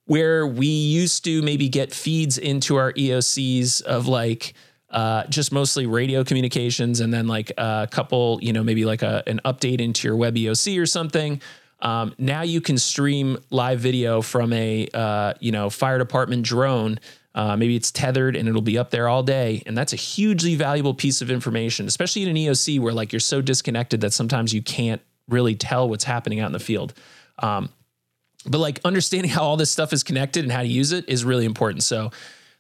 where 0.07 0.47
we 0.47 0.67
used 0.67 1.25
to 1.25 1.43
maybe 1.43 1.69
get 1.69 1.93
feeds 1.93 2.39
into 2.39 2.77
our 2.77 2.93
EOCs 2.93 3.83
of 3.83 4.07
like 4.07 4.55
uh, 4.91 5.27
just 5.27 5.51
mostly 5.51 5.87
radio 5.87 6.23
communications 6.23 7.01
and 7.01 7.13
then 7.13 7.27
like 7.27 7.51
a 7.59 7.89
couple, 7.91 8.39
you 8.43 8.53
know, 8.53 8.63
maybe 8.63 8.85
like 8.85 9.03
a, 9.03 9.23
an 9.27 9.41
update 9.45 9.81
into 9.81 10.07
your 10.07 10.17
WebEOC 10.17 10.81
or 10.81 10.87
something. 10.87 11.41
Um, 11.81 12.15
now 12.19 12.43
you 12.43 12.61
can 12.61 12.79
stream 12.79 13.37
live 13.51 13.81
video 13.81 14.23
from 14.23 14.53
a 14.53 14.89
uh, 14.95 15.35
you 15.41 15.53
know 15.53 15.69
fire 15.69 15.99
department 15.99 16.45
drone. 16.45 16.99
Uh, 17.35 17.57
maybe 17.57 17.75
it's 17.75 17.91
tethered 17.91 18.37
and 18.37 18.49
it'll 18.49 18.63
be 18.63 18.79
up 18.79 18.91
there 18.91 19.09
all 19.09 19.23
day, 19.23 19.63
and 19.67 19.77
that's 19.77 19.93
a 19.93 19.97
hugely 19.97 20.55
valuable 20.55 20.95
piece 20.95 21.21
of 21.21 21.31
information, 21.31 21.87
especially 21.87 22.23
in 22.23 22.29
an 22.29 22.37
EOC 22.37 22.81
where 22.81 22.95
like 22.95 23.13
you're 23.13 23.21
so 23.21 23.43
disconnected 23.43 24.01
that 24.01 24.13
sometimes 24.13 24.55
you 24.55 24.63
can't 24.63 25.03
really 25.29 25.55
tell 25.55 25.89
what's 25.89 26.05
happening 26.05 26.41
out 26.41 26.47
in 26.47 26.53
the 26.53 26.61
field. 26.61 26.95
Um, 27.41 27.69
but 28.47 28.59
like 28.59 28.81
understanding 28.85 29.31
how 29.31 29.43
all 29.43 29.57
this 29.57 29.71
stuff 29.71 29.93
is 29.93 30.03
connected 30.03 30.45
and 30.45 30.53
how 30.53 30.63
to 30.63 30.69
use 30.69 30.93
it 30.93 31.09
is 31.09 31.25
really 31.25 31.45
important. 31.45 31.83
So 31.83 32.11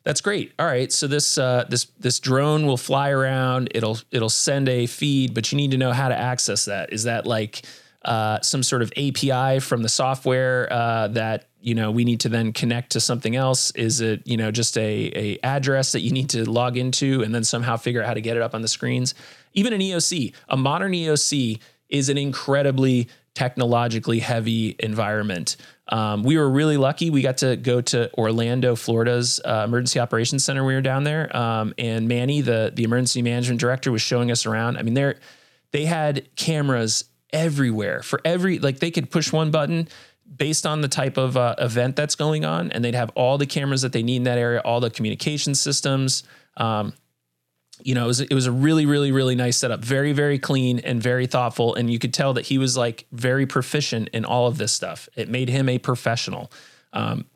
that's 0.05 0.21
great. 0.21 0.53
All 0.59 0.67
right, 0.67 0.93
so 0.93 1.07
this 1.07 1.39
uh, 1.39 1.65
this 1.69 1.87
this 1.99 2.21
drone 2.21 2.67
will 2.67 2.77
fly 2.77 3.11
around. 3.11 3.71
It'll 3.75 3.99
it'll 4.11 4.29
send 4.29 4.69
a 4.69 4.87
feed, 4.87 5.33
but 5.33 5.51
you 5.51 5.57
need 5.57 5.71
to 5.71 5.79
know 5.79 5.93
how 5.93 6.09
to 6.09 6.17
access 6.17 6.67
that. 6.67 6.93
Is 6.93 7.05
that 7.05 7.27
like 7.27 7.63
uh, 8.05 8.41
some 8.43 8.63
sort 8.63 8.83
of 8.83 8.93
API 8.99 9.61
from 9.61 9.83
the 9.83 9.89
software 9.89 10.71
uh, 10.71 11.09
that 11.09 11.49
you 11.63 11.75
know 11.75 11.91
we 11.91 12.05
need 12.05 12.21
to 12.21 12.29
then 12.29 12.53
connect 12.53 12.93
to 12.93 13.01
something 13.01 13.35
else? 13.35 13.71
Is 13.71 14.03
it 14.03 14.21
you 14.27 14.37
know 14.37 14.51
just 14.51 14.77
a 14.77 15.11
a 15.17 15.39
address 15.43 15.93
that 15.93 16.01
you 16.01 16.13
need 16.13 16.29
to 16.31 16.49
log 16.49 16.77
into 16.77 17.23
and 17.23 17.35
then 17.35 17.43
somehow 17.43 17.79
figure 17.79 18.03
out 18.03 18.07
how 18.09 18.15
to 18.15 18.21
get 18.21 18.37
it 18.37 18.43
up 18.43 18.55
on 18.55 18.61
the 18.61 18.69
screens? 18.69 19.15
Even 19.55 19.73
an 19.73 19.81
EOC, 19.81 20.35
a 20.51 20.57
modern 20.57 20.93
EOC 20.93 21.61
is 21.89 22.11
an 22.11 22.19
incredibly 22.19 23.09
technologically 23.35 24.21
heavy 24.21 24.77
environment. 24.79 25.57
Um, 25.89 26.23
we 26.23 26.39
were 26.39 26.49
really 26.49 26.77
lucky. 26.77 27.11
We 27.11 27.21
got 27.21 27.39
to 27.39 27.57
go 27.57 27.81
to 27.83 28.13
Orlando, 28.15 28.75
Florida's 28.75 29.41
uh, 29.45 29.65
emergency 29.67 30.01
operations 30.01 30.45
center. 30.45 30.65
We 30.65 30.75
were 30.75 30.81
down 30.81 31.05
there, 31.05 31.35
um, 31.37 31.75
and 31.77 32.09
Manny, 32.09 32.41
the 32.41 32.73
the 32.75 32.85
emergency 32.85 33.23
management 33.23 33.61
director, 33.61 33.93
was 33.93 34.03
showing 34.03 34.31
us 34.31 34.47
around. 34.47 34.79
I 34.79 34.83
mean, 34.83 34.95
they 34.95 35.15
they 35.73 35.85
had 35.85 36.35
cameras 36.37 37.05
everywhere 37.33 38.03
for 38.03 38.21
every 38.25 38.59
like 38.61 38.79
they 38.79 38.91
could 38.91 39.11
push 39.11 39.33
one 39.33 39.51
button 39.51 39.89
based 40.37 40.65
on 40.65 40.81
the 40.81 40.89
type 40.89 41.19
of 41.19 41.37
uh, 41.37 41.55
event 41.59 41.97
that's 41.97 42.15
going 42.15 42.45
on, 42.45 42.73
and 42.73 42.83
they'd 42.83 42.95
have 42.95 43.11
all 43.15 43.37
the 43.37 43.47
cameras 43.47 43.83
that 43.83 43.93
they 43.93 44.03
need 44.03 44.17
in 44.17 44.23
that 44.25 44.39
area, 44.39 44.61
all 44.61 44.81
the 44.81 44.91
communication 44.91 45.55
systems. 45.55 46.23
Um, 46.57 46.95
you 47.83 47.95
know, 47.95 48.05
it 48.05 48.07
was, 48.07 48.21
it 48.21 48.35
was 48.35 48.47
a 48.47 48.53
really, 48.53 48.87
really, 48.87 49.13
really 49.13 49.35
nice 49.35 49.57
setup. 49.57 49.85
Very, 49.85 50.13
very 50.13 50.39
clean 50.39 50.79
and 50.79 51.03
very 51.03 51.27
thoughtful. 51.27 51.75
And 51.75 51.91
you 51.91 51.99
could 51.99 52.15
tell 52.15 52.33
that 52.35 52.47
he 52.47 52.59
was 52.59 52.77
like 52.77 53.07
very 53.13 53.47
proficient 53.47 54.09
in 54.13 54.25
all 54.25 54.47
of 54.47 54.59
this 54.59 54.73
stuff. 54.73 55.09
It 55.17 55.29
made 55.29 55.49
him 55.49 55.69
a 55.69 55.79
professional. 55.79 56.53
Um, 56.93 57.27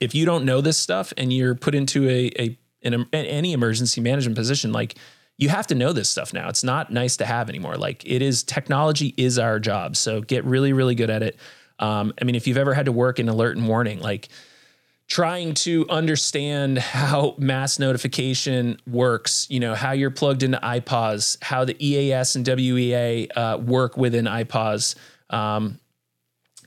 if 0.00 0.14
you 0.14 0.26
don't 0.26 0.44
know 0.44 0.60
this 0.60 0.76
stuff 0.76 1.12
and 1.16 1.32
you're 1.32 1.54
put 1.54 1.74
into 1.74 2.08
a, 2.08 2.30
a 2.38 2.58
in 2.82 3.06
any 3.12 3.52
emergency 3.52 4.00
management 4.00 4.36
position, 4.36 4.72
like 4.72 4.96
you 5.38 5.48
have 5.48 5.66
to 5.68 5.74
know 5.74 5.92
this 5.92 6.10
stuff 6.10 6.32
now. 6.32 6.48
It's 6.48 6.64
not 6.64 6.92
nice 6.92 7.16
to 7.18 7.24
have 7.24 7.48
anymore. 7.48 7.76
Like 7.76 8.04
it 8.04 8.22
is 8.22 8.42
technology 8.42 9.14
is 9.16 9.38
our 9.38 9.58
job. 9.58 9.96
So 9.96 10.20
get 10.20 10.44
really, 10.44 10.72
really 10.72 10.94
good 10.94 11.10
at 11.10 11.22
it. 11.22 11.38
Um, 11.78 12.12
I 12.20 12.24
mean, 12.24 12.34
if 12.34 12.46
you've 12.46 12.58
ever 12.58 12.74
had 12.74 12.86
to 12.86 12.92
work 12.92 13.18
in 13.18 13.28
alert 13.28 13.56
and 13.56 13.66
warning, 13.66 14.00
like 14.00 14.28
trying 15.12 15.52
to 15.52 15.86
understand 15.90 16.78
how 16.78 17.34
mass 17.36 17.78
notification 17.78 18.78
works, 18.86 19.46
you 19.50 19.60
know, 19.60 19.74
how 19.74 19.92
you're 19.92 20.10
plugged 20.10 20.42
into 20.42 20.58
IPAWS, 20.62 21.36
how 21.44 21.66
the 21.66 21.76
EAS 21.86 22.34
and 22.34 22.48
WEA 22.48 23.28
uh, 23.28 23.58
work 23.58 23.98
within 23.98 24.24
IPAWS, 24.24 24.94
um, 25.28 25.78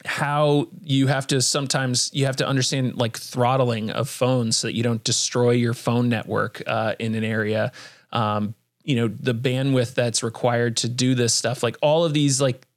how 0.06 0.68
you 0.84 1.08
have 1.08 1.26
to 1.26 1.42
sometimes 1.42 2.12
you 2.14 2.28
have 2.28 2.36
to 2.36 2.48
understand 2.48 2.96
like 2.98 3.18
throttling 3.18 3.90
of 3.90 4.08
phones 4.08 4.58
so 4.58 4.68
that 4.68 4.76
you 4.76 4.84
don't 4.84 5.04
destroy 5.04 5.50
your 5.50 5.74
phone 5.74 6.08
network 6.08 6.62
uh, 6.68 6.94
in 7.00 7.16
an 7.16 7.24
area. 7.24 7.72
Um, 8.12 8.54
you 8.84 8.96
know, 8.96 9.08
the 9.08 9.34
bandwidth 9.34 9.96
that's 9.96 10.22
required 10.22 10.78
to 10.78 10.88
do 10.88 11.16
this 11.16 11.34
stuff, 11.34 11.64
like 11.64 11.78
all 11.82 12.06
of 12.06 12.14
these 12.14 12.40
like 12.40 12.68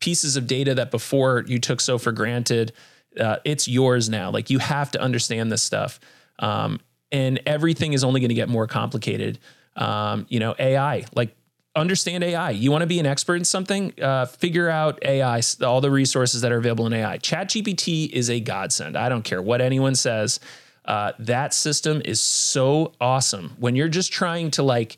pieces 0.00 0.38
of 0.38 0.46
data 0.46 0.74
that 0.76 0.90
before 0.90 1.44
you 1.46 1.58
took 1.58 1.82
so 1.82 1.98
for 1.98 2.12
granted 2.12 2.72
uh, 3.18 3.38
it's 3.44 3.68
yours 3.68 4.08
now. 4.08 4.30
Like 4.30 4.50
you 4.50 4.58
have 4.58 4.90
to 4.92 5.00
understand 5.00 5.50
this 5.52 5.62
stuff. 5.62 6.00
Um, 6.38 6.80
and 7.10 7.40
everything 7.46 7.92
is 7.92 8.04
only 8.04 8.20
going 8.20 8.28
to 8.28 8.34
get 8.34 8.48
more 8.48 8.66
complicated. 8.66 9.38
Um, 9.76 10.26
you 10.28 10.40
know, 10.40 10.54
AI, 10.58 11.04
like 11.14 11.34
understand 11.74 12.24
AI. 12.24 12.50
You 12.50 12.70
want 12.70 12.82
to 12.82 12.86
be 12.86 12.98
an 12.98 13.06
expert 13.06 13.36
in 13.36 13.44
something, 13.44 13.92
uh, 14.00 14.26
figure 14.26 14.68
out 14.68 14.98
AI, 15.04 15.40
all 15.64 15.80
the 15.80 15.90
resources 15.90 16.40
that 16.42 16.52
are 16.52 16.58
available 16.58 16.86
in 16.86 16.92
AI. 16.92 17.18
ChatGPT 17.18 18.10
is 18.10 18.28
a 18.28 18.40
godsend. 18.40 18.96
I 18.96 19.08
don't 19.08 19.22
care 19.22 19.40
what 19.40 19.60
anyone 19.60 19.94
says. 19.94 20.40
Uh, 20.84 21.12
that 21.18 21.52
system 21.52 22.00
is 22.04 22.20
so 22.20 22.92
awesome. 23.00 23.54
When 23.58 23.76
you're 23.76 23.88
just 23.88 24.12
trying 24.12 24.50
to 24.52 24.62
like, 24.62 24.96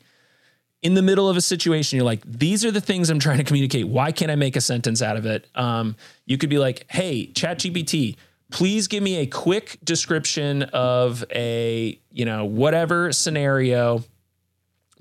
in 0.81 0.95
the 0.95 1.01
middle 1.01 1.29
of 1.29 1.37
a 1.37 1.41
situation, 1.41 1.97
you're 1.97 2.05
like, 2.05 2.21
these 2.25 2.65
are 2.65 2.71
the 2.71 2.81
things 2.81 3.09
I'm 3.09 3.19
trying 3.19 3.37
to 3.37 3.43
communicate. 3.43 3.87
Why 3.87 4.11
can't 4.11 4.31
I 4.31 4.35
make 4.35 4.55
a 4.55 4.61
sentence 4.61 5.01
out 5.01 5.15
of 5.15 5.25
it? 5.25 5.47
Um, 5.53 5.95
you 6.25 6.37
could 6.37 6.49
be 6.49 6.57
like, 6.57 6.85
hey, 6.89 7.27
ChatGPT, 7.27 8.17
please 8.51 8.87
give 8.87 9.03
me 9.03 9.17
a 9.17 9.27
quick 9.27 9.77
description 9.83 10.63
of 10.63 11.23
a, 11.31 11.99
you 12.11 12.25
know, 12.25 12.45
whatever 12.45 13.11
scenario 13.11 14.03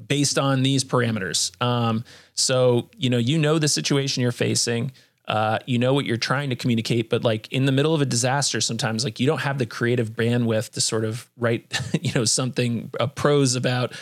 based 0.06 0.38
on 0.38 0.62
these 0.62 0.84
parameters. 0.84 1.50
Um, 1.62 2.04
so, 2.34 2.90
you 2.96 3.10
know, 3.10 3.18
you 3.18 3.38
know 3.38 3.58
the 3.58 3.68
situation 3.68 4.22
you're 4.22 4.32
facing. 4.32 4.92
Uh, 5.28 5.58
you 5.64 5.78
know 5.78 5.94
what 5.94 6.06
you're 6.06 6.16
trying 6.16 6.50
to 6.50 6.56
communicate, 6.56 7.08
but 7.08 7.22
like 7.22 7.50
in 7.52 7.64
the 7.64 7.70
middle 7.70 7.94
of 7.94 8.00
a 8.00 8.06
disaster, 8.06 8.60
sometimes 8.60 9.04
like 9.04 9.20
you 9.20 9.26
don't 9.26 9.40
have 9.40 9.58
the 9.58 9.66
creative 9.66 10.10
bandwidth 10.10 10.70
to 10.70 10.80
sort 10.80 11.04
of 11.04 11.30
write, 11.36 11.78
you 12.02 12.12
know, 12.14 12.24
something 12.24 12.90
a 12.98 13.06
prose 13.06 13.54
about 13.54 13.94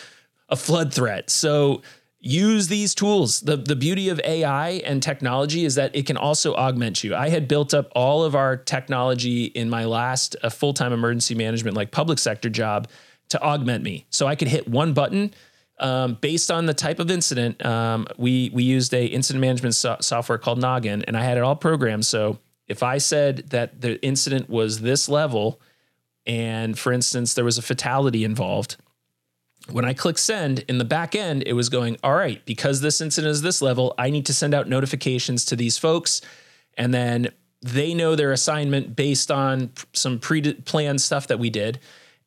a 0.48 0.56
flood 0.56 0.92
threat. 0.92 1.30
So 1.30 1.82
use 2.20 2.68
these 2.68 2.94
tools. 2.94 3.40
The 3.40 3.56
the 3.56 3.76
beauty 3.76 4.08
of 4.08 4.20
AI 4.24 4.70
and 4.84 5.02
technology 5.02 5.64
is 5.64 5.76
that 5.76 5.94
it 5.94 6.06
can 6.06 6.16
also 6.16 6.54
augment 6.54 7.04
you. 7.04 7.14
I 7.14 7.28
had 7.28 7.48
built 7.48 7.74
up 7.74 7.90
all 7.94 8.24
of 8.24 8.34
our 8.34 8.56
technology 8.56 9.44
in 9.44 9.70
my 9.70 9.84
last 9.84 10.36
uh, 10.42 10.50
full-time 10.50 10.92
emergency 10.92 11.34
management 11.34 11.76
like 11.76 11.90
public 11.90 12.18
sector 12.18 12.48
job 12.50 12.88
to 13.28 13.40
augment 13.42 13.84
me. 13.84 14.06
So 14.10 14.26
I 14.26 14.34
could 14.34 14.48
hit 14.48 14.66
one 14.66 14.94
button 14.94 15.32
um, 15.78 16.14
based 16.20 16.50
on 16.50 16.66
the 16.66 16.74
type 16.74 16.98
of 16.98 17.10
incident. 17.10 17.64
Um, 17.64 18.06
we 18.16 18.50
we 18.52 18.64
used 18.64 18.92
a 18.94 19.06
incident 19.06 19.40
management 19.40 19.74
so- 19.74 19.98
software 20.00 20.38
called 20.38 20.58
Noggin 20.58 21.04
and 21.06 21.16
I 21.16 21.22
had 21.22 21.36
it 21.36 21.42
all 21.42 21.56
programmed 21.56 22.06
so 22.06 22.38
if 22.66 22.82
I 22.82 22.98
said 22.98 23.48
that 23.48 23.80
the 23.80 24.00
incident 24.04 24.48
was 24.50 24.80
this 24.80 25.08
level 25.08 25.60
and 26.26 26.78
for 26.78 26.92
instance 26.92 27.34
there 27.34 27.44
was 27.44 27.58
a 27.58 27.62
fatality 27.62 28.24
involved, 28.24 28.76
when 29.70 29.84
I 29.84 29.92
click 29.92 30.18
send 30.18 30.60
in 30.60 30.78
the 30.78 30.84
back 30.84 31.14
end, 31.14 31.44
it 31.46 31.52
was 31.52 31.68
going, 31.68 31.98
all 32.02 32.14
right, 32.14 32.44
because 32.46 32.80
this 32.80 33.00
incident 33.00 33.30
is 33.30 33.42
this 33.42 33.60
level, 33.60 33.94
I 33.98 34.10
need 34.10 34.26
to 34.26 34.34
send 34.34 34.54
out 34.54 34.68
notifications 34.68 35.44
to 35.46 35.56
these 35.56 35.76
folks. 35.76 36.20
And 36.76 36.94
then 36.94 37.32
they 37.60 37.92
know 37.92 38.14
their 38.14 38.32
assignment 38.32 38.96
based 38.96 39.30
on 39.30 39.70
some 39.92 40.18
pre 40.18 40.54
planned 40.54 41.00
stuff 41.00 41.26
that 41.26 41.38
we 41.38 41.50
did. 41.50 41.80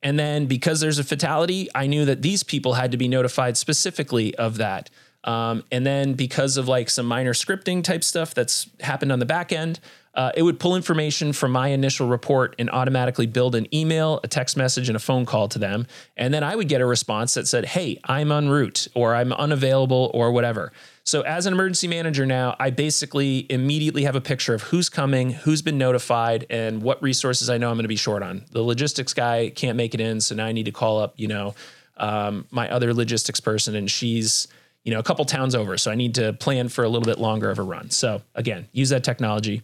And 0.03 0.17
then 0.17 0.45
because 0.45 0.79
there's 0.79 0.99
a 0.99 1.03
fatality, 1.03 1.69
I 1.75 1.87
knew 1.87 2.05
that 2.05 2.21
these 2.21 2.43
people 2.43 2.73
had 2.73 2.91
to 2.91 2.97
be 2.97 3.07
notified 3.07 3.57
specifically 3.57 4.35
of 4.35 4.57
that. 4.57 4.89
Um, 5.23 5.63
and 5.71 5.85
then 5.85 6.13
because 6.13 6.57
of 6.57 6.67
like 6.67 6.89
some 6.89 7.05
minor 7.05 7.33
scripting 7.33 7.83
type 7.83 8.03
stuff 8.03 8.33
that's 8.33 8.69
happened 8.79 9.11
on 9.11 9.19
the 9.19 9.25
back 9.25 9.51
end, 9.51 9.79
uh, 10.13 10.31
it 10.35 10.43
would 10.43 10.59
pull 10.59 10.75
information 10.75 11.31
from 11.31 11.51
my 11.51 11.69
initial 11.69 12.07
report 12.07 12.55
and 12.59 12.69
automatically 12.69 13.25
build 13.25 13.55
an 13.55 13.73
email, 13.73 14.19
a 14.23 14.27
text 14.27 14.57
message, 14.57 14.89
and 14.89 14.95
a 14.95 14.99
phone 14.99 15.25
call 15.25 15.47
to 15.47 15.57
them. 15.57 15.87
And 16.17 16.33
then 16.33 16.43
I 16.43 16.55
would 16.55 16.67
get 16.67 16.81
a 16.81 16.85
response 16.85 17.33
that 17.35 17.47
said, 17.47 17.65
Hey, 17.65 17.97
I'm 18.03 18.31
en 18.31 18.49
route, 18.49 18.87
or 18.93 19.15
I'm 19.15 19.31
unavailable, 19.31 20.11
or 20.13 20.31
whatever. 20.31 20.73
So, 21.03 21.21
as 21.21 21.45
an 21.45 21.53
emergency 21.53 21.87
manager 21.87 22.25
now, 22.25 22.55
I 22.59 22.71
basically 22.71 23.47
immediately 23.49 24.03
have 24.03 24.15
a 24.15 24.21
picture 24.21 24.53
of 24.53 24.63
who's 24.63 24.89
coming, 24.89 25.31
who's 25.31 25.61
been 25.61 25.77
notified, 25.77 26.45
and 26.49 26.83
what 26.83 27.01
resources 27.01 27.49
I 27.49 27.57
know 27.57 27.69
I'm 27.69 27.75
going 27.75 27.85
to 27.85 27.89
be 27.89 27.95
short 27.95 28.21
on. 28.21 28.43
The 28.51 28.61
logistics 28.61 29.13
guy 29.13 29.49
can't 29.49 29.77
make 29.77 29.93
it 29.93 30.01
in, 30.01 30.19
so 30.19 30.35
now 30.35 30.45
I 30.45 30.51
need 30.51 30.65
to 30.65 30.71
call 30.71 30.99
up, 30.99 31.13
you 31.15 31.27
know, 31.27 31.55
um, 31.97 32.45
my 32.51 32.69
other 32.69 32.93
logistics 32.93 33.39
person, 33.39 33.75
and 33.75 33.89
she's 33.89 34.49
you 34.83 34.91
know 34.91 34.99
a 34.99 35.03
couple 35.03 35.23
towns 35.23 35.55
over, 35.55 35.77
so 35.77 35.89
I 35.89 35.95
need 35.95 36.15
to 36.15 36.33
plan 36.33 36.67
for 36.67 36.83
a 36.83 36.89
little 36.89 37.05
bit 37.05 37.17
longer 37.17 37.49
of 37.49 37.59
a 37.59 37.63
run. 37.63 37.91
So 37.91 38.21
again, 38.35 38.67
use 38.73 38.89
that 38.89 39.05
technology 39.05 39.63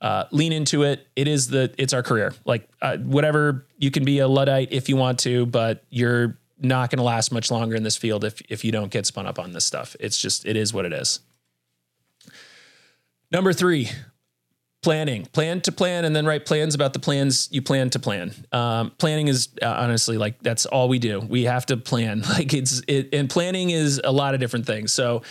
uh, 0.00 0.24
lean 0.30 0.52
into 0.52 0.82
it. 0.82 1.06
It 1.16 1.28
is 1.28 1.48
the 1.48 1.72
it's 1.78 1.92
our 1.92 2.02
career. 2.02 2.34
Like 2.44 2.68
uh, 2.80 2.98
whatever 2.98 3.66
you 3.78 3.90
can 3.90 4.04
be 4.04 4.18
a 4.20 4.28
luddite 4.28 4.72
if 4.72 4.88
you 4.88 4.96
want 4.96 5.18
to, 5.20 5.46
but 5.46 5.84
you're 5.90 6.38
not 6.60 6.90
going 6.90 6.98
to 6.98 7.04
last 7.04 7.32
much 7.32 7.50
longer 7.50 7.76
in 7.76 7.82
this 7.82 7.96
field 7.96 8.24
if 8.24 8.40
if 8.48 8.64
you 8.64 8.72
don't 8.72 8.90
get 8.90 9.06
spun 9.06 9.26
up 9.26 9.38
on 9.38 9.52
this 9.52 9.64
stuff. 9.64 9.96
It's 10.00 10.18
just 10.18 10.46
it 10.46 10.56
is 10.56 10.72
what 10.72 10.84
it 10.84 10.92
is. 10.92 11.20
Number 13.30 13.52
three, 13.52 13.90
planning. 14.82 15.26
Plan 15.26 15.60
to 15.62 15.72
plan, 15.72 16.04
and 16.04 16.14
then 16.14 16.24
write 16.24 16.46
plans 16.46 16.74
about 16.74 16.92
the 16.92 16.98
plans 16.98 17.48
you 17.50 17.60
plan 17.60 17.90
to 17.90 17.98
plan. 17.98 18.32
Um, 18.52 18.92
planning 18.98 19.28
is 19.28 19.48
uh, 19.60 19.66
honestly 19.66 20.16
like 20.16 20.40
that's 20.42 20.66
all 20.66 20.88
we 20.88 20.98
do. 20.98 21.20
We 21.20 21.44
have 21.44 21.66
to 21.66 21.76
plan. 21.76 22.22
Like 22.28 22.54
it's 22.54 22.82
it, 22.86 23.08
and 23.12 23.28
planning 23.28 23.70
is 23.70 24.00
a 24.04 24.12
lot 24.12 24.34
of 24.34 24.40
different 24.40 24.66
things. 24.66 24.92
So 24.92 25.22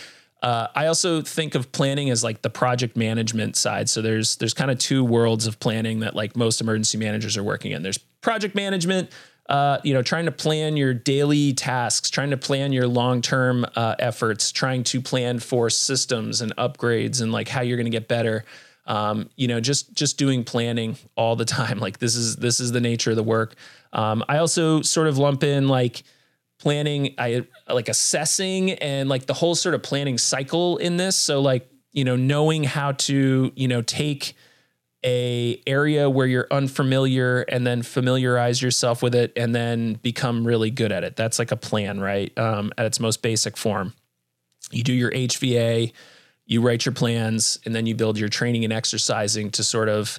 uh, 0.42 0.68
I 0.74 0.86
also 0.86 1.20
think 1.20 1.54
of 1.54 1.72
planning 1.72 2.10
as 2.10 2.22
like 2.22 2.42
the 2.42 2.50
project 2.50 2.96
management 2.96 3.56
side. 3.56 3.90
So 3.90 4.00
there's 4.00 4.36
there's 4.36 4.54
kind 4.54 4.70
of 4.70 4.78
two 4.78 5.04
worlds 5.04 5.46
of 5.46 5.58
planning 5.58 6.00
that 6.00 6.14
like 6.14 6.36
most 6.36 6.60
emergency 6.60 6.96
managers 6.96 7.36
are 7.36 7.42
working 7.42 7.72
in. 7.72 7.82
There's 7.82 7.98
project 7.98 8.54
management, 8.54 9.10
uh, 9.48 9.78
you 9.82 9.92
know, 9.92 10.02
trying 10.02 10.26
to 10.26 10.32
plan 10.32 10.76
your 10.76 10.94
daily 10.94 11.54
tasks, 11.54 12.08
trying 12.08 12.30
to 12.30 12.36
plan 12.36 12.72
your 12.72 12.86
long 12.86 13.20
term 13.20 13.66
uh, 13.74 13.96
efforts, 13.98 14.52
trying 14.52 14.84
to 14.84 15.00
plan 15.00 15.40
for 15.40 15.70
systems 15.70 16.40
and 16.40 16.54
upgrades 16.56 17.20
and 17.20 17.32
like 17.32 17.48
how 17.48 17.62
you're 17.62 17.76
going 17.76 17.86
to 17.86 17.90
get 17.90 18.06
better. 18.06 18.44
Um, 18.86 19.28
you 19.36 19.48
know, 19.48 19.58
just 19.58 19.92
just 19.92 20.18
doing 20.18 20.44
planning 20.44 20.96
all 21.16 21.34
the 21.34 21.44
time. 21.56 21.80
Like 21.80 21.98
this 21.98 22.14
is 22.14 22.36
this 22.36 22.60
is 22.60 22.70
the 22.70 22.80
nature 22.80 23.10
of 23.10 23.16
the 23.16 23.24
work. 23.24 23.56
Um, 23.92 24.22
I 24.28 24.38
also 24.38 24.82
sort 24.82 25.08
of 25.08 25.18
lump 25.18 25.42
in 25.42 25.66
like 25.66 26.04
planning 26.58 27.14
i 27.18 27.46
like 27.68 27.88
assessing 27.88 28.72
and 28.72 29.08
like 29.08 29.26
the 29.26 29.34
whole 29.34 29.54
sort 29.54 29.74
of 29.74 29.82
planning 29.82 30.18
cycle 30.18 30.76
in 30.78 30.96
this. 30.96 31.16
So 31.16 31.40
like 31.40 31.70
you 31.92 32.04
know 32.04 32.16
knowing 32.16 32.64
how 32.64 32.92
to 32.92 33.52
you 33.54 33.68
know 33.68 33.82
take 33.82 34.34
a 35.04 35.62
area 35.66 36.10
where 36.10 36.26
you're 36.26 36.48
unfamiliar 36.50 37.42
and 37.42 37.64
then 37.64 37.82
familiarize 37.82 38.60
yourself 38.60 39.00
with 39.00 39.14
it 39.14 39.32
and 39.36 39.54
then 39.54 39.94
become 39.94 40.44
really 40.44 40.70
good 40.70 40.90
at 40.90 41.04
it. 41.04 41.14
That's 41.14 41.38
like 41.38 41.52
a 41.52 41.56
plan 41.56 42.00
right? 42.00 42.36
Um, 42.36 42.72
at 42.76 42.86
its 42.86 42.98
most 42.98 43.22
basic 43.22 43.56
form. 43.56 43.94
You 44.70 44.82
do 44.82 44.92
your 44.92 45.10
hva 45.12 45.92
you 46.46 46.62
write 46.62 46.86
your 46.86 46.94
plans 46.94 47.58
and 47.66 47.74
then 47.74 47.84
you 47.84 47.94
build 47.94 48.18
your 48.18 48.30
training 48.30 48.64
and 48.64 48.72
exercising 48.72 49.50
to 49.50 49.62
sort 49.62 49.88
of 49.88 50.18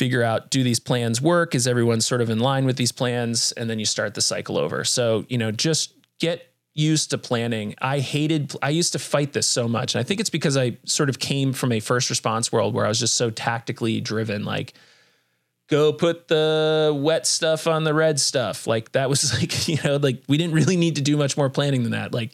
figure 0.00 0.22
out 0.22 0.48
do 0.48 0.64
these 0.64 0.80
plans 0.80 1.20
work? 1.20 1.54
Is 1.54 1.66
everyone 1.66 2.00
sort 2.00 2.22
of 2.22 2.30
in 2.30 2.38
line 2.38 2.64
with 2.64 2.78
these 2.78 2.90
plans? 2.90 3.52
And 3.52 3.68
then 3.68 3.78
you 3.78 3.84
start 3.84 4.14
the 4.14 4.22
cycle 4.22 4.56
over. 4.56 4.82
So, 4.82 5.26
you 5.28 5.36
know, 5.36 5.50
just 5.50 5.92
get 6.18 6.54
used 6.72 7.10
to 7.10 7.18
planning. 7.18 7.74
I 7.82 7.98
hated, 7.98 8.54
I 8.62 8.70
used 8.70 8.94
to 8.94 8.98
fight 8.98 9.34
this 9.34 9.46
so 9.46 9.68
much. 9.68 9.94
And 9.94 10.00
I 10.00 10.02
think 10.02 10.18
it's 10.18 10.30
because 10.30 10.56
I 10.56 10.78
sort 10.86 11.10
of 11.10 11.18
came 11.18 11.52
from 11.52 11.70
a 11.70 11.80
first 11.80 12.08
response 12.08 12.50
world 12.50 12.72
where 12.72 12.86
I 12.86 12.88
was 12.88 12.98
just 12.98 13.12
so 13.16 13.28
tactically 13.28 14.00
driven. 14.00 14.46
Like, 14.46 14.72
go 15.68 15.92
put 15.92 16.28
the 16.28 16.98
wet 16.98 17.26
stuff 17.26 17.66
on 17.66 17.84
the 17.84 17.92
red 17.92 18.18
stuff. 18.18 18.66
Like, 18.66 18.92
that 18.92 19.10
was 19.10 19.34
like, 19.38 19.68
you 19.68 19.76
know, 19.84 19.96
like 19.96 20.22
we 20.28 20.38
didn't 20.38 20.54
really 20.54 20.78
need 20.78 20.96
to 20.96 21.02
do 21.02 21.18
much 21.18 21.36
more 21.36 21.50
planning 21.50 21.82
than 21.82 21.92
that. 21.92 22.14
Like, 22.14 22.32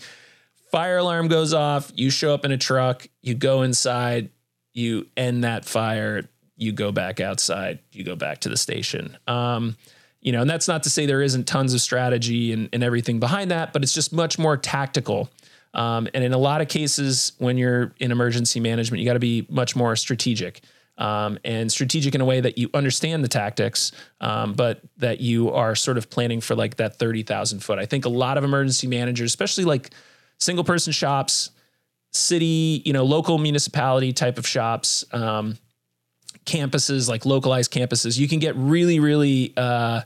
fire 0.70 0.98
alarm 0.98 1.26
goes 1.26 1.52
off, 1.52 1.90
you 1.96 2.10
show 2.10 2.32
up 2.32 2.44
in 2.44 2.52
a 2.52 2.58
truck, 2.58 3.08
you 3.22 3.34
go 3.34 3.62
inside, 3.62 4.30
you 4.72 5.08
end 5.16 5.42
that 5.42 5.64
fire 5.64 6.28
you 6.56 6.72
go 6.72 6.92
back 6.92 7.20
outside, 7.20 7.78
you 7.92 8.04
go 8.04 8.16
back 8.16 8.40
to 8.40 8.48
the 8.48 8.56
station. 8.56 9.16
Um, 9.26 9.76
you 10.20 10.32
know, 10.32 10.40
and 10.40 10.50
that's 10.50 10.66
not 10.66 10.82
to 10.84 10.90
say 10.90 11.06
there 11.06 11.22
isn't 11.22 11.46
tons 11.46 11.74
of 11.74 11.80
strategy 11.80 12.52
and, 12.52 12.68
and 12.72 12.82
everything 12.82 13.20
behind 13.20 13.50
that, 13.50 13.72
but 13.72 13.82
it's 13.82 13.92
just 13.92 14.12
much 14.12 14.38
more 14.38 14.56
tactical. 14.56 15.30
Um, 15.74 16.08
and 16.14 16.24
in 16.24 16.32
a 16.32 16.38
lot 16.38 16.60
of 16.60 16.68
cases, 16.68 17.32
when 17.38 17.58
you're 17.58 17.94
in 18.00 18.10
emergency 18.10 18.58
management, 18.58 19.00
you 19.00 19.06
got 19.06 19.12
to 19.12 19.18
be 19.18 19.46
much 19.48 19.76
more 19.76 19.94
strategic. 19.94 20.62
Um, 20.98 21.38
and 21.44 21.70
strategic 21.70 22.14
in 22.14 22.22
a 22.22 22.24
way 22.24 22.40
that 22.40 22.56
you 22.56 22.70
understand 22.72 23.22
the 23.22 23.28
tactics, 23.28 23.92
um, 24.22 24.54
but 24.54 24.80
that 24.96 25.20
you 25.20 25.52
are 25.52 25.74
sort 25.74 25.98
of 25.98 26.08
planning 26.08 26.40
for 26.40 26.54
like 26.54 26.76
that 26.76 26.98
30,000 26.98 27.60
foot. 27.60 27.78
I 27.78 27.84
think 27.84 28.06
a 28.06 28.08
lot 28.08 28.38
of 28.38 28.44
emergency 28.44 28.86
managers, 28.86 29.30
especially 29.30 29.64
like 29.64 29.90
single 30.38 30.64
person 30.64 30.94
shops, 30.94 31.50
city, 32.12 32.82
you 32.86 32.94
know, 32.94 33.04
local 33.04 33.36
municipality 33.36 34.14
type 34.14 34.38
of 34.38 34.46
shops, 34.46 35.04
um, 35.12 35.58
campuses, 36.46 37.08
like 37.08 37.26
localized 37.26 37.72
campuses, 37.72 38.18
you 38.18 38.28
can 38.28 38.38
get 38.38 38.56
really, 38.56 39.00
really, 39.00 39.52
uh, 39.56 40.02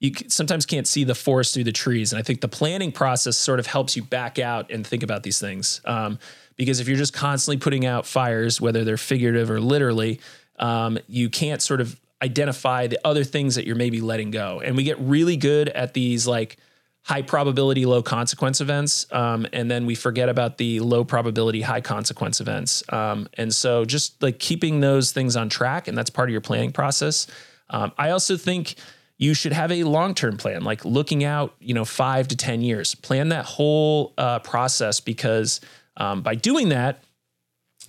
you 0.00 0.12
sometimes 0.26 0.66
can't 0.66 0.88
see 0.88 1.04
the 1.04 1.14
forest 1.14 1.54
through 1.54 1.64
the 1.64 1.72
trees. 1.72 2.12
And 2.12 2.18
I 2.18 2.22
think 2.22 2.40
the 2.40 2.48
planning 2.48 2.90
process 2.90 3.36
sort 3.36 3.60
of 3.60 3.66
helps 3.66 3.94
you 3.94 4.02
back 4.02 4.38
out 4.38 4.70
and 4.70 4.84
think 4.86 5.02
about 5.04 5.22
these 5.22 5.38
things. 5.38 5.80
Um, 5.84 6.18
because 6.56 6.80
if 6.80 6.88
you're 6.88 6.96
just 6.96 7.12
constantly 7.12 7.58
putting 7.58 7.86
out 7.86 8.06
fires, 8.06 8.60
whether 8.60 8.84
they're 8.84 8.96
figurative 8.96 9.50
or 9.50 9.60
literally, 9.60 10.20
um, 10.58 10.98
you 11.06 11.30
can't 11.30 11.62
sort 11.62 11.80
of 11.80 11.98
identify 12.22 12.86
the 12.86 12.98
other 13.04 13.24
things 13.24 13.54
that 13.54 13.66
you're 13.66 13.76
maybe 13.76 14.00
letting 14.00 14.30
go. 14.30 14.60
And 14.60 14.76
we 14.76 14.84
get 14.84 14.98
really 14.98 15.36
good 15.36 15.68
at 15.68 15.94
these 15.94 16.26
like 16.26 16.56
high 17.04 17.22
probability, 17.22 17.84
low 17.84 18.02
consequence 18.02 18.60
events. 18.60 19.06
Um, 19.10 19.46
and 19.52 19.70
then 19.70 19.86
we 19.86 19.94
forget 19.94 20.28
about 20.28 20.58
the 20.58 20.80
low 20.80 21.04
probability, 21.04 21.60
high 21.60 21.80
consequence 21.80 22.40
events. 22.40 22.82
Um, 22.90 23.28
and 23.34 23.52
so 23.52 23.84
just 23.84 24.22
like 24.22 24.38
keeping 24.38 24.80
those 24.80 25.10
things 25.10 25.36
on 25.36 25.48
track, 25.48 25.88
and 25.88 25.98
that's 25.98 26.10
part 26.10 26.28
of 26.28 26.32
your 26.32 26.40
planning 26.40 26.72
process. 26.72 27.26
Um, 27.70 27.92
I 27.98 28.10
also 28.10 28.36
think 28.36 28.76
you 29.18 29.34
should 29.34 29.52
have 29.52 29.72
a 29.72 29.84
long 29.84 30.14
term 30.14 30.36
plan, 30.36 30.62
like 30.62 30.84
looking 30.84 31.24
out, 31.24 31.54
you 31.60 31.74
know, 31.74 31.84
five 31.84 32.28
to 32.28 32.36
10 32.36 32.62
years. 32.62 32.94
Plan 32.94 33.30
that 33.30 33.44
whole 33.44 34.14
uh, 34.16 34.38
process 34.40 35.00
because 35.00 35.60
um, 35.96 36.22
by 36.22 36.34
doing 36.34 36.68
that, 36.68 37.02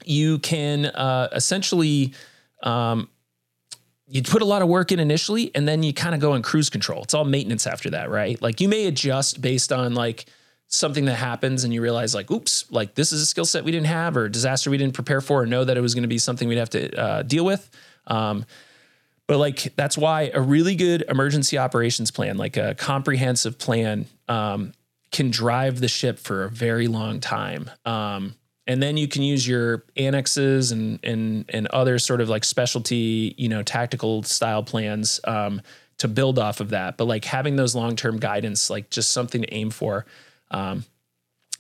you 0.06 0.40
can 0.40 0.88
uh, 0.88 1.30
essentially 1.34 2.14
um, 2.64 3.10
you 4.14 4.22
put 4.22 4.44
a 4.44 4.46
lot 4.46 4.62
of 4.62 4.68
work 4.68 4.92
in 4.92 5.00
initially 5.00 5.50
and 5.56 5.68
then 5.68 5.82
you 5.82 5.92
kind 5.92 6.14
of 6.14 6.22
go 6.22 6.36
in 6.36 6.44
cruise 6.44 6.70
control. 6.70 7.02
It's 7.02 7.16
all 7.16 7.26
maintenance 7.26 7.66
after 7.66 7.90
that, 7.90 8.12
right? 8.12 8.40
Like 8.40 8.62
you 8.62 8.70
may 8.70 8.86
adjust 8.86 9.42
based 9.42 9.74
on 9.74 9.96
like 9.96 10.28
something 10.68 11.06
that 11.06 11.16
happens 11.16 11.64
and 11.64 11.74
you 11.74 11.82
realize 11.82 12.14
like, 12.14 12.30
oops, 12.30 12.72
like 12.72 12.94
this 12.94 13.12
is 13.12 13.24
a 13.24 13.26
skill 13.26 13.44
set 13.44 13.64
we 13.64 13.72
didn't 13.72 13.88
have 13.88 14.16
or 14.16 14.30
disaster 14.30 14.70
we 14.70 14.78
didn't 14.78 14.94
prepare 14.94 15.20
for 15.20 15.42
or 15.42 15.46
know 15.48 15.66
that 15.66 15.78
it 15.78 15.82
was 15.82 15.96
going 15.96 16.04
to 16.04 16.08
be 16.08 16.20
something 16.20 16.48
we'd 16.48 16.60
have 16.60 16.70
to 16.70 16.96
uh, 16.96 17.24
deal 17.24 17.44
with. 17.44 17.68
Um, 18.06 18.46
but 19.26 19.40
like 19.40 19.74
that's 19.76 19.98
why 19.98 20.30
a 20.32 20.42
really 20.42 20.76
good 20.76 21.04
emergency 21.10 21.58
operations 21.58 22.12
plan, 22.12 22.38
like 22.38 22.56
a 22.56 22.76
comprehensive 22.76 23.58
plan, 23.58 24.06
um, 24.30 24.74
can 25.12 25.32
drive 25.32 25.80
the 25.80 25.88
ship 25.88 26.20
for 26.20 26.44
a 26.44 26.50
very 26.50 26.88
long 26.88 27.20
time. 27.20 27.72
Um, 27.84 28.36
and 28.66 28.82
then 28.82 28.96
you 28.98 29.08
can 29.08 29.22
use 29.24 29.48
your 29.48 29.84
annexes 29.98 30.72
and 30.72 31.00
and 31.04 31.46
and 31.50 31.68
other 31.68 32.00
sort 32.00 32.22
of 32.22 32.30
like 32.30 32.44
specialty, 32.44 33.36
you 33.38 33.50
know, 33.50 33.62
tactical 33.62 34.24
style 34.24 34.64
plans 34.64 35.20
um, 35.26 35.62
to 35.98 36.08
build 36.08 36.40
off 36.40 36.60
of 36.60 36.70
that. 36.70 36.98
But 36.98 37.06
like 37.06 37.26
having 37.26 37.56
those 37.56 37.76
long 37.76 37.96
term 37.96 38.18
guidance, 38.18 38.70
like 38.70 38.90
just 38.90 39.12
something 39.12 39.42
to 39.42 39.54
aim 39.54 39.70
for. 39.70 40.06
Um, 40.52 40.86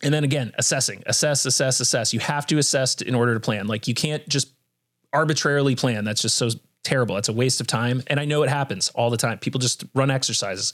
and 0.01 0.13
then 0.13 0.23
again, 0.23 0.51
assessing, 0.57 1.03
assess, 1.05 1.45
assess, 1.45 1.79
assess. 1.79 2.13
You 2.13 2.19
have 2.19 2.45
to 2.47 2.57
assess 2.57 3.01
in 3.01 3.15
order 3.15 3.33
to 3.33 3.39
plan. 3.39 3.67
Like 3.67 3.87
you 3.87 3.93
can't 3.93 4.27
just 4.27 4.51
arbitrarily 5.11 5.75
plan. 5.75 6.03
That's 6.05 6.21
just 6.21 6.35
so 6.35 6.49
terrible. 6.83 7.17
It's 7.17 7.29
a 7.29 7.33
waste 7.33 7.61
of 7.61 7.67
time. 7.67 8.03
And 8.07 8.19
I 8.19 8.25
know 8.25 8.43
it 8.43 8.49
happens 8.49 8.89
all 8.89 9.09
the 9.09 9.17
time. 9.17 9.39
People 9.39 9.59
just 9.59 9.85
run 9.93 10.11
exercises 10.11 10.73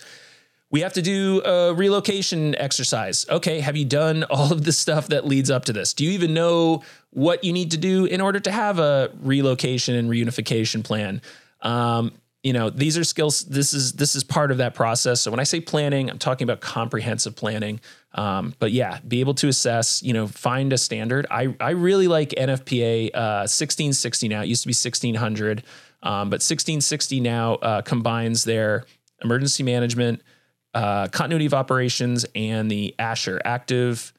we 0.71 0.81
have 0.81 0.93
to 0.93 1.01
do 1.01 1.41
a 1.43 1.73
relocation 1.73 2.55
exercise. 2.55 3.25
Okay, 3.29 3.59
have 3.59 3.75
you 3.75 3.85
done 3.85 4.23
all 4.29 4.51
of 4.51 4.63
the 4.63 4.71
stuff 4.71 5.07
that 5.07 5.25
leads 5.25 5.49
up 5.49 5.65
to 5.65 5.73
this? 5.73 5.93
Do 5.93 6.05
you 6.05 6.11
even 6.11 6.33
know 6.33 6.83
what 7.11 7.43
you 7.43 7.53
need 7.53 7.71
to 7.71 7.77
do 7.77 8.05
in 8.05 8.21
order 8.21 8.39
to 8.39 8.51
have 8.51 8.79
a 8.79 9.11
relocation 9.21 9.95
and 9.95 10.09
reunification 10.09 10.83
plan? 10.83 11.21
Um, 11.61 12.13
you 12.43 12.53
know, 12.53 12.69
these 12.69 12.97
are 12.97 13.03
skills. 13.03 13.43
This 13.43 13.73
is 13.73 13.93
this 13.93 14.15
is 14.15 14.23
part 14.23 14.51
of 14.51 14.59
that 14.59 14.73
process. 14.73 15.19
So 15.19 15.29
when 15.29 15.41
I 15.41 15.43
say 15.43 15.59
planning, 15.59 16.09
I'm 16.09 16.19
talking 16.19 16.45
about 16.45 16.61
comprehensive 16.61 17.35
planning. 17.35 17.81
Um, 18.13 18.53
but 18.59 18.71
yeah, 18.71 18.99
be 19.05 19.19
able 19.19 19.33
to 19.35 19.49
assess. 19.49 20.01
You 20.01 20.13
know, 20.13 20.25
find 20.25 20.71
a 20.71 20.77
standard. 20.77 21.27
I 21.29 21.53
I 21.59 21.71
really 21.71 22.07
like 22.07 22.29
NFPA 22.29 23.09
uh, 23.13 23.43
1660 23.43 24.29
now. 24.29 24.41
It 24.41 24.47
used 24.47 24.61
to 24.63 24.67
be 24.67 24.71
1600, 24.71 25.63
um, 26.01 26.29
but 26.29 26.35
1660 26.35 27.19
now 27.19 27.55
uh, 27.55 27.81
combines 27.81 28.45
their 28.45 28.85
emergency 29.21 29.63
management 29.63 30.21
uh, 30.73 31.07
continuity 31.07 31.45
of 31.45 31.53
operations 31.53 32.25
and 32.35 32.69
the 32.69 32.95
ASHER 32.99 33.39
active 33.43 34.13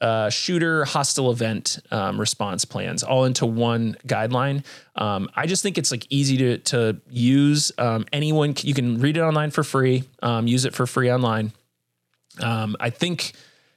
uh, 0.00 0.30
shooter 0.30 0.84
hostile 0.86 1.30
event 1.30 1.78
um, 1.90 2.18
response 2.18 2.64
plans 2.64 3.02
all 3.02 3.26
into 3.26 3.44
one 3.44 3.96
guideline. 4.06 4.64
Um, 4.96 5.28
I 5.34 5.46
just 5.46 5.62
think 5.62 5.76
it's 5.76 5.90
like 5.90 6.06
easy 6.08 6.36
to 6.38 6.58
to 6.58 7.00
use. 7.10 7.70
Um, 7.76 8.06
anyone 8.12 8.54
you 8.62 8.74
can 8.74 8.98
read 8.98 9.16
it 9.16 9.20
online 9.20 9.50
for 9.50 9.62
free. 9.62 10.04
Um, 10.22 10.46
use 10.46 10.64
it 10.64 10.74
for 10.74 10.86
free 10.86 11.12
online. 11.12 11.52
Um, 12.42 12.76
I 12.80 12.90
think 12.90 13.34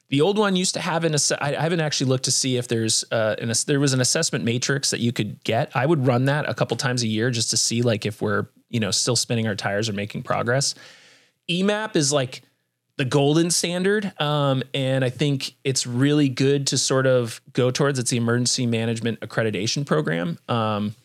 the 0.09 0.21
old 0.21 0.37
one 0.37 0.55
used 0.55 0.75
to 0.75 0.79
have 0.79 1.03
an. 1.03 1.15
I 1.41 1.61
haven't 1.61 1.81
actually 1.81 2.07
looked 2.07 2.25
to 2.25 2.31
see 2.31 2.55
if 2.55 2.67
there's 2.67 3.03
uh, 3.11 3.35
an 3.39 3.51
there 3.67 3.79
was 3.79 3.93
an 3.93 3.99
assessment 3.99 4.45
matrix 4.45 4.91
that 4.91 5.01
you 5.01 5.11
could 5.11 5.43
get. 5.43 5.75
I 5.75 5.85
would 5.85 6.07
run 6.07 6.25
that 6.25 6.47
a 6.47 6.53
couple 6.53 6.77
times 6.77 7.03
a 7.03 7.07
year 7.07 7.31
just 7.31 7.49
to 7.49 7.57
see 7.57 7.81
like 7.81 8.05
if 8.05 8.21
we're 8.21 8.45
you 8.69 8.79
know 8.79 8.91
still 8.91 9.15
spinning 9.15 9.47
our 9.47 9.55
tires 9.55 9.89
or 9.89 9.93
making 9.93 10.23
progress. 10.23 10.75
EMAP 11.49 11.95
is 11.95 12.11
like 12.11 12.41
the 12.97 13.05
golden 13.05 13.49
standard. 13.49 14.13
Um, 14.21 14.63
and 14.73 15.03
I 15.03 15.09
think 15.09 15.55
it's 15.63 15.87
really 15.87 16.29
good 16.29 16.67
to 16.67 16.77
sort 16.77 17.07
of 17.07 17.41
go 17.53 17.71
towards 17.71 17.99
it's 17.99 18.11
the 18.11 18.17
emergency 18.17 18.65
management 18.65 19.19
accreditation 19.21 19.85
program. 19.85 20.37
Um, 20.47 20.95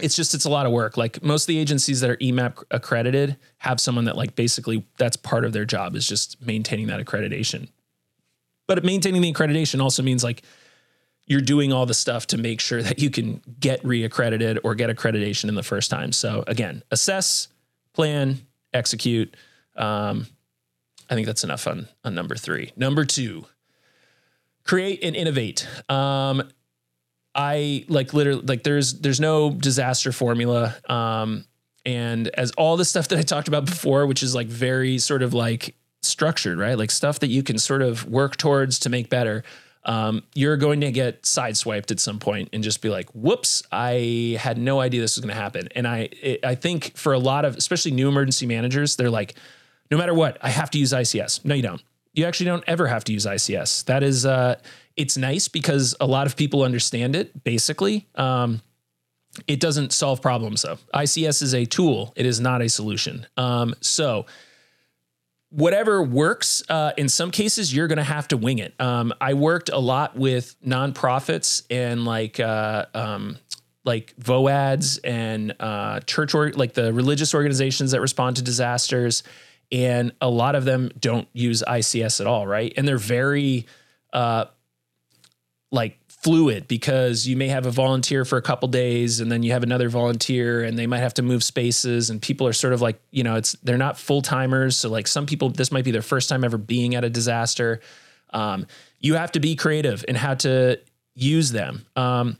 it's 0.00 0.14
just 0.14 0.34
it's 0.34 0.44
a 0.44 0.50
lot 0.50 0.64
of 0.64 0.72
work. 0.72 0.96
Like 0.96 1.22
most 1.22 1.44
of 1.44 1.46
the 1.48 1.58
agencies 1.58 2.00
that 2.00 2.10
are 2.10 2.16
EMAP 2.16 2.62
accredited 2.70 3.36
have 3.58 3.80
someone 3.80 4.04
that 4.04 4.16
like 4.16 4.36
basically 4.36 4.84
that's 4.96 5.16
part 5.16 5.44
of 5.44 5.52
their 5.52 5.64
job 5.64 5.96
is 5.96 6.06
just 6.06 6.40
maintaining 6.40 6.86
that 6.86 7.04
accreditation. 7.04 7.68
But 8.68 8.84
maintaining 8.84 9.22
the 9.22 9.32
accreditation 9.32 9.82
also 9.82 10.02
means 10.02 10.22
like 10.22 10.42
you're 11.26 11.40
doing 11.40 11.72
all 11.72 11.84
the 11.84 11.94
stuff 11.94 12.26
to 12.28 12.38
make 12.38 12.60
sure 12.60 12.82
that 12.82 13.00
you 13.00 13.10
can 13.10 13.42
get 13.58 13.82
reaccredited 13.82 14.58
or 14.62 14.74
get 14.74 14.88
accreditation 14.88 15.48
in 15.48 15.56
the 15.56 15.62
first 15.62 15.90
time. 15.90 16.12
So 16.12 16.44
again, 16.46 16.82
assess, 16.90 17.48
plan, 17.92 18.38
execute. 18.72 19.36
Um, 19.78 20.26
I 21.08 21.14
think 21.14 21.26
that's 21.26 21.44
enough 21.44 21.66
on 21.66 21.88
on 22.04 22.14
number 22.14 22.34
three. 22.34 22.72
Number 22.76 23.04
two, 23.04 23.46
create 24.64 25.02
and 25.02 25.16
innovate. 25.16 25.66
Um, 25.88 26.42
I 27.34 27.84
like 27.88 28.12
literally 28.12 28.42
like 28.42 28.64
there's 28.64 28.94
there's 29.00 29.20
no 29.20 29.50
disaster 29.50 30.12
formula. 30.12 30.76
Um, 30.88 31.44
and 31.86 32.28
as 32.28 32.50
all 32.52 32.76
the 32.76 32.84
stuff 32.84 33.08
that 33.08 33.18
I 33.18 33.22
talked 33.22 33.48
about 33.48 33.64
before, 33.64 34.06
which 34.06 34.22
is 34.22 34.34
like 34.34 34.48
very 34.48 34.98
sort 34.98 35.22
of 35.22 35.32
like 35.32 35.74
structured, 36.02 36.58
right? 36.58 36.76
Like 36.76 36.90
stuff 36.90 37.20
that 37.20 37.28
you 37.28 37.42
can 37.42 37.58
sort 37.58 37.80
of 37.80 38.06
work 38.06 38.36
towards 38.36 38.80
to 38.80 38.90
make 38.90 39.08
better. 39.08 39.44
Um, 39.84 40.24
you're 40.34 40.56
going 40.56 40.80
to 40.82 40.92
get 40.92 41.22
sideswiped 41.22 41.90
at 41.90 42.00
some 42.00 42.18
point 42.18 42.50
and 42.52 42.62
just 42.62 42.82
be 42.82 42.90
like, 42.90 43.08
"Whoops! 43.14 43.62
I 43.72 44.36
had 44.38 44.58
no 44.58 44.80
idea 44.80 45.00
this 45.00 45.16
was 45.16 45.24
going 45.24 45.34
to 45.34 45.40
happen." 45.40 45.68
And 45.74 45.88
I, 45.88 46.10
it, 46.20 46.44
I 46.44 46.56
think 46.56 46.94
for 46.96 47.14
a 47.14 47.18
lot 47.18 47.46
of, 47.46 47.56
especially 47.56 47.92
new 47.92 48.08
emergency 48.08 48.44
managers, 48.44 48.96
they're 48.96 49.08
like, 49.08 49.34
no 49.90 49.98
matter 49.98 50.14
what, 50.14 50.38
I 50.42 50.50
have 50.50 50.70
to 50.70 50.78
use 50.78 50.92
ICS. 50.92 51.44
No, 51.44 51.54
you 51.54 51.62
don't. 51.62 51.82
You 52.12 52.26
actually 52.26 52.46
don't 52.46 52.64
ever 52.66 52.86
have 52.86 53.04
to 53.04 53.12
use 53.12 53.26
ICS. 53.26 53.84
That 53.84 54.02
is, 54.02 54.26
uh, 54.26 54.56
it's 54.96 55.16
nice 55.16 55.48
because 55.48 55.94
a 56.00 56.06
lot 56.06 56.26
of 56.26 56.36
people 56.36 56.62
understand 56.62 57.14
it. 57.14 57.44
Basically, 57.44 58.08
um, 58.16 58.60
it 59.46 59.60
doesn't 59.60 59.92
solve 59.92 60.20
problems 60.20 60.62
though. 60.62 60.78
ICS 60.94 61.42
is 61.42 61.54
a 61.54 61.64
tool; 61.64 62.12
it 62.16 62.26
is 62.26 62.40
not 62.40 62.60
a 62.60 62.68
solution. 62.68 63.26
Um, 63.36 63.74
so 63.80 64.26
whatever 65.50 66.02
works. 66.02 66.62
Uh, 66.68 66.92
in 66.96 67.08
some 67.08 67.30
cases, 67.30 67.74
you're 67.74 67.88
going 67.88 67.98
to 67.98 68.04
have 68.04 68.28
to 68.28 68.36
wing 68.36 68.58
it. 68.58 68.74
Um, 68.80 69.12
I 69.20 69.34
worked 69.34 69.68
a 69.68 69.78
lot 69.78 70.16
with 70.16 70.56
nonprofits 70.64 71.62
and 71.70 72.04
like 72.04 72.40
uh, 72.40 72.86
um, 72.94 73.38
like 73.84 74.14
VOADs 74.16 74.98
and 75.04 75.54
uh, 75.60 76.00
church 76.00 76.34
or 76.34 76.52
like 76.52 76.74
the 76.74 76.92
religious 76.92 77.34
organizations 77.34 77.92
that 77.92 78.00
respond 78.00 78.36
to 78.36 78.42
disasters 78.42 79.22
and 79.70 80.12
a 80.20 80.28
lot 80.28 80.54
of 80.54 80.64
them 80.64 80.90
don't 80.98 81.28
use 81.32 81.62
ICS 81.66 82.20
at 82.20 82.26
all, 82.26 82.46
right? 82.46 82.72
And 82.76 82.86
they're 82.86 82.96
very 82.98 83.66
uh, 84.12 84.46
like 85.70 85.98
fluid 86.08 86.66
because 86.66 87.28
you 87.28 87.36
may 87.36 87.48
have 87.48 87.66
a 87.66 87.70
volunteer 87.70 88.24
for 88.24 88.38
a 88.38 88.42
couple 88.42 88.66
days 88.68 89.20
and 89.20 89.30
then 89.30 89.42
you 89.42 89.52
have 89.52 89.62
another 89.62 89.88
volunteer 89.88 90.64
and 90.64 90.76
they 90.76 90.86
might 90.86 90.98
have 90.98 91.14
to 91.14 91.22
move 91.22 91.44
spaces 91.44 92.10
and 92.10 92.20
people 92.20 92.46
are 92.46 92.52
sort 92.52 92.72
of 92.72 92.80
like 92.80 93.00
you 93.12 93.22
know 93.22 93.36
it's 93.36 93.52
they're 93.62 93.78
not 93.78 93.96
full 93.96 94.20
timers 94.20 94.76
so 94.76 94.88
like 94.88 95.06
some 95.06 95.26
people 95.26 95.48
this 95.50 95.70
might 95.70 95.84
be 95.84 95.92
their 95.92 96.02
first 96.02 96.28
time 96.28 96.42
ever 96.42 96.58
being 96.58 96.94
at 96.94 97.04
a 97.04 97.10
disaster. 97.10 97.80
Um, 98.30 98.66
you 98.98 99.14
have 99.14 99.32
to 99.32 99.40
be 99.40 99.54
creative 99.54 100.04
in 100.08 100.16
how 100.16 100.34
to 100.34 100.80
use 101.14 101.52
them. 101.52 101.86
Um, 101.94 102.36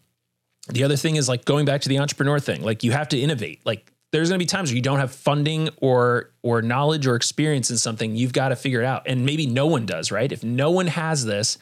the 0.68 0.84
other 0.84 0.96
thing 0.96 1.16
is 1.16 1.28
like 1.28 1.44
going 1.44 1.64
back 1.64 1.82
to 1.82 1.88
the 1.88 1.98
entrepreneur 1.98 2.40
thing 2.40 2.62
like 2.62 2.82
you 2.82 2.92
have 2.92 3.08
to 3.10 3.18
innovate. 3.18 3.60
Like 3.64 3.92
there's 4.10 4.28
going 4.28 4.38
to 4.38 4.42
be 4.42 4.46
times 4.46 4.70
where 4.70 4.76
you 4.76 4.82
don't 4.82 4.98
have 4.98 5.12
funding 5.12 5.68
or 5.80 6.30
or 6.42 6.62
knowledge 6.62 7.06
or 7.06 7.14
experience 7.14 7.70
in 7.70 7.76
something 7.76 8.16
you've 8.16 8.32
got 8.32 8.48
to 8.48 8.56
figure 8.56 8.80
it 8.80 8.86
out 8.86 9.02
and 9.06 9.24
maybe 9.24 9.46
no 9.46 9.66
one 9.66 9.86
does 9.86 10.10
right 10.10 10.32
if 10.32 10.42
no 10.42 10.70
one 10.70 10.86
has 10.86 11.24
this 11.24 11.58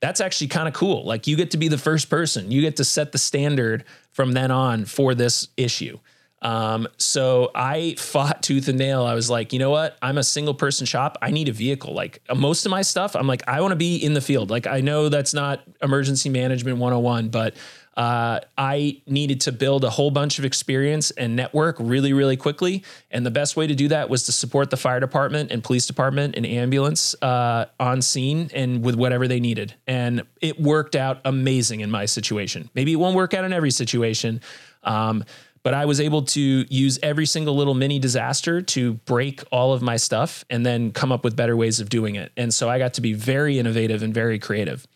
that's 0.00 0.20
actually 0.20 0.48
kind 0.48 0.68
of 0.68 0.74
cool 0.74 1.04
like 1.04 1.26
you 1.26 1.36
get 1.36 1.50
to 1.50 1.56
be 1.56 1.68
the 1.68 1.78
first 1.78 2.10
person 2.10 2.50
you 2.50 2.60
get 2.60 2.76
to 2.76 2.84
set 2.84 3.12
the 3.12 3.18
standard 3.18 3.84
from 4.10 4.32
then 4.32 4.50
on 4.50 4.84
for 4.84 5.14
this 5.14 5.48
issue 5.56 5.98
um, 6.40 6.86
so 6.98 7.50
I 7.54 7.96
fought 7.98 8.42
tooth 8.42 8.68
and 8.68 8.78
nail. 8.78 9.04
I 9.04 9.14
was 9.14 9.28
like, 9.28 9.52
you 9.52 9.58
know 9.58 9.70
what? 9.70 9.98
I'm 10.00 10.18
a 10.18 10.22
single 10.22 10.54
person 10.54 10.86
shop. 10.86 11.18
I 11.20 11.30
need 11.30 11.48
a 11.48 11.52
vehicle. 11.52 11.94
Like 11.94 12.22
most 12.34 12.64
of 12.64 12.70
my 12.70 12.82
stuff, 12.82 13.16
I'm 13.16 13.26
like, 13.26 13.42
I 13.48 13.60
want 13.60 13.72
to 13.72 13.76
be 13.76 13.96
in 13.96 14.14
the 14.14 14.20
field. 14.20 14.50
Like 14.50 14.66
I 14.66 14.80
know 14.80 15.08
that's 15.08 15.34
not 15.34 15.62
emergency 15.82 16.28
management 16.28 16.78
101, 16.78 17.30
but 17.30 17.54
uh, 17.98 18.38
I 18.56 19.02
needed 19.08 19.40
to 19.42 19.52
build 19.52 19.82
a 19.82 19.90
whole 19.90 20.12
bunch 20.12 20.38
of 20.38 20.44
experience 20.44 21.10
and 21.10 21.34
network 21.34 21.76
really, 21.80 22.12
really 22.12 22.36
quickly. 22.36 22.84
And 23.10 23.26
the 23.26 23.30
best 23.32 23.56
way 23.56 23.66
to 23.66 23.74
do 23.74 23.88
that 23.88 24.08
was 24.08 24.22
to 24.26 24.32
support 24.32 24.70
the 24.70 24.76
fire 24.76 25.00
department 25.00 25.50
and 25.50 25.64
police 25.64 25.84
department 25.84 26.36
and 26.36 26.46
ambulance 26.46 27.20
uh, 27.22 27.66
on 27.80 28.00
scene 28.00 28.50
and 28.54 28.84
with 28.84 28.94
whatever 28.94 29.26
they 29.26 29.40
needed. 29.40 29.74
And 29.88 30.22
it 30.40 30.60
worked 30.60 30.94
out 30.94 31.20
amazing 31.24 31.80
in 31.80 31.90
my 31.90 32.06
situation. 32.06 32.70
Maybe 32.72 32.92
it 32.92 32.96
won't 32.96 33.16
work 33.16 33.34
out 33.34 33.44
in 33.44 33.52
every 33.52 33.72
situation. 33.72 34.42
Um, 34.84 35.24
but 35.64 35.74
I 35.74 35.84
was 35.84 36.00
able 36.00 36.22
to 36.22 36.40
use 36.40 37.00
every 37.02 37.26
single 37.26 37.56
little 37.56 37.74
mini 37.74 37.98
disaster 37.98 38.62
to 38.62 38.94
break 38.94 39.42
all 39.50 39.72
of 39.72 39.82
my 39.82 39.96
stuff 39.96 40.44
and 40.48 40.64
then 40.64 40.92
come 40.92 41.10
up 41.10 41.24
with 41.24 41.34
better 41.34 41.56
ways 41.56 41.80
of 41.80 41.88
doing 41.88 42.14
it. 42.14 42.30
And 42.36 42.54
so 42.54 42.70
I 42.70 42.78
got 42.78 42.94
to 42.94 43.00
be 43.00 43.12
very 43.12 43.58
innovative 43.58 44.04
and 44.04 44.14
very 44.14 44.38
creative. 44.38 44.86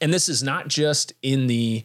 And 0.00 0.14
this 0.14 0.30
is 0.30 0.42
not 0.42 0.68
just 0.68 1.12
in 1.22 1.46
the 1.46 1.84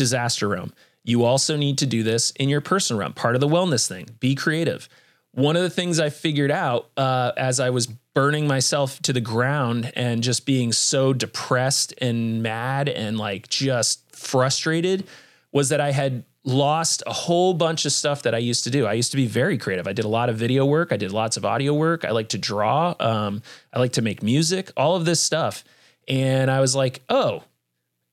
disaster 0.00 0.48
realm. 0.48 0.72
You 1.04 1.24
also 1.24 1.56
need 1.56 1.76
to 1.78 1.86
do 1.86 2.02
this 2.02 2.30
in 2.32 2.48
your 2.48 2.62
personal 2.62 3.00
realm, 3.00 3.12
part 3.12 3.34
of 3.34 3.42
the 3.42 3.48
wellness 3.48 3.86
thing. 3.86 4.08
Be 4.18 4.34
creative. 4.34 4.88
One 5.32 5.54
of 5.54 5.62
the 5.62 5.68
things 5.68 6.00
I 6.00 6.08
figured 6.08 6.50
out 6.50 6.88
uh, 6.96 7.32
as 7.36 7.60
I 7.60 7.68
was 7.68 7.86
burning 7.86 8.46
myself 8.46 8.98
to 9.02 9.12
the 9.12 9.20
ground 9.20 9.92
and 9.94 10.22
just 10.22 10.46
being 10.46 10.72
so 10.72 11.12
depressed 11.12 11.92
and 11.98 12.42
mad 12.42 12.88
and 12.88 13.18
like 13.18 13.48
just 13.48 14.00
frustrated 14.16 15.06
was 15.52 15.68
that 15.68 15.82
I 15.82 15.92
had 15.92 16.24
lost 16.44 17.02
a 17.06 17.12
whole 17.12 17.52
bunch 17.52 17.84
of 17.84 17.92
stuff 17.92 18.22
that 18.22 18.34
I 18.34 18.38
used 18.38 18.64
to 18.64 18.70
do. 18.70 18.86
I 18.86 18.94
used 18.94 19.10
to 19.10 19.18
be 19.18 19.26
very 19.26 19.58
creative. 19.58 19.86
I 19.86 19.92
did 19.92 20.06
a 20.06 20.08
lot 20.08 20.30
of 20.30 20.36
video 20.36 20.64
work. 20.64 20.90
I 20.90 20.96
did 20.96 21.12
lots 21.12 21.36
of 21.36 21.44
audio 21.44 21.74
work. 21.74 22.06
I 22.06 22.12
like 22.12 22.30
to 22.30 22.38
draw. 22.38 22.94
Um, 22.98 23.42
I 23.74 23.78
like 23.78 23.92
to 23.92 24.02
make 24.02 24.22
music, 24.22 24.72
all 24.74 24.96
of 24.96 25.04
this 25.04 25.20
stuff. 25.20 25.64
And 26.08 26.50
I 26.50 26.60
was 26.60 26.74
like, 26.74 27.02
oh, 27.10 27.44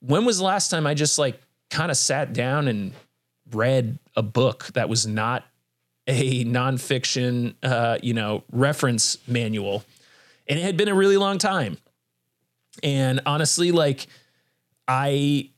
when 0.01 0.25
was 0.25 0.37
the 0.37 0.43
last 0.43 0.69
time 0.69 0.85
I 0.85 0.93
just 0.93 1.17
like 1.17 1.41
kind 1.69 1.91
of 1.91 1.97
sat 1.97 2.33
down 2.33 2.67
and 2.67 2.93
read 3.51 3.99
a 4.15 4.23
book 4.23 4.65
that 4.73 4.89
was 4.89 5.05
not 5.05 5.45
a 6.07 6.45
nonfiction, 6.45 7.55
uh, 7.63 7.97
you 8.01 8.13
know, 8.13 8.43
reference 8.51 9.17
manual, 9.27 9.83
and 10.47 10.57
it 10.57 10.61
had 10.63 10.77
been 10.77 10.87
a 10.87 10.95
really 10.95 11.17
long 11.17 11.37
time. 11.37 11.77
And 12.83 13.21
honestly, 13.25 13.71
like 13.71 14.07
I 14.87 15.49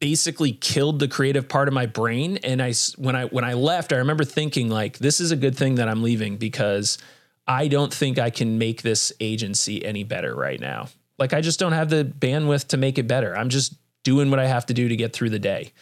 basically 0.00 0.52
killed 0.52 0.98
the 0.98 1.08
creative 1.08 1.48
part 1.48 1.68
of 1.68 1.74
my 1.74 1.86
brain 1.86 2.38
and 2.38 2.62
I 2.62 2.74
when 2.96 3.16
I 3.16 3.24
when 3.26 3.44
I 3.44 3.54
left 3.54 3.94
I 3.94 3.96
remember 3.96 4.24
thinking 4.24 4.68
like 4.68 4.98
this 4.98 5.20
is 5.20 5.30
a 5.30 5.36
good 5.36 5.56
thing 5.56 5.76
that 5.76 5.88
I'm 5.88 6.02
leaving 6.02 6.36
because 6.36 6.98
I 7.46 7.68
don't 7.68 7.94
think 7.94 8.18
I 8.18 8.28
can 8.28 8.58
make 8.58 8.82
this 8.82 9.10
agency 9.20 9.84
any 9.84 10.04
better 10.04 10.34
right 10.34 10.60
now. 10.60 10.88
Like 11.18 11.32
I 11.32 11.40
just 11.40 11.58
don't 11.58 11.72
have 11.72 11.88
the 11.88 12.04
bandwidth 12.04 12.68
to 12.68 12.76
make 12.76 12.98
it 12.98 13.06
better. 13.06 13.36
I'm 13.36 13.48
just 13.48 13.74
doing 14.06 14.30
what 14.30 14.38
I 14.38 14.46
have 14.46 14.66
to 14.66 14.74
do 14.74 14.86
to 14.86 14.94
get 14.94 15.12
through 15.12 15.30
the 15.30 15.40
day. 15.40 15.72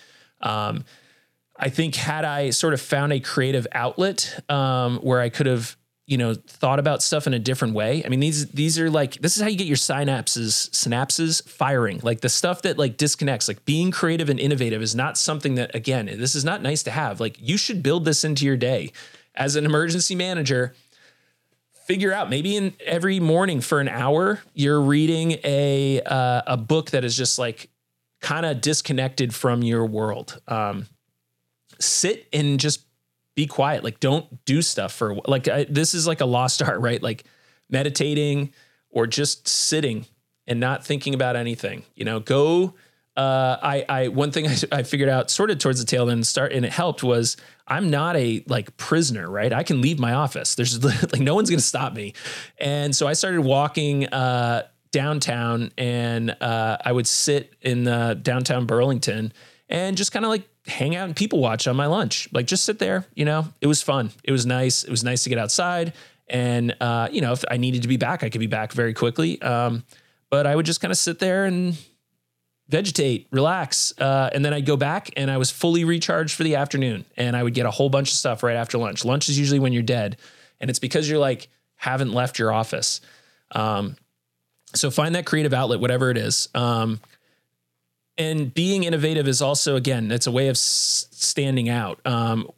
Um, 0.40 0.86
I 1.56 1.68
think 1.68 1.94
had 1.94 2.24
I 2.24 2.50
sort 2.50 2.72
of 2.72 2.80
found 2.80 3.12
a 3.12 3.20
creative 3.20 3.66
outlet 3.72 4.42
um, 4.48 4.96
where 4.98 5.20
I 5.20 5.28
could 5.28 5.44
have 5.44 5.76
you 6.06 6.16
know 6.16 6.34
thought 6.34 6.78
about 6.78 7.02
stuff 7.02 7.26
in 7.26 7.32
a 7.32 7.38
different 7.38 7.72
way 7.72 8.02
i 8.04 8.10
mean 8.10 8.20
these 8.20 8.50
these 8.50 8.78
are 8.78 8.90
like 8.90 9.14
this 9.22 9.38
is 9.38 9.42
how 9.42 9.48
you 9.48 9.56
get 9.56 9.66
your 9.66 9.76
synapses 9.76 10.68
synapses 10.68 11.42
firing. 11.48 11.98
Like 12.02 12.20
the 12.20 12.28
stuff 12.28 12.60
that 12.62 12.76
like 12.76 12.98
disconnects 12.98 13.48
like 13.48 13.64
being 13.64 13.90
creative 13.90 14.28
and 14.28 14.38
innovative 14.38 14.82
is 14.82 14.94
not 14.94 15.16
something 15.16 15.54
that 15.54 15.74
again 15.74 16.04
this 16.06 16.34
is 16.34 16.44
not 16.44 16.60
nice 16.60 16.82
to 16.82 16.90
have. 16.90 17.20
Like 17.20 17.36
you 17.40 17.56
should 17.56 17.82
build 17.82 18.04
this 18.04 18.22
into 18.22 18.44
your 18.44 18.58
day. 18.58 18.92
As 19.34 19.56
an 19.56 19.64
emergency 19.64 20.14
manager 20.14 20.74
figure 21.86 22.12
out 22.12 22.28
maybe 22.28 22.54
in 22.54 22.74
every 22.84 23.18
morning 23.18 23.62
for 23.62 23.80
an 23.80 23.88
hour 23.88 24.42
you're 24.52 24.80
reading 24.80 25.32
a 25.42 26.02
uh, 26.02 26.42
a 26.46 26.56
book 26.58 26.90
that 26.90 27.04
is 27.04 27.16
just 27.16 27.38
like 27.38 27.70
kind 28.24 28.46
of 28.46 28.62
disconnected 28.62 29.34
from 29.34 29.62
your 29.62 29.84
world 29.84 30.40
um, 30.48 30.86
sit 31.78 32.26
and 32.32 32.58
just 32.58 32.86
be 33.34 33.46
quiet 33.46 33.84
like 33.84 34.00
don't 34.00 34.42
do 34.46 34.62
stuff 34.62 34.94
for 34.94 35.16
like 35.26 35.46
I, 35.46 35.64
this 35.64 35.92
is 35.92 36.06
like 36.06 36.22
a 36.22 36.24
lost 36.24 36.62
art 36.66 36.80
right 36.80 37.02
like 37.02 37.24
meditating 37.68 38.54
or 38.88 39.06
just 39.06 39.46
sitting 39.46 40.06
and 40.46 40.58
not 40.58 40.86
thinking 40.86 41.12
about 41.12 41.36
anything 41.36 41.82
you 41.94 42.06
know 42.06 42.18
go 42.18 42.72
uh, 43.16 43.56
I, 43.62 43.84
I, 43.88 44.08
one 44.08 44.32
thing 44.32 44.48
I, 44.48 44.56
I, 44.72 44.82
figured 44.82 45.08
out 45.08 45.30
sort 45.30 45.52
of 45.52 45.58
towards 45.58 45.78
the 45.78 45.86
tail 45.86 46.10
end 46.10 46.26
start, 46.26 46.52
and 46.52 46.64
it 46.64 46.72
helped 46.72 47.04
was 47.04 47.36
I'm 47.64 47.88
not 47.88 48.16
a 48.16 48.42
like 48.48 48.76
prisoner, 48.76 49.30
right? 49.30 49.52
I 49.52 49.62
can 49.62 49.80
leave 49.80 50.00
my 50.00 50.14
office. 50.14 50.56
There's 50.56 50.82
like 51.12 51.20
no 51.20 51.36
one's 51.36 51.48
to 51.48 51.60
stop 51.60 51.92
me, 51.92 52.14
and 52.58 52.92
so 52.92 53.06
I 53.06 53.12
started 53.12 53.42
walking 53.42 54.08
uh, 54.08 54.66
downtown, 54.94 55.72
and 55.76 56.30
uh, 56.40 56.78
I 56.84 56.92
would 56.92 57.08
sit 57.08 57.52
in 57.60 57.82
the 57.82 58.16
downtown 58.22 58.64
Burlington 58.64 59.32
and 59.68 59.96
just 59.96 60.12
kind 60.12 60.24
of 60.24 60.28
like 60.28 60.48
hang 60.66 60.94
out 60.94 61.06
and 61.06 61.16
people 61.16 61.40
watch 61.40 61.66
on 61.66 61.74
my 61.74 61.86
lunch, 61.86 62.28
like 62.32 62.46
just 62.46 62.64
sit 62.64 62.78
there. 62.78 63.04
You 63.14 63.24
know, 63.24 63.48
it 63.60 63.66
was 63.66 63.82
fun. 63.82 64.12
It 64.22 64.30
was 64.30 64.46
nice. 64.46 64.84
It 64.84 64.90
was 64.90 65.02
nice 65.02 65.24
to 65.24 65.30
get 65.30 65.38
outside, 65.38 65.94
and 66.28 66.76
uh, 66.80 67.08
you 67.10 67.20
know, 67.20 67.32
if 67.32 67.44
I 67.50 67.56
needed 67.56 67.82
to 67.82 67.88
be 67.88 67.96
back, 67.96 68.22
I 68.22 68.30
could 68.30 68.38
be 68.38 68.46
back 68.46 68.72
very 68.72 68.94
quickly. 68.94 69.42
Um, 69.42 69.82
but 70.30 70.46
I 70.46 70.54
would 70.54 70.64
just 70.64 70.80
kind 70.80 70.92
of 70.92 70.98
sit 70.98 71.18
there 71.18 71.44
and 71.44 71.76
vegetate, 72.68 73.28
relax. 73.30 73.92
Uh, 73.98 74.30
and 74.32 74.44
then 74.44 74.54
I'd 74.54 74.66
go 74.66 74.76
back 74.76 75.10
and 75.16 75.30
I 75.30 75.36
was 75.36 75.50
fully 75.50 75.84
recharged 75.84 76.34
for 76.34 76.44
the 76.44 76.56
afternoon. 76.56 77.04
And 77.16 77.36
I 77.36 77.42
would 77.42 77.54
get 77.54 77.66
a 77.66 77.70
whole 77.70 77.90
bunch 77.90 78.10
of 78.10 78.16
stuff 78.16 78.42
right 78.42 78.56
after 78.56 78.78
lunch. 78.78 79.04
Lunch 79.04 79.28
is 79.28 79.38
usually 79.38 79.60
when 79.60 79.72
you're 79.72 79.82
dead. 79.82 80.16
And 80.60 80.70
it's 80.70 80.78
because 80.78 81.08
you're 81.08 81.18
like, 81.18 81.48
haven't 81.76 82.12
left 82.12 82.38
your 82.38 82.52
office. 82.52 83.00
Um, 83.52 83.96
so 84.74 84.90
find 84.90 85.14
that 85.14 85.26
creative 85.26 85.54
outlet, 85.54 85.80
whatever 85.80 86.10
it 86.10 86.18
is. 86.18 86.48
Um, 86.54 87.00
and 88.16 88.52
being 88.52 88.84
innovative 88.84 89.26
is 89.26 89.42
also, 89.42 89.76
again, 89.76 90.10
it's 90.10 90.26
a 90.26 90.30
way 90.30 90.48
of 90.48 90.54
s- 90.54 91.06
standing 91.10 91.68
out. 91.68 92.00
Um, 92.06 92.48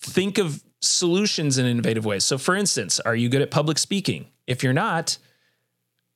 think 0.00 0.38
of 0.38 0.62
solutions 0.80 1.58
in 1.58 1.66
innovative 1.66 2.04
ways. 2.04 2.24
So, 2.24 2.38
for 2.38 2.54
instance, 2.54 3.00
are 3.00 3.14
you 3.14 3.28
good 3.28 3.42
at 3.42 3.50
public 3.50 3.78
speaking? 3.78 4.26
If 4.46 4.62
you're 4.62 4.72
not, 4.72 5.18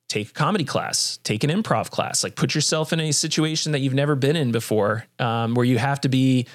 take 0.07 0.29
a 0.29 0.33
comedy 0.33 0.63
class, 0.63 1.19
take 1.23 1.43
an 1.43 1.49
improv 1.49 1.89
class, 1.89 2.23
like 2.23 2.35
put 2.35 2.55
yourself 2.55 2.93
in 2.93 2.99
a 2.99 3.11
situation 3.11 3.71
that 3.73 3.79
you've 3.79 3.93
never 3.93 4.15
been 4.15 4.35
in 4.35 4.51
before, 4.51 5.05
um, 5.19 5.53
where 5.53 5.65
you 5.65 5.77
have 5.77 6.01
to 6.01 6.09
be 6.09 6.47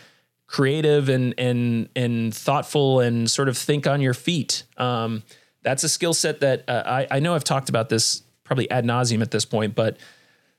creative 0.46 1.08
and 1.08 1.34
and 1.38 1.88
and 1.96 2.34
thoughtful 2.34 3.00
and 3.00 3.30
sort 3.30 3.48
of 3.48 3.56
think 3.56 3.86
on 3.86 4.00
your 4.00 4.14
feet. 4.14 4.64
Um, 4.76 5.22
that's 5.62 5.84
a 5.84 5.88
skill 5.88 6.12
set 6.12 6.40
that 6.40 6.68
uh, 6.68 6.82
I, 6.84 7.06
I 7.10 7.20
know 7.20 7.34
I've 7.34 7.44
talked 7.44 7.68
about 7.68 7.88
this 7.88 8.22
probably 8.52 8.70
ad 8.70 8.84
nauseum 8.84 9.22
at 9.22 9.30
this 9.30 9.46
point, 9.46 9.74
but 9.74 9.96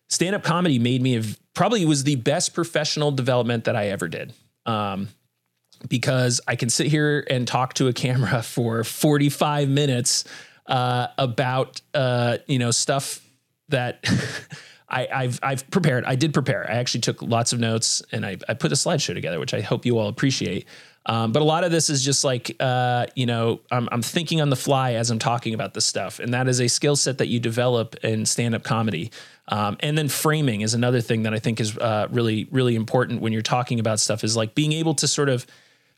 stand 0.09 0.35
up 0.35 0.41
comedy 0.41 0.79
made 0.79 0.99
me 0.99 1.21
probably 1.53 1.85
was 1.85 2.03
the 2.03 2.15
best 2.15 2.55
professional 2.55 3.11
development 3.11 3.65
that 3.65 3.75
I 3.75 3.89
ever 3.89 4.07
did. 4.07 4.33
Um, 4.65 5.09
because 5.87 6.41
I 6.47 6.55
can 6.55 6.71
sit 6.71 6.87
here 6.87 7.23
and 7.29 7.47
talk 7.47 7.75
to 7.75 7.87
a 7.89 7.93
camera 7.93 8.41
for 8.43 8.83
45 8.83 9.69
minutes 9.69 10.23
uh, 10.65 11.07
about 11.19 11.81
uh, 11.93 12.37
you 12.47 12.57
know 12.57 12.71
stuff 12.71 13.23
that 13.69 14.03
I, 14.89 15.25
have 15.25 15.39
I've 15.43 15.69
prepared. 15.69 16.03
I 16.05 16.15
did 16.15 16.33
prepare. 16.33 16.67
I 16.67 16.75
actually 16.77 17.01
took 17.01 17.21
lots 17.21 17.53
of 17.53 17.59
notes 17.59 18.01
and 18.11 18.25
I, 18.25 18.37
I 18.49 18.55
put 18.55 18.71
a 18.71 18.75
slideshow 18.75 19.13
together, 19.13 19.39
which 19.39 19.53
I 19.53 19.61
hope 19.61 19.85
you 19.85 19.99
all 19.99 20.07
appreciate. 20.07 20.65
Um, 21.05 21.33
but 21.33 21.41
a 21.41 21.45
lot 21.45 21.63
of 21.63 21.71
this 21.71 21.89
is 21.89 22.03
just 22.03 22.23
like 22.23 22.55
uh, 22.59 23.07
you 23.15 23.25
know 23.25 23.59
I'm, 23.71 23.89
I'm 23.91 24.01
thinking 24.01 24.39
on 24.41 24.49
the 24.49 24.55
fly 24.55 24.93
as 24.93 25.11
I'm 25.11 25.19
talking 25.19 25.53
about 25.53 25.73
this 25.73 25.85
stuff, 25.85 26.19
and 26.19 26.33
that 26.33 26.47
is 26.47 26.61
a 26.61 26.67
skill 26.67 26.95
set 26.95 27.17
that 27.17 27.27
you 27.27 27.39
develop 27.39 27.95
in 28.03 28.25
stand 28.25 28.55
up 28.55 28.63
comedy. 28.63 29.11
Um, 29.49 29.75
and 29.81 29.97
then 29.97 30.07
framing 30.07 30.61
is 30.61 30.73
another 30.73 31.01
thing 31.01 31.23
that 31.23 31.33
I 31.33 31.39
think 31.39 31.59
is 31.59 31.77
uh, 31.77 32.07
really 32.11 32.47
really 32.51 32.75
important 32.75 33.21
when 33.21 33.33
you're 33.33 33.41
talking 33.41 33.79
about 33.79 33.99
stuff. 33.99 34.23
Is 34.23 34.37
like 34.37 34.55
being 34.55 34.71
able 34.71 34.93
to 34.95 35.07
sort 35.07 35.29
of 35.29 35.45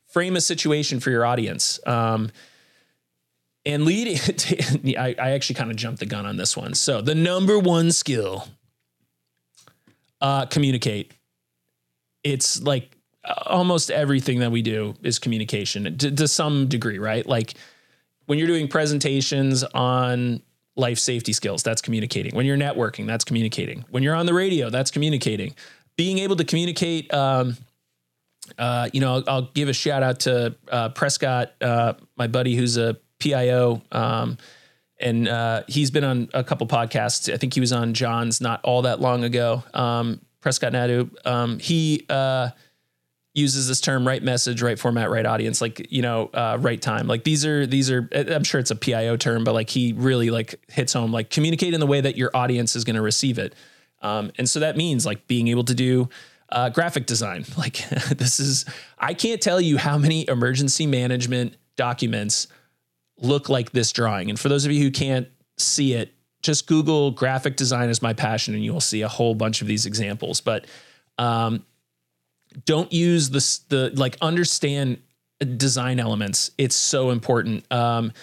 frame 0.07 0.35
a 0.35 0.41
situation 0.41 0.99
for 0.99 1.11
your 1.11 1.25
audience. 1.25 1.79
Um, 1.85 2.31
and 3.65 3.83
leading, 3.83 4.17
I, 4.97 5.15
I 5.19 5.31
actually 5.31 5.55
kind 5.55 5.71
of 5.71 5.77
jumped 5.77 5.99
the 5.99 6.05
gun 6.05 6.25
on 6.25 6.37
this 6.37 6.55
one. 6.55 6.73
So 6.75 7.01
the 7.01 7.15
number 7.15 7.57
one 7.57 7.91
skill, 7.91 8.47
uh, 10.21 10.45
communicate. 10.45 11.13
It's 12.23 12.61
like 12.61 12.94
almost 13.45 13.91
everything 13.91 14.39
that 14.39 14.51
we 14.51 14.61
do 14.61 14.95
is 15.01 15.19
communication 15.19 15.97
to, 15.97 16.11
to 16.11 16.27
some 16.27 16.67
degree, 16.67 16.99
right? 16.99 17.25
Like 17.25 17.55
when 18.25 18.39
you're 18.39 18.47
doing 18.47 18.67
presentations 18.67 19.63
on 19.63 20.41
life 20.75 20.99
safety 20.99 21.33
skills, 21.33 21.63
that's 21.63 21.81
communicating. 21.81 22.35
When 22.35 22.45
you're 22.45 22.57
networking, 22.57 23.07
that's 23.07 23.23
communicating. 23.23 23.85
When 23.89 24.03
you're 24.03 24.15
on 24.15 24.25
the 24.25 24.33
radio, 24.33 24.69
that's 24.69 24.91
communicating. 24.91 25.55
Being 25.95 26.19
able 26.19 26.35
to 26.35 26.43
communicate, 26.43 27.13
um, 27.13 27.57
uh, 28.59 28.89
you 28.93 28.99
know, 28.99 29.15
I'll, 29.15 29.23
I'll, 29.27 29.49
give 29.53 29.69
a 29.69 29.73
shout 29.73 30.03
out 30.03 30.19
to 30.21 30.55
uh, 30.69 30.89
Prescott, 30.89 31.53
uh, 31.61 31.93
my 32.15 32.27
buddy 32.27 32.55
who's 32.55 32.77
a 32.77 32.97
PIO. 33.19 33.81
Um, 33.91 34.37
and 34.99 35.27
uh, 35.27 35.63
he's 35.67 35.91
been 35.91 36.03
on 36.03 36.29
a 36.33 36.43
couple 36.43 36.67
podcasts. 36.67 37.33
I 37.33 37.37
think 37.37 37.53
he 37.53 37.59
was 37.59 37.73
on 37.73 37.93
John's 37.93 38.41
not 38.41 38.61
all 38.63 38.83
that 38.83 39.01
long 39.01 39.23
ago. 39.23 39.63
Um, 39.73 40.21
Prescott 40.41 40.73
Nadu. 40.73 41.09
Um, 41.25 41.59
he 41.59 42.05
uh, 42.09 42.49
uses 43.35 43.67
this 43.67 43.81
term: 43.81 44.07
right 44.07 44.23
message, 44.23 44.61
right 44.61 44.79
format, 44.79 45.09
right 45.09 45.25
audience. 45.25 45.61
Like 45.61 45.91
you 45.91 46.01
know, 46.01 46.29
uh, 46.33 46.57
right 46.59 46.81
time. 46.81 47.07
Like 47.07 47.23
these 47.23 47.45
are 47.45 47.67
these 47.67 47.91
are. 47.91 48.09
I'm 48.13 48.43
sure 48.43 48.59
it's 48.59 48.71
a 48.71 48.75
PIO 48.75 49.17
term, 49.17 49.43
but 49.43 49.53
like 49.53 49.69
he 49.69 49.93
really 49.93 50.31
like 50.31 50.59
hits 50.69 50.93
home. 50.93 51.11
Like 51.11 51.29
communicate 51.29 51.73
in 51.73 51.79
the 51.79 51.87
way 51.87 52.01
that 52.01 52.17
your 52.17 52.31
audience 52.33 52.75
is 52.75 52.83
going 52.83 52.95
to 52.95 53.01
receive 53.01 53.37
it. 53.37 53.53
Um, 54.01 54.31
and 54.37 54.49
so 54.49 54.59
that 54.59 54.77
means 54.77 55.05
like 55.05 55.27
being 55.27 55.47
able 55.49 55.65
to 55.65 55.75
do. 55.75 56.09
Uh, 56.47 56.69
graphic 56.69 57.07
design. 57.07 57.43
Like 57.57 57.77
this 58.17 58.39
is, 58.39 58.65
I 58.99 59.15
can't 59.15 59.41
tell 59.41 59.59
you 59.59 59.77
how 59.77 59.97
many 59.97 60.29
emergency 60.29 60.85
management 60.85 61.55
documents 61.75 62.47
look 63.19 63.49
like 63.49 63.71
this 63.71 63.91
drawing. 63.91 64.29
And 64.29 64.39
for 64.39 64.47
those 64.47 64.63
of 64.63 64.71
you 64.71 64.83
who 64.83 64.91
can't 64.91 65.27
see 65.57 65.93
it, 65.93 66.13
just 66.41 66.67
Google 66.67 67.11
graphic 67.11 67.55
design 67.55 67.89
is 67.89 68.01
my 68.01 68.13
passion 68.13 68.53
and 68.53 68.63
you 68.63 68.71
will 68.71 68.81
see 68.81 69.01
a 69.01 69.07
whole 69.07 69.33
bunch 69.33 69.61
of 69.61 69.67
these 69.67 69.85
examples. 69.85 70.41
But 70.41 70.67
um, 71.17 71.65
don't 72.65 72.91
use 72.91 73.29
this, 73.29 73.59
the 73.59 73.91
like 73.95 74.17
understand 74.21 74.99
design 75.57 75.99
elements. 75.99 76.51
It's 76.57 76.75
so 76.75 77.09
important. 77.09 77.69
Um, 77.71 78.13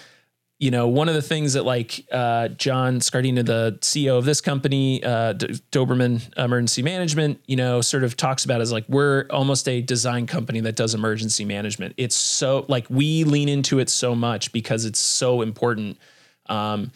you 0.63 0.71
know, 0.71 0.87
one 0.87 1.09
of 1.09 1.17
the 1.17 1.23
things 1.23 1.55
that 1.55 1.65
like 1.65 2.07
uh, 2.13 2.47
John 2.47 3.01
Scardina, 3.01 3.45
the 3.45 3.79
CEO 3.81 4.17
of 4.17 4.25
this 4.25 4.41
company, 4.41 5.03
uh, 5.03 5.35
Doberman 5.35 6.23
Emergency 6.39 6.83
Management, 6.83 7.41
you 7.47 7.57
know, 7.57 7.81
sort 7.81 8.05
of 8.05 8.17
talks 8.17 8.45
about 8.45 8.61
is 8.61 8.71
like 8.71 8.85
we're 8.89 9.27
almost 9.31 9.69
a 9.69 9.81
design 9.81 10.25
company 10.29 10.61
that 10.61 10.77
does 10.77 10.95
emergency 10.95 11.45
management. 11.45 11.95
It's 11.97 12.15
so 12.15 12.65
like 12.69 12.87
we 12.89 13.25
lean 13.25 13.49
into 13.49 13.81
it 13.81 13.91
so 13.91 14.15
much 14.15 14.53
because 14.53 14.85
it's 14.85 15.01
so 15.01 15.43
important. 15.43 15.99
Um, 16.47 16.93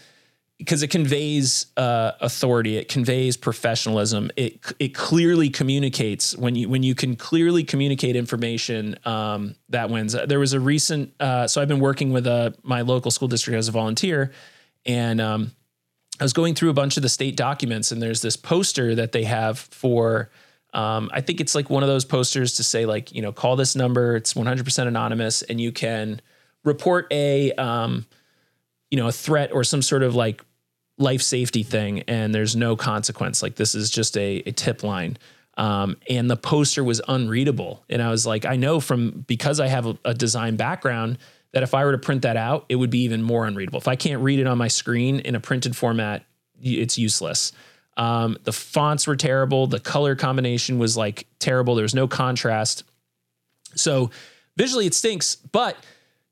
because 0.59 0.83
it 0.83 0.89
conveys 0.89 1.67
uh, 1.77 2.13
authority, 2.21 2.77
it 2.77 2.89
conveys 2.89 3.37
professionalism. 3.37 4.31
It 4.37 4.61
it 4.79 4.95
clearly 4.95 5.51
communicates 5.51 6.37
when 6.37 6.55
you 6.55 6.69
when 6.69 6.83
you 6.83 6.95
can 6.95 7.17
clearly 7.17 7.63
communicate 7.63 8.17
information 8.17 8.97
um, 9.05 9.55
that 9.69 9.91
wins. 9.91 10.17
There 10.27 10.39
was 10.39 10.55
a 10.55 10.61
recent, 10.61 11.13
uh, 11.21 11.47
so 11.47 11.61
I've 11.61 11.69
been 11.69 11.81
working 11.81 12.13
with 12.13 12.27
uh, 12.27 12.53
my 12.63 12.81
local 12.81 13.11
school 13.11 13.29
district 13.29 13.59
as 13.59 13.69
a 13.69 13.73
volunteer, 13.73 14.33
and 14.87 15.21
um, 15.21 15.53
I 16.19 16.25
was 16.25 16.33
going 16.33 16.55
through 16.55 16.71
a 16.71 16.75
bunch 16.75 16.97
of 16.97 17.03
the 17.03 17.11
state 17.11 17.37
documents, 17.37 17.93
and 17.93 18.01
there's 18.01 18.23
this 18.23 18.37
poster 18.37 18.95
that 18.95 19.13
they 19.13 19.25
have 19.25 19.59
for. 19.59 20.31
Um, 20.73 21.11
I 21.13 21.21
think 21.21 21.41
it's 21.41 21.55
like 21.55 21.71
one 21.71 21.83
of 21.83 21.89
those 21.89 22.05
posters 22.05 22.57
to 22.57 22.65
say 22.65 22.87
like 22.87 23.13
you 23.13 23.21
know 23.21 23.33
call 23.33 23.57
this 23.57 23.77
number. 23.77 24.17
It's 24.17 24.33
100% 24.33 24.87
anonymous, 24.87 25.43
and 25.43 25.61
you 25.61 25.71
can 25.71 26.23
report 26.65 27.09
a 27.11 27.53
um, 27.53 28.07
you 28.91 28.99
know, 28.99 29.09
a 29.09 29.13
threat 29.13 29.53
or 29.53 29.65
some 29.65 29.83
sort 29.83 30.03
of 30.03 30.15
like 30.15 30.43
life 30.99 31.23
safety 31.23 31.63
thing 31.63 32.01
and 32.03 32.35
there's 32.35 32.57
no 32.57 32.77
consequence. 32.77 33.43
Like 33.43 33.57
this 33.57 33.75
is 33.75 33.91
just 33.91 34.17
a, 34.17 34.43
a 34.47 34.53
tip 34.53 34.83
line. 34.83 35.19
Um, 35.57 35.97
and 36.09 36.31
the 36.31 36.37
poster 36.37 36.85
was 36.85 37.01
unreadable. 37.09 37.85
And 37.89 38.03
I 38.03 38.11
was 38.11 38.27
like, 38.27 38.45
I 38.45 38.57
know 38.57 38.81
from 38.81 39.25
because 39.27 39.59
I 39.59 39.69
have 39.69 39.87
a, 39.87 39.99
a, 40.05 40.15
design 40.15 40.57
background 40.57 41.17
that 41.53 41.63
if 41.63 41.73
I 41.73 41.85
were 41.85 41.93
to 41.93 41.99
print 41.99 42.23
that 42.23 42.37
out, 42.37 42.67
it 42.69 42.77
would 42.77 42.91
be 42.91 43.05
even 43.05 43.23
more 43.23 43.47
unreadable. 43.47 43.79
If 43.79 43.89
I 43.89 43.97
can't 43.97 44.23
read 44.23 44.39
it 44.39 44.47
on 44.47 44.59
my 44.59 44.69
screen 44.69 45.21
in 45.21 45.35
a 45.35 45.41
printed 45.41 45.75
format, 45.75 46.25
it's 46.61 46.99
useless. 46.99 47.53
Um, 47.97 48.37
the 48.45 48.53
fonts 48.53 49.07
were 49.07 49.17
terrible. 49.17 49.67
The 49.67 49.81
color 49.81 50.15
combination 50.15 50.79
was 50.79 50.97
like 50.97 51.27
terrible. 51.39 51.75
There 51.75 51.83
was 51.83 51.95
no 51.95 52.07
contrast. 52.07 52.85
So 53.75 54.11
visually, 54.57 54.87
it 54.87 54.95
stinks. 54.95 55.37
But 55.37 55.79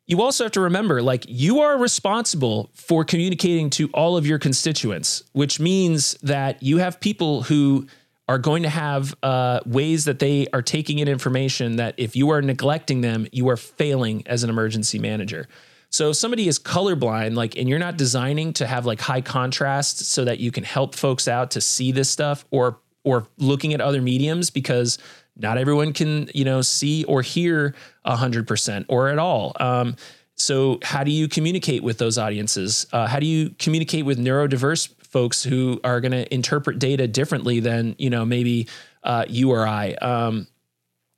you 0.07 0.21
also 0.21 0.45
have 0.45 0.53
to 0.53 0.61
remember 0.61 1.03
like 1.03 1.25
you 1.29 1.61
are 1.61 1.79
responsible 1.79 2.71
for 2.75 3.05
communicating 3.05 3.71
to 3.71 3.89
all 3.95 4.17
of 4.17 4.27
your 4.27 4.39
constituents, 4.39 5.23
which 5.33 5.59
means 5.59 6.13
that 6.23 6.63
you 6.63 6.79
have 6.79 7.01
people 7.01 7.43
who 7.43 7.87
are 8.29 8.39
going 8.39 8.63
to 8.63 8.69
have 8.69 9.15
uh, 9.23 9.61
ways 9.67 10.07
that 10.07 10.19
they 10.19 10.47
are 10.53 10.63
taking 10.63 10.99
in 10.99 11.09
information 11.09 11.77
that 11.77 11.95
if 11.99 12.17
you 12.17 12.31
are 12.31 12.41
neglecting 12.41 13.03
them, 13.03 13.27
you 13.33 13.49
are 13.49 13.57
failing 13.57 14.27
as 14.27 14.43
an 14.43 14.51
emergency 14.51 14.99
manager. 14.99 15.47
So 15.91 16.11
if 16.11 16.17
somebody 16.17 16.49
is 16.49 16.59
colorblind, 16.59 17.35
like, 17.35 17.57
and 17.57 17.69
you're 17.69 17.79
not 17.79 17.97
designing 17.97 18.53
to 18.55 18.67
have 18.67 18.85
like 18.87 19.01
high 19.01 19.21
contrast 19.21 20.07
so 20.07 20.25
that 20.25 20.39
you 20.39 20.51
can 20.51 20.65
help 20.65 20.95
folks 20.95 21.29
out 21.29 21.53
to 21.53 21.61
see 21.61 21.93
this 21.93 22.11
stuff, 22.11 22.45
or 22.51 22.79
or 23.05 23.27
looking 23.37 23.75
at 23.75 23.81
other 23.81 24.01
mediums 24.01 24.51
because 24.51 24.99
not 25.37 25.59
everyone 25.59 25.93
can 25.93 26.29
you 26.35 26.45
know 26.45 26.63
see 26.63 27.05
or 27.05 27.23
hear 27.23 27.75
hundred 28.05 28.47
percent 28.47 28.87
or 28.89 29.09
at 29.09 29.19
all. 29.19 29.53
Um, 29.61 29.97
so 30.37 30.79
how 30.83 31.05
do 31.05 31.11
you 31.11 31.29
communicate 31.29 31.83
with 31.83 31.99
those 31.99 32.19
audiences? 32.19 32.87
Uh, 32.93 33.07
how 33.07 33.21
do 33.21 33.27
you 33.27 33.51
communicate 33.59 34.05
with 34.05 34.19
neurodiverse 34.19 34.89
folks 35.05 35.45
who 35.45 35.81
are 35.85 36.01
going 36.01 36.13
to 36.13 36.33
interpret 36.35 36.79
data 36.79 37.07
differently 37.07 37.61
than 37.61 37.95
you 37.99 38.11
know 38.11 38.25
maybe 38.25 38.69
uh, 39.03 39.25
you 39.29 39.51
or 39.53 39.67
I? 39.67 39.93
Um, 39.95 40.47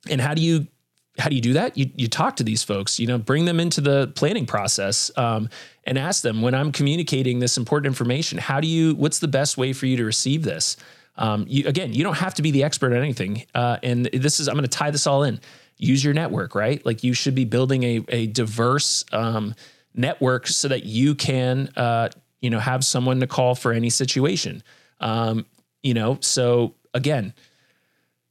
and 0.09 0.21
how 0.21 0.33
do 0.33 0.41
you 0.41 0.67
how 1.17 1.29
do 1.29 1.35
you 1.35 1.41
do 1.41 1.53
that? 1.53 1.77
You 1.77 1.89
you 1.95 2.07
talk 2.07 2.35
to 2.37 2.43
these 2.43 2.63
folks, 2.63 2.99
you 2.99 3.07
know, 3.07 3.17
bring 3.17 3.45
them 3.45 3.59
into 3.59 3.81
the 3.81 4.11
planning 4.15 4.45
process, 4.45 5.09
um, 5.17 5.49
and 5.85 5.97
ask 5.97 6.21
them 6.21 6.41
when 6.41 6.53
I'm 6.53 6.71
communicating 6.71 7.39
this 7.39 7.57
important 7.57 7.87
information. 7.87 8.37
How 8.37 8.59
do 8.59 8.67
you? 8.67 8.93
What's 8.95 9.19
the 9.19 9.27
best 9.27 9.57
way 9.57 9.73
for 9.73 9.87
you 9.87 9.97
to 9.97 10.05
receive 10.05 10.43
this? 10.43 10.77
Um, 11.17 11.45
you, 11.47 11.67
again, 11.67 11.93
you 11.93 12.03
don't 12.03 12.17
have 12.17 12.35
to 12.35 12.41
be 12.41 12.51
the 12.51 12.63
expert 12.63 12.93
at 12.93 13.01
anything, 13.01 13.45
uh, 13.55 13.77
and 13.83 14.05
this 14.05 14.39
is 14.39 14.47
I'm 14.47 14.55
going 14.55 14.63
to 14.63 14.69
tie 14.69 14.91
this 14.91 15.07
all 15.07 15.23
in. 15.23 15.39
Use 15.77 16.03
your 16.03 16.13
network, 16.13 16.55
right? 16.55 16.83
Like 16.85 17.03
you 17.03 17.13
should 17.13 17.35
be 17.35 17.45
building 17.45 17.83
a 17.83 18.05
a 18.09 18.27
diverse 18.27 19.03
um, 19.11 19.55
network 19.93 20.47
so 20.47 20.67
that 20.67 20.85
you 20.85 21.15
can, 21.15 21.69
uh, 21.75 22.09
you 22.41 22.49
know, 22.49 22.59
have 22.59 22.85
someone 22.85 23.19
to 23.19 23.27
call 23.27 23.55
for 23.55 23.73
any 23.73 23.89
situation. 23.89 24.63
Um, 24.99 25.45
you 25.83 25.93
know, 25.93 26.17
so 26.21 26.75
again 26.93 27.33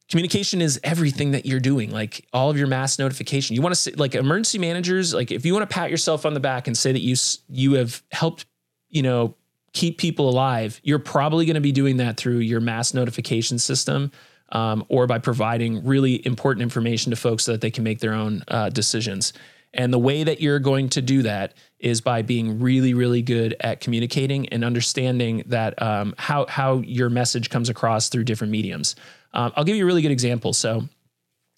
communication 0.09 0.63
is 0.63 0.79
everything 0.85 1.33
that 1.33 1.47
you're 1.47 1.61
doing 1.61 1.91
like 1.91 2.27
all 2.33 2.51
of 2.51 2.57
your 2.57 2.67
mass 2.67 2.99
notification 2.99 3.57
you 3.57 3.63
want 3.63 3.75
to 3.75 3.81
say 3.81 3.91
like 3.93 4.15
emergency 4.15 4.59
managers 4.59 5.13
like 5.13 5.31
if 5.31 5.45
you 5.45 5.53
want 5.53 5.69
to 5.69 5.75
pat 5.75 5.91
yourself 5.91 6.25
on 6.25 6.35
the 6.35 6.41
back 6.41 6.67
and 6.67 6.77
say 6.77 6.93
that 6.93 7.01
you 7.01 7.17
you 7.49 7.75
have 7.75 8.03
helped 8.13 8.47
you 8.89 9.03
know 9.03 9.35
keep 9.77 9.99
people 9.99 10.29
alive 10.29 10.81
you're 10.83 10.99
probably 10.99 11.45
going 11.47 11.55
to 11.55 11.61
be 11.61 11.73
doing 11.73 11.99
that 11.99 12.17
through 12.17 12.39
your 12.39 12.61
mass 12.61 12.95
notification 12.95 13.59
system 13.59 14.11
um, 14.51 14.85
or 14.89 15.07
by 15.07 15.19
providing 15.19 15.85
really 15.85 16.25
important 16.27 16.63
information 16.63 17.11
to 17.11 17.17
folks 17.17 17.45
so 17.45 17.53
that 17.53 17.61
they 17.61 17.71
can 17.71 17.85
make 17.85 18.01
their 18.01 18.15
own 18.15 18.43
uh, 18.49 18.69
decisions 18.71 19.33
and 19.77 19.93
the 19.93 19.99
way 19.99 20.25
that 20.25 20.41
you're 20.41 20.59
going 20.59 20.89
to 20.91 21.03
do 21.03 21.23
that 21.23 21.53
is 21.79 22.01
by 22.01 22.23
being 22.23 22.61
really, 22.61 22.95
really 22.95 23.21
good 23.21 23.55
at 23.61 23.81
communicating 23.81 24.49
and 24.49 24.65
understanding 24.65 25.43
that 25.47 25.81
um, 25.81 26.15
how 26.17 26.47
how 26.49 26.79
your 26.79 27.11
message 27.11 27.51
comes 27.51 27.69
across 27.69 28.09
through 28.09 28.25
different 28.25 28.51
mediums. 28.51 28.97
Um, 29.35 29.53
I'll 29.55 29.65
give 29.65 29.77
you 29.77 29.85
a 29.85 29.87
really 29.87 30.01
good 30.01 30.13
example. 30.13 30.55
So 30.55 30.89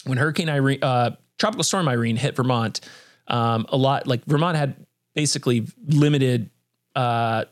when 0.04 0.18
Hurricane 0.18 0.48
Irene, 0.48 0.82
uh, 0.82 1.12
Tropical 1.38 1.62
Storm 1.62 1.88
Irene 1.88 2.16
hit 2.16 2.34
Vermont, 2.34 2.80
um, 3.28 3.66
a 3.68 3.76
lot 3.76 4.08
like 4.08 4.24
Vermont 4.24 4.56
had 4.56 4.74
basically 5.14 5.68
limited 5.86 6.50
uh, 6.96 7.44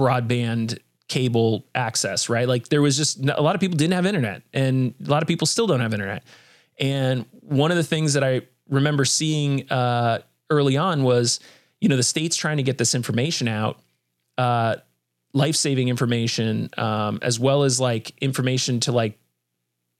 broadband 0.00 0.78
cable 1.08 1.66
access, 1.74 2.28
right? 2.28 2.48
Like 2.48 2.68
there 2.68 2.80
was 2.80 2.96
just 2.96 3.18
a 3.28 3.42
lot 3.42 3.54
of 3.54 3.60
people 3.60 3.76
didn't 3.76 3.92
have 3.92 4.06
internet, 4.06 4.42
and 4.54 4.94
a 5.04 5.10
lot 5.10 5.22
of 5.22 5.28
people 5.28 5.46
still 5.46 5.66
don't 5.66 5.80
have 5.80 5.92
internet. 5.92 6.24
And 6.78 7.26
one 7.42 7.70
of 7.70 7.76
the 7.76 7.84
things 7.84 8.14
that 8.14 8.24
I 8.24 8.42
remember 8.70 9.04
seeing 9.04 9.70
uh, 9.70 10.20
early 10.48 10.78
on 10.78 11.02
was, 11.02 11.40
you 11.80 11.88
know, 11.88 11.96
the 11.96 12.02
states 12.02 12.36
trying 12.36 12.56
to 12.56 12.62
get 12.62 12.78
this 12.78 12.94
information 12.94 13.48
out. 13.48 13.78
Uh, 14.38 14.76
life 15.32 15.54
saving 15.54 15.88
information, 15.88 16.70
um, 16.78 17.18
as 17.22 17.38
well 17.38 17.62
as 17.62 17.78
like 17.78 18.12
information 18.20 18.80
to 18.80 18.92
like 18.92 19.18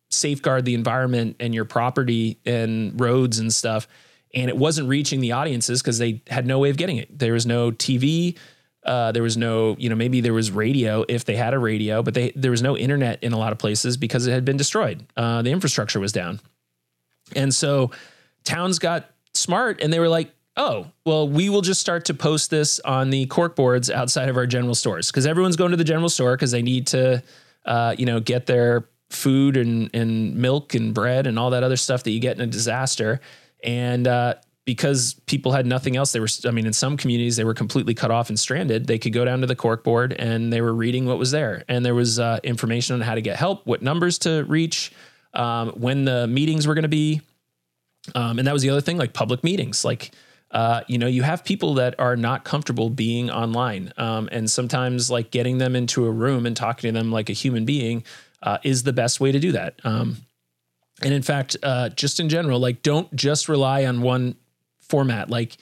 safeguard 0.09 0.65
the 0.65 0.75
environment 0.75 1.37
and 1.39 1.55
your 1.55 1.65
property 1.65 2.41
and 2.45 2.99
roads 3.01 3.39
and 3.39 3.53
stuff. 3.53 3.87
And 4.35 4.49
it 4.49 4.57
wasn't 4.57 4.89
reaching 4.89 5.21
the 5.21 5.33
audiences 5.33 5.83
because 5.83 5.99
they 5.99 6.23
had 6.29 6.47
no 6.47 6.59
way 6.59 6.71
of 6.71 6.77
getting 6.77 6.97
it. 6.97 7.17
There 7.17 7.33
was 7.33 7.47
no 7.47 7.71
TV. 7.71 8.39
Uh, 8.91 9.13
there 9.13 9.23
was 9.23 9.37
no, 9.37 9.77
you 9.79 9.89
know, 9.89 9.95
maybe 9.95 10.21
there 10.21 10.33
was 10.33 10.51
radio 10.51 11.05
if 11.09 11.25
they 11.25 11.37
had 11.37 11.55
a 11.55 11.59
radio, 11.61 12.03
but 12.03 12.13
they 12.13 12.33
there 12.35 12.51
was 12.51 12.61
no 12.61 12.77
internet 12.77 13.23
in 13.23 13.33
a 13.33 13.39
lot 13.39 13.53
of 13.53 13.59
places 13.59 13.97
because 13.97 14.27
it 14.27 14.33
had 14.33 14.45
been 14.45 14.57
destroyed. 14.57 15.07
Uh, 15.17 15.43
the 15.43 15.51
infrastructure 15.51 16.01
was 16.01 16.11
down, 16.11 16.41
and 17.37 17.55
so 17.55 17.93
towns 18.43 18.81
got 18.81 19.09
smart 19.33 19.81
and 19.81 19.93
they 19.93 20.01
were 20.01 20.09
like, 20.09 20.33
"Oh, 20.57 20.89
well, 21.05 21.29
we 21.29 21.49
will 21.49 21.61
just 21.61 21.81
start 21.81 22.07
to 22.07 22.15
post 22.15 22.51
this 22.51 22.81
on 22.81 23.11
the 23.11 23.27
cork 23.27 23.55
boards 23.55 23.91
outside 23.91 24.29
of 24.29 24.37
our 24.37 24.47
general 24.47 24.75
stores 24.75 25.07
because 25.07 25.25
everyone's 25.25 25.55
going 25.55 25.71
to 25.71 25.77
the 25.77 25.85
general 25.85 26.09
store 26.09 26.35
because 26.35 26.51
they 26.51 26.63
need 26.63 26.89
to, 26.89 27.23
uh, 27.67 27.95
you 27.97 28.07
know, 28.07 28.19
get 28.19 28.47
their 28.47 28.89
food 29.11 29.57
and 29.57 29.89
and 29.95 30.35
milk 30.35 30.75
and 30.75 30.95
bread 30.95 31.29
and 31.29 31.39
all 31.39 31.51
that 31.51 31.63
other 31.63 31.77
stuff 31.77 32.03
that 32.03 32.11
you 32.11 32.19
get 32.19 32.35
in 32.35 32.43
a 32.43 32.47
disaster. 32.49 33.21
And 33.63 34.09
uh, 34.09 34.35
because 34.65 35.15
people 35.27 35.53
had 35.53 35.67
nothing 35.67 35.97
else, 35.97 36.13
they 36.13 36.21
were. 36.21 36.29
I 36.45 36.51
mean, 36.51 36.67
in 36.67 36.73
some 36.73 36.97
communities 36.97 37.37
they 37.37 37.45
were 37.45 37.55
completely 37.55 37.95
cut 37.95 38.11
off 38.11 38.29
and 38.29 38.39
stranded. 38.39 38.87
They 38.87 38.99
could 38.99 39.13
go 39.13 39.25
down 39.25 39.41
to 39.41 39.47
the 39.47 39.57
cork 39.57 39.85
board 39.85 40.13
and 40.13 40.53
they 40.53 40.61
were 40.61 40.75
reading 40.75 41.07
what 41.07 41.19
was 41.19 41.31
there, 41.31 41.65
and 41.69 41.85
there 41.85 41.95
was 41.95 42.19
uh, 42.19 42.39
information 42.45 42.95
on 42.95 43.01
how 43.01 43.15
to 43.15 43.23
get 43.23 43.37
help, 43.37 43.67
what 43.67 43.83
numbers 43.83 44.19
to 44.21 44.45
reach, 44.45 44.93
um, 45.35 45.71
when 45.71 46.05
the 46.05 46.27
meetings 46.27 46.67
were 46.67 46.75
going 46.75 46.83
to 46.83 46.89
be, 46.89 47.21
um, 48.15 48.39
and 48.39 48.47
that 48.47 48.53
was 48.53 48.63
the 48.63 48.71
other 48.71 48.81
thing, 48.81 48.99
like 48.99 49.13
public 49.13 49.45
meetings, 49.45 49.85
like. 49.85 50.13
Uh, 50.53 50.83
you 50.89 50.99
know, 50.99 51.07
you 51.07 51.23
have 51.23 51.45
people 51.45 51.75
that 51.75 51.95
are 52.01 52.17
not 52.17 52.43
comfortable 52.43 52.91
being 52.91 53.31
online. 53.31 53.93
Um, 53.97 54.29
and 54.33 54.51
sometimes, 54.51 55.09
like 55.09 55.31
getting 55.31 55.59
them 55.59 55.77
into 55.77 56.05
a 56.07 56.11
room 56.11 56.45
and 56.45 56.57
talking 56.57 56.93
to 56.93 56.99
them 56.99 57.13
like 57.13 57.31
a 57.31 57.33
human 57.33 57.65
being 57.65 58.03
uh, 58.43 58.59
is 58.65 58.83
the 58.83 58.93
best 58.93 59.21
way 59.21 59.31
to 59.31 59.39
do 59.39 59.53
that. 59.53 59.79
Um, 59.85 60.17
and 61.03 61.15
in 61.15 61.23
fact, 61.23 61.57
uh, 61.63 61.91
just 61.91 62.21
in 62.21 62.29
general, 62.29 62.59
like 62.59 62.83
don't 62.83 63.15
just 63.15 63.49
rely 63.49 63.85
on 63.85 64.03
one 64.03 64.35
format. 64.91 65.31
Like, 65.31 65.57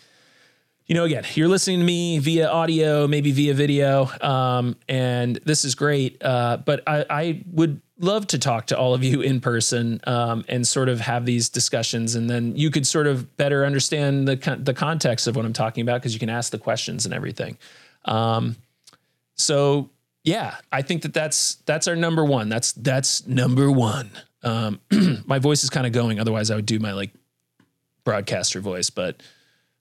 you 0.87 0.95
know, 0.95 1.05
again, 1.05 1.25
you're 1.35 1.49
listening 1.49 1.81
to 1.81 1.85
me 1.85 2.19
via 2.19 2.49
audio, 2.49 3.07
maybe 3.07 3.31
via 3.31 3.53
video, 3.53 4.09
um, 4.23 4.75
and 4.89 5.37
this 5.45 5.65
is 5.65 5.75
great. 5.75 6.23
Uh, 6.25 6.57
but 6.65 6.83
I, 6.87 7.05
I, 7.11 7.45
would 7.53 7.83
love 8.01 8.27
to 8.29 8.39
talk 8.39 8.69
to 8.69 8.79
all 8.79 8.95
of 8.95 9.05
you 9.05 9.21
in 9.21 9.41
person 9.41 10.01
um, 10.07 10.47
and 10.49 10.67
sort 10.67 10.89
of 10.89 11.01
have 11.01 11.27
these 11.27 11.51
discussions, 11.51 12.15
and 12.15 12.31
then 12.31 12.57
you 12.57 12.71
could 12.71 12.87
sort 12.87 13.07
of 13.07 13.37
better 13.37 13.67
understand 13.67 14.27
the 14.27 14.59
the 14.63 14.73
context 14.73 15.27
of 15.27 15.37
what 15.37 15.45
I'm 15.45 15.53
talking 15.53 15.83
about 15.83 16.01
because 16.01 16.15
you 16.15 16.21
can 16.21 16.31
ask 16.31 16.51
the 16.51 16.59
questions 16.59 17.05
and 17.05 17.13
everything. 17.13 17.59
Um, 18.07 18.57
so 19.35 19.91
yeah, 20.25 20.57
I 20.73 20.83
think 20.83 21.03
that 21.03 21.15
that's 21.15 21.57
that's 21.67 21.87
our 21.87 21.97
number 21.97 22.25
one. 22.25 22.49
That's 22.49 22.73
that's 22.73 23.27
number 23.27 23.71
one. 23.71 24.11
Um, 24.43 24.81
my 25.27 25.39
voice 25.39 25.65
is 25.65 25.71
kind 25.71 25.87
of 25.87 25.93
going. 25.93 26.21
Otherwise, 26.21 26.51
I 26.51 26.57
would 26.57 26.67
do 26.67 26.79
my 26.79 26.93
like 26.93 27.11
broadcaster 28.05 28.61
voice. 28.61 28.91
But 28.91 29.23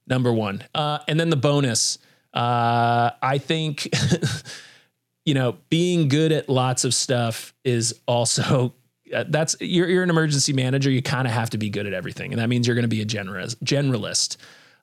number 0.08 0.32
one, 0.32 0.64
uh, 0.74 1.00
and 1.08 1.20
then 1.20 1.30
the 1.30 1.38
bonus. 1.38 2.00
Uh, 2.34 3.12
I 3.22 3.40
think 3.40 3.90
you 5.26 5.34
know 5.34 5.58
being 5.70 6.08
good 6.08 6.32
at 6.32 6.50
lots 6.50 6.84
of 6.84 6.94
stuff 6.94 7.54
is 7.64 8.00
also 8.06 8.74
uh, 9.16 9.26
that's 9.30 9.56
you're 9.60 9.88
you're 9.88 10.04
an 10.04 10.10
emergency 10.10 10.54
manager. 10.54 10.90
You 10.90 11.02
kind 11.02 11.28
of 11.28 11.34
have 11.34 11.50
to 11.52 11.58
be 11.58 11.70
good 11.70 11.88
at 11.88 11.94
everything, 11.94 12.34
and 12.34 12.42
that 12.42 12.48
means 12.48 12.68
you're 12.68 12.76
going 12.76 12.84
to 12.84 12.88
be 12.88 13.02
a 13.02 13.06
generalist. 13.06 13.56
Generalist. 13.64 14.38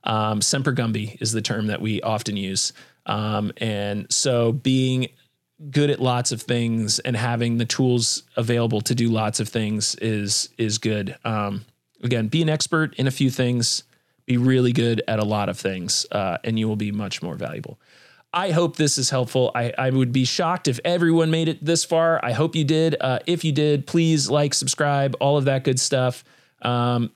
Um, 0.04 0.42
Semper 0.42 0.72
Gumby 0.72 1.20
is 1.20 1.32
the 1.32 1.40
term 1.40 1.68
that 1.68 1.80
we 1.80 2.02
often 2.02 2.36
use. 2.36 2.74
Um, 3.06 3.52
and 3.56 4.06
so 4.12 4.52
being 4.52 5.08
good 5.70 5.90
at 5.90 6.00
lots 6.00 6.32
of 6.32 6.42
things 6.42 6.98
and 7.00 7.16
having 7.16 7.58
the 7.58 7.64
tools 7.64 8.22
available 8.36 8.80
to 8.82 8.94
do 8.94 9.08
lots 9.08 9.40
of 9.40 9.48
things 9.48 9.94
is 9.96 10.48
is 10.58 10.78
good. 10.78 11.16
Um, 11.24 11.64
again, 12.04 12.28
be 12.28 12.42
an 12.42 12.48
expert 12.48 12.94
in 12.94 13.06
a 13.06 13.10
few 13.10 13.30
things, 13.30 13.82
be 14.26 14.36
really 14.36 14.72
good 14.72 15.02
at 15.08 15.18
a 15.18 15.24
lot 15.24 15.48
of 15.48 15.58
things, 15.58 16.06
uh, 16.12 16.38
and 16.44 16.58
you 16.58 16.68
will 16.68 16.76
be 16.76 16.92
much 16.92 17.22
more 17.22 17.34
valuable. 17.34 17.80
I 18.32 18.50
hope 18.50 18.76
this 18.76 18.98
is 18.98 19.10
helpful. 19.10 19.52
I, 19.54 19.72
I 19.78 19.90
would 19.90 20.12
be 20.12 20.24
shocked 20.24 20.66
if 20.66 20.80
everyone 20.84 21.30
made 21.30 21.48
it 21.48 21.64
this 21.64 21.84
far. 21.84 22.20
I 22.24 22.32
hope 22.32 22.56
you 22.56 22.64
did. 22.64 22.96
Uh, 23.00 23.20
if 23.26 23.44
you 23.44 23.52
did, 23.52 23.86
please 23.86 24.28
like, 24.28 24.54
subscribe, 24.54 25.16
all 25.20 25.36
of 25.36 25.44
that 25.44 25.62
good 25.64 25.78
stuff. 25.78 26.24
Um, 26.62 27.12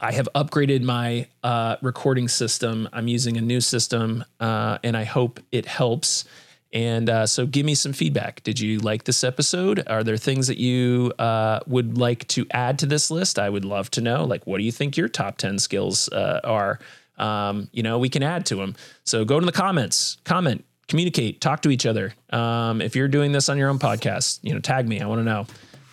I 0.00 0.10
have 0.12 0.28
upgraded 0.34 0.82
my 0.82 1.28
uh, 1.44 1.76
recording 1.80 2.26
system. 2.26 2.88
I'm 2.92 3.06
using 3.06 3.36
a 3.36 3.40
new 3.40 3.60
system, 3.60 4.24
uh, 4.40 4.78
and 4.82 4.96
I 4.96 5.04
hope 5.04 5.38
it 5.52 5.66
helps 5.66 6.24
And 6.72 7.10
uh, 7.10 7.26
so 7.26 7.46
give 7.46 7.66
me 7.66 7.74
some 7.74 7.92
feedback. 7.92 8.42
Did 8.42 8.58
you 8.58 8.78
like 8.78 9.04
this 9.04 9.22
episode? 9.24 9.82
Are 9.86 10.02
there 10.02 10.16
things 10.16 10.46
that 10.46 10.58
you 10.58 11.12
uh, 11.18 11.60
would 11.66 11.98
like 11.98 12.26
to 12.28 12.46
add 12.50 12.78
to 12.80 12.86
this 12.86 13.10
list? 13.10 13.38
I 13.38 13.50
would 13.50 13.64
love 13.64 13.90
to 13.92 14.00
know. 14.00 14.24
Like, 14.24 14.46
what 14.46 14.58
do 14.58 14.64
you 14.64 14.72
think 14.72 14.96
your 14.96 15.08
top 15.08 15.36
10 15.36 15.58
skills 15.58 16.08
uh, 16.08 16.40
are? 16.44 16.78
Um, 17.18 17.68
you 17.72 17.82
know, 17.82 17.98
we 17.98 18.08
can 18.08 18.22
add 18.22 18.46
to 18.46 18.56
them. 18.56 18.74
So 19.04 19.24
go 19.24 19.38
to 19.38 19.44
the 19.44 19.52
comments, 19.52 20.16
comment, 20.24 20.64
communicate, 20.88 21.40
talk 21.40 21.62
to 21.62 21.70
each 21.70 21.84
other. 21.84 22.14
Um, 22.30 22.80
if 22.80 22.96
you're 22.96 23.08
doing 23.08 23.32
this 23.32 23.48
on 23.48 23.58
your 23.58 23.68
own 23.68 23.78
podcast, 23.78 24.40
you 24.42 24.54
know, 24.54 24.60
tag 24.60 24.88
me. 24.88 25.00
I 25.00 25.06
want 25.06 25.20
to 25.20 25.24
know. 25.24 25.46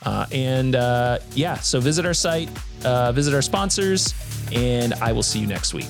Uh, 0.04 0.26
and 0.32 0.76
uh, 0.76 1.20
yeah, 1.36 1.56
so 1.56 1.82
visit 1.82 2.06
our 2.06 2.14
site, 2.14 2.50
uh, 2.86 3.12
visit 3.12 3.34
our 3.34 3.42
sponsors, 3.42 4.14
and 4.54 4.94
I 4.96 5.12
will 5.12 5.24
see 5.24 5.40
you 5.40 5.48
next 5.48 5.74
week. 5.74 5.90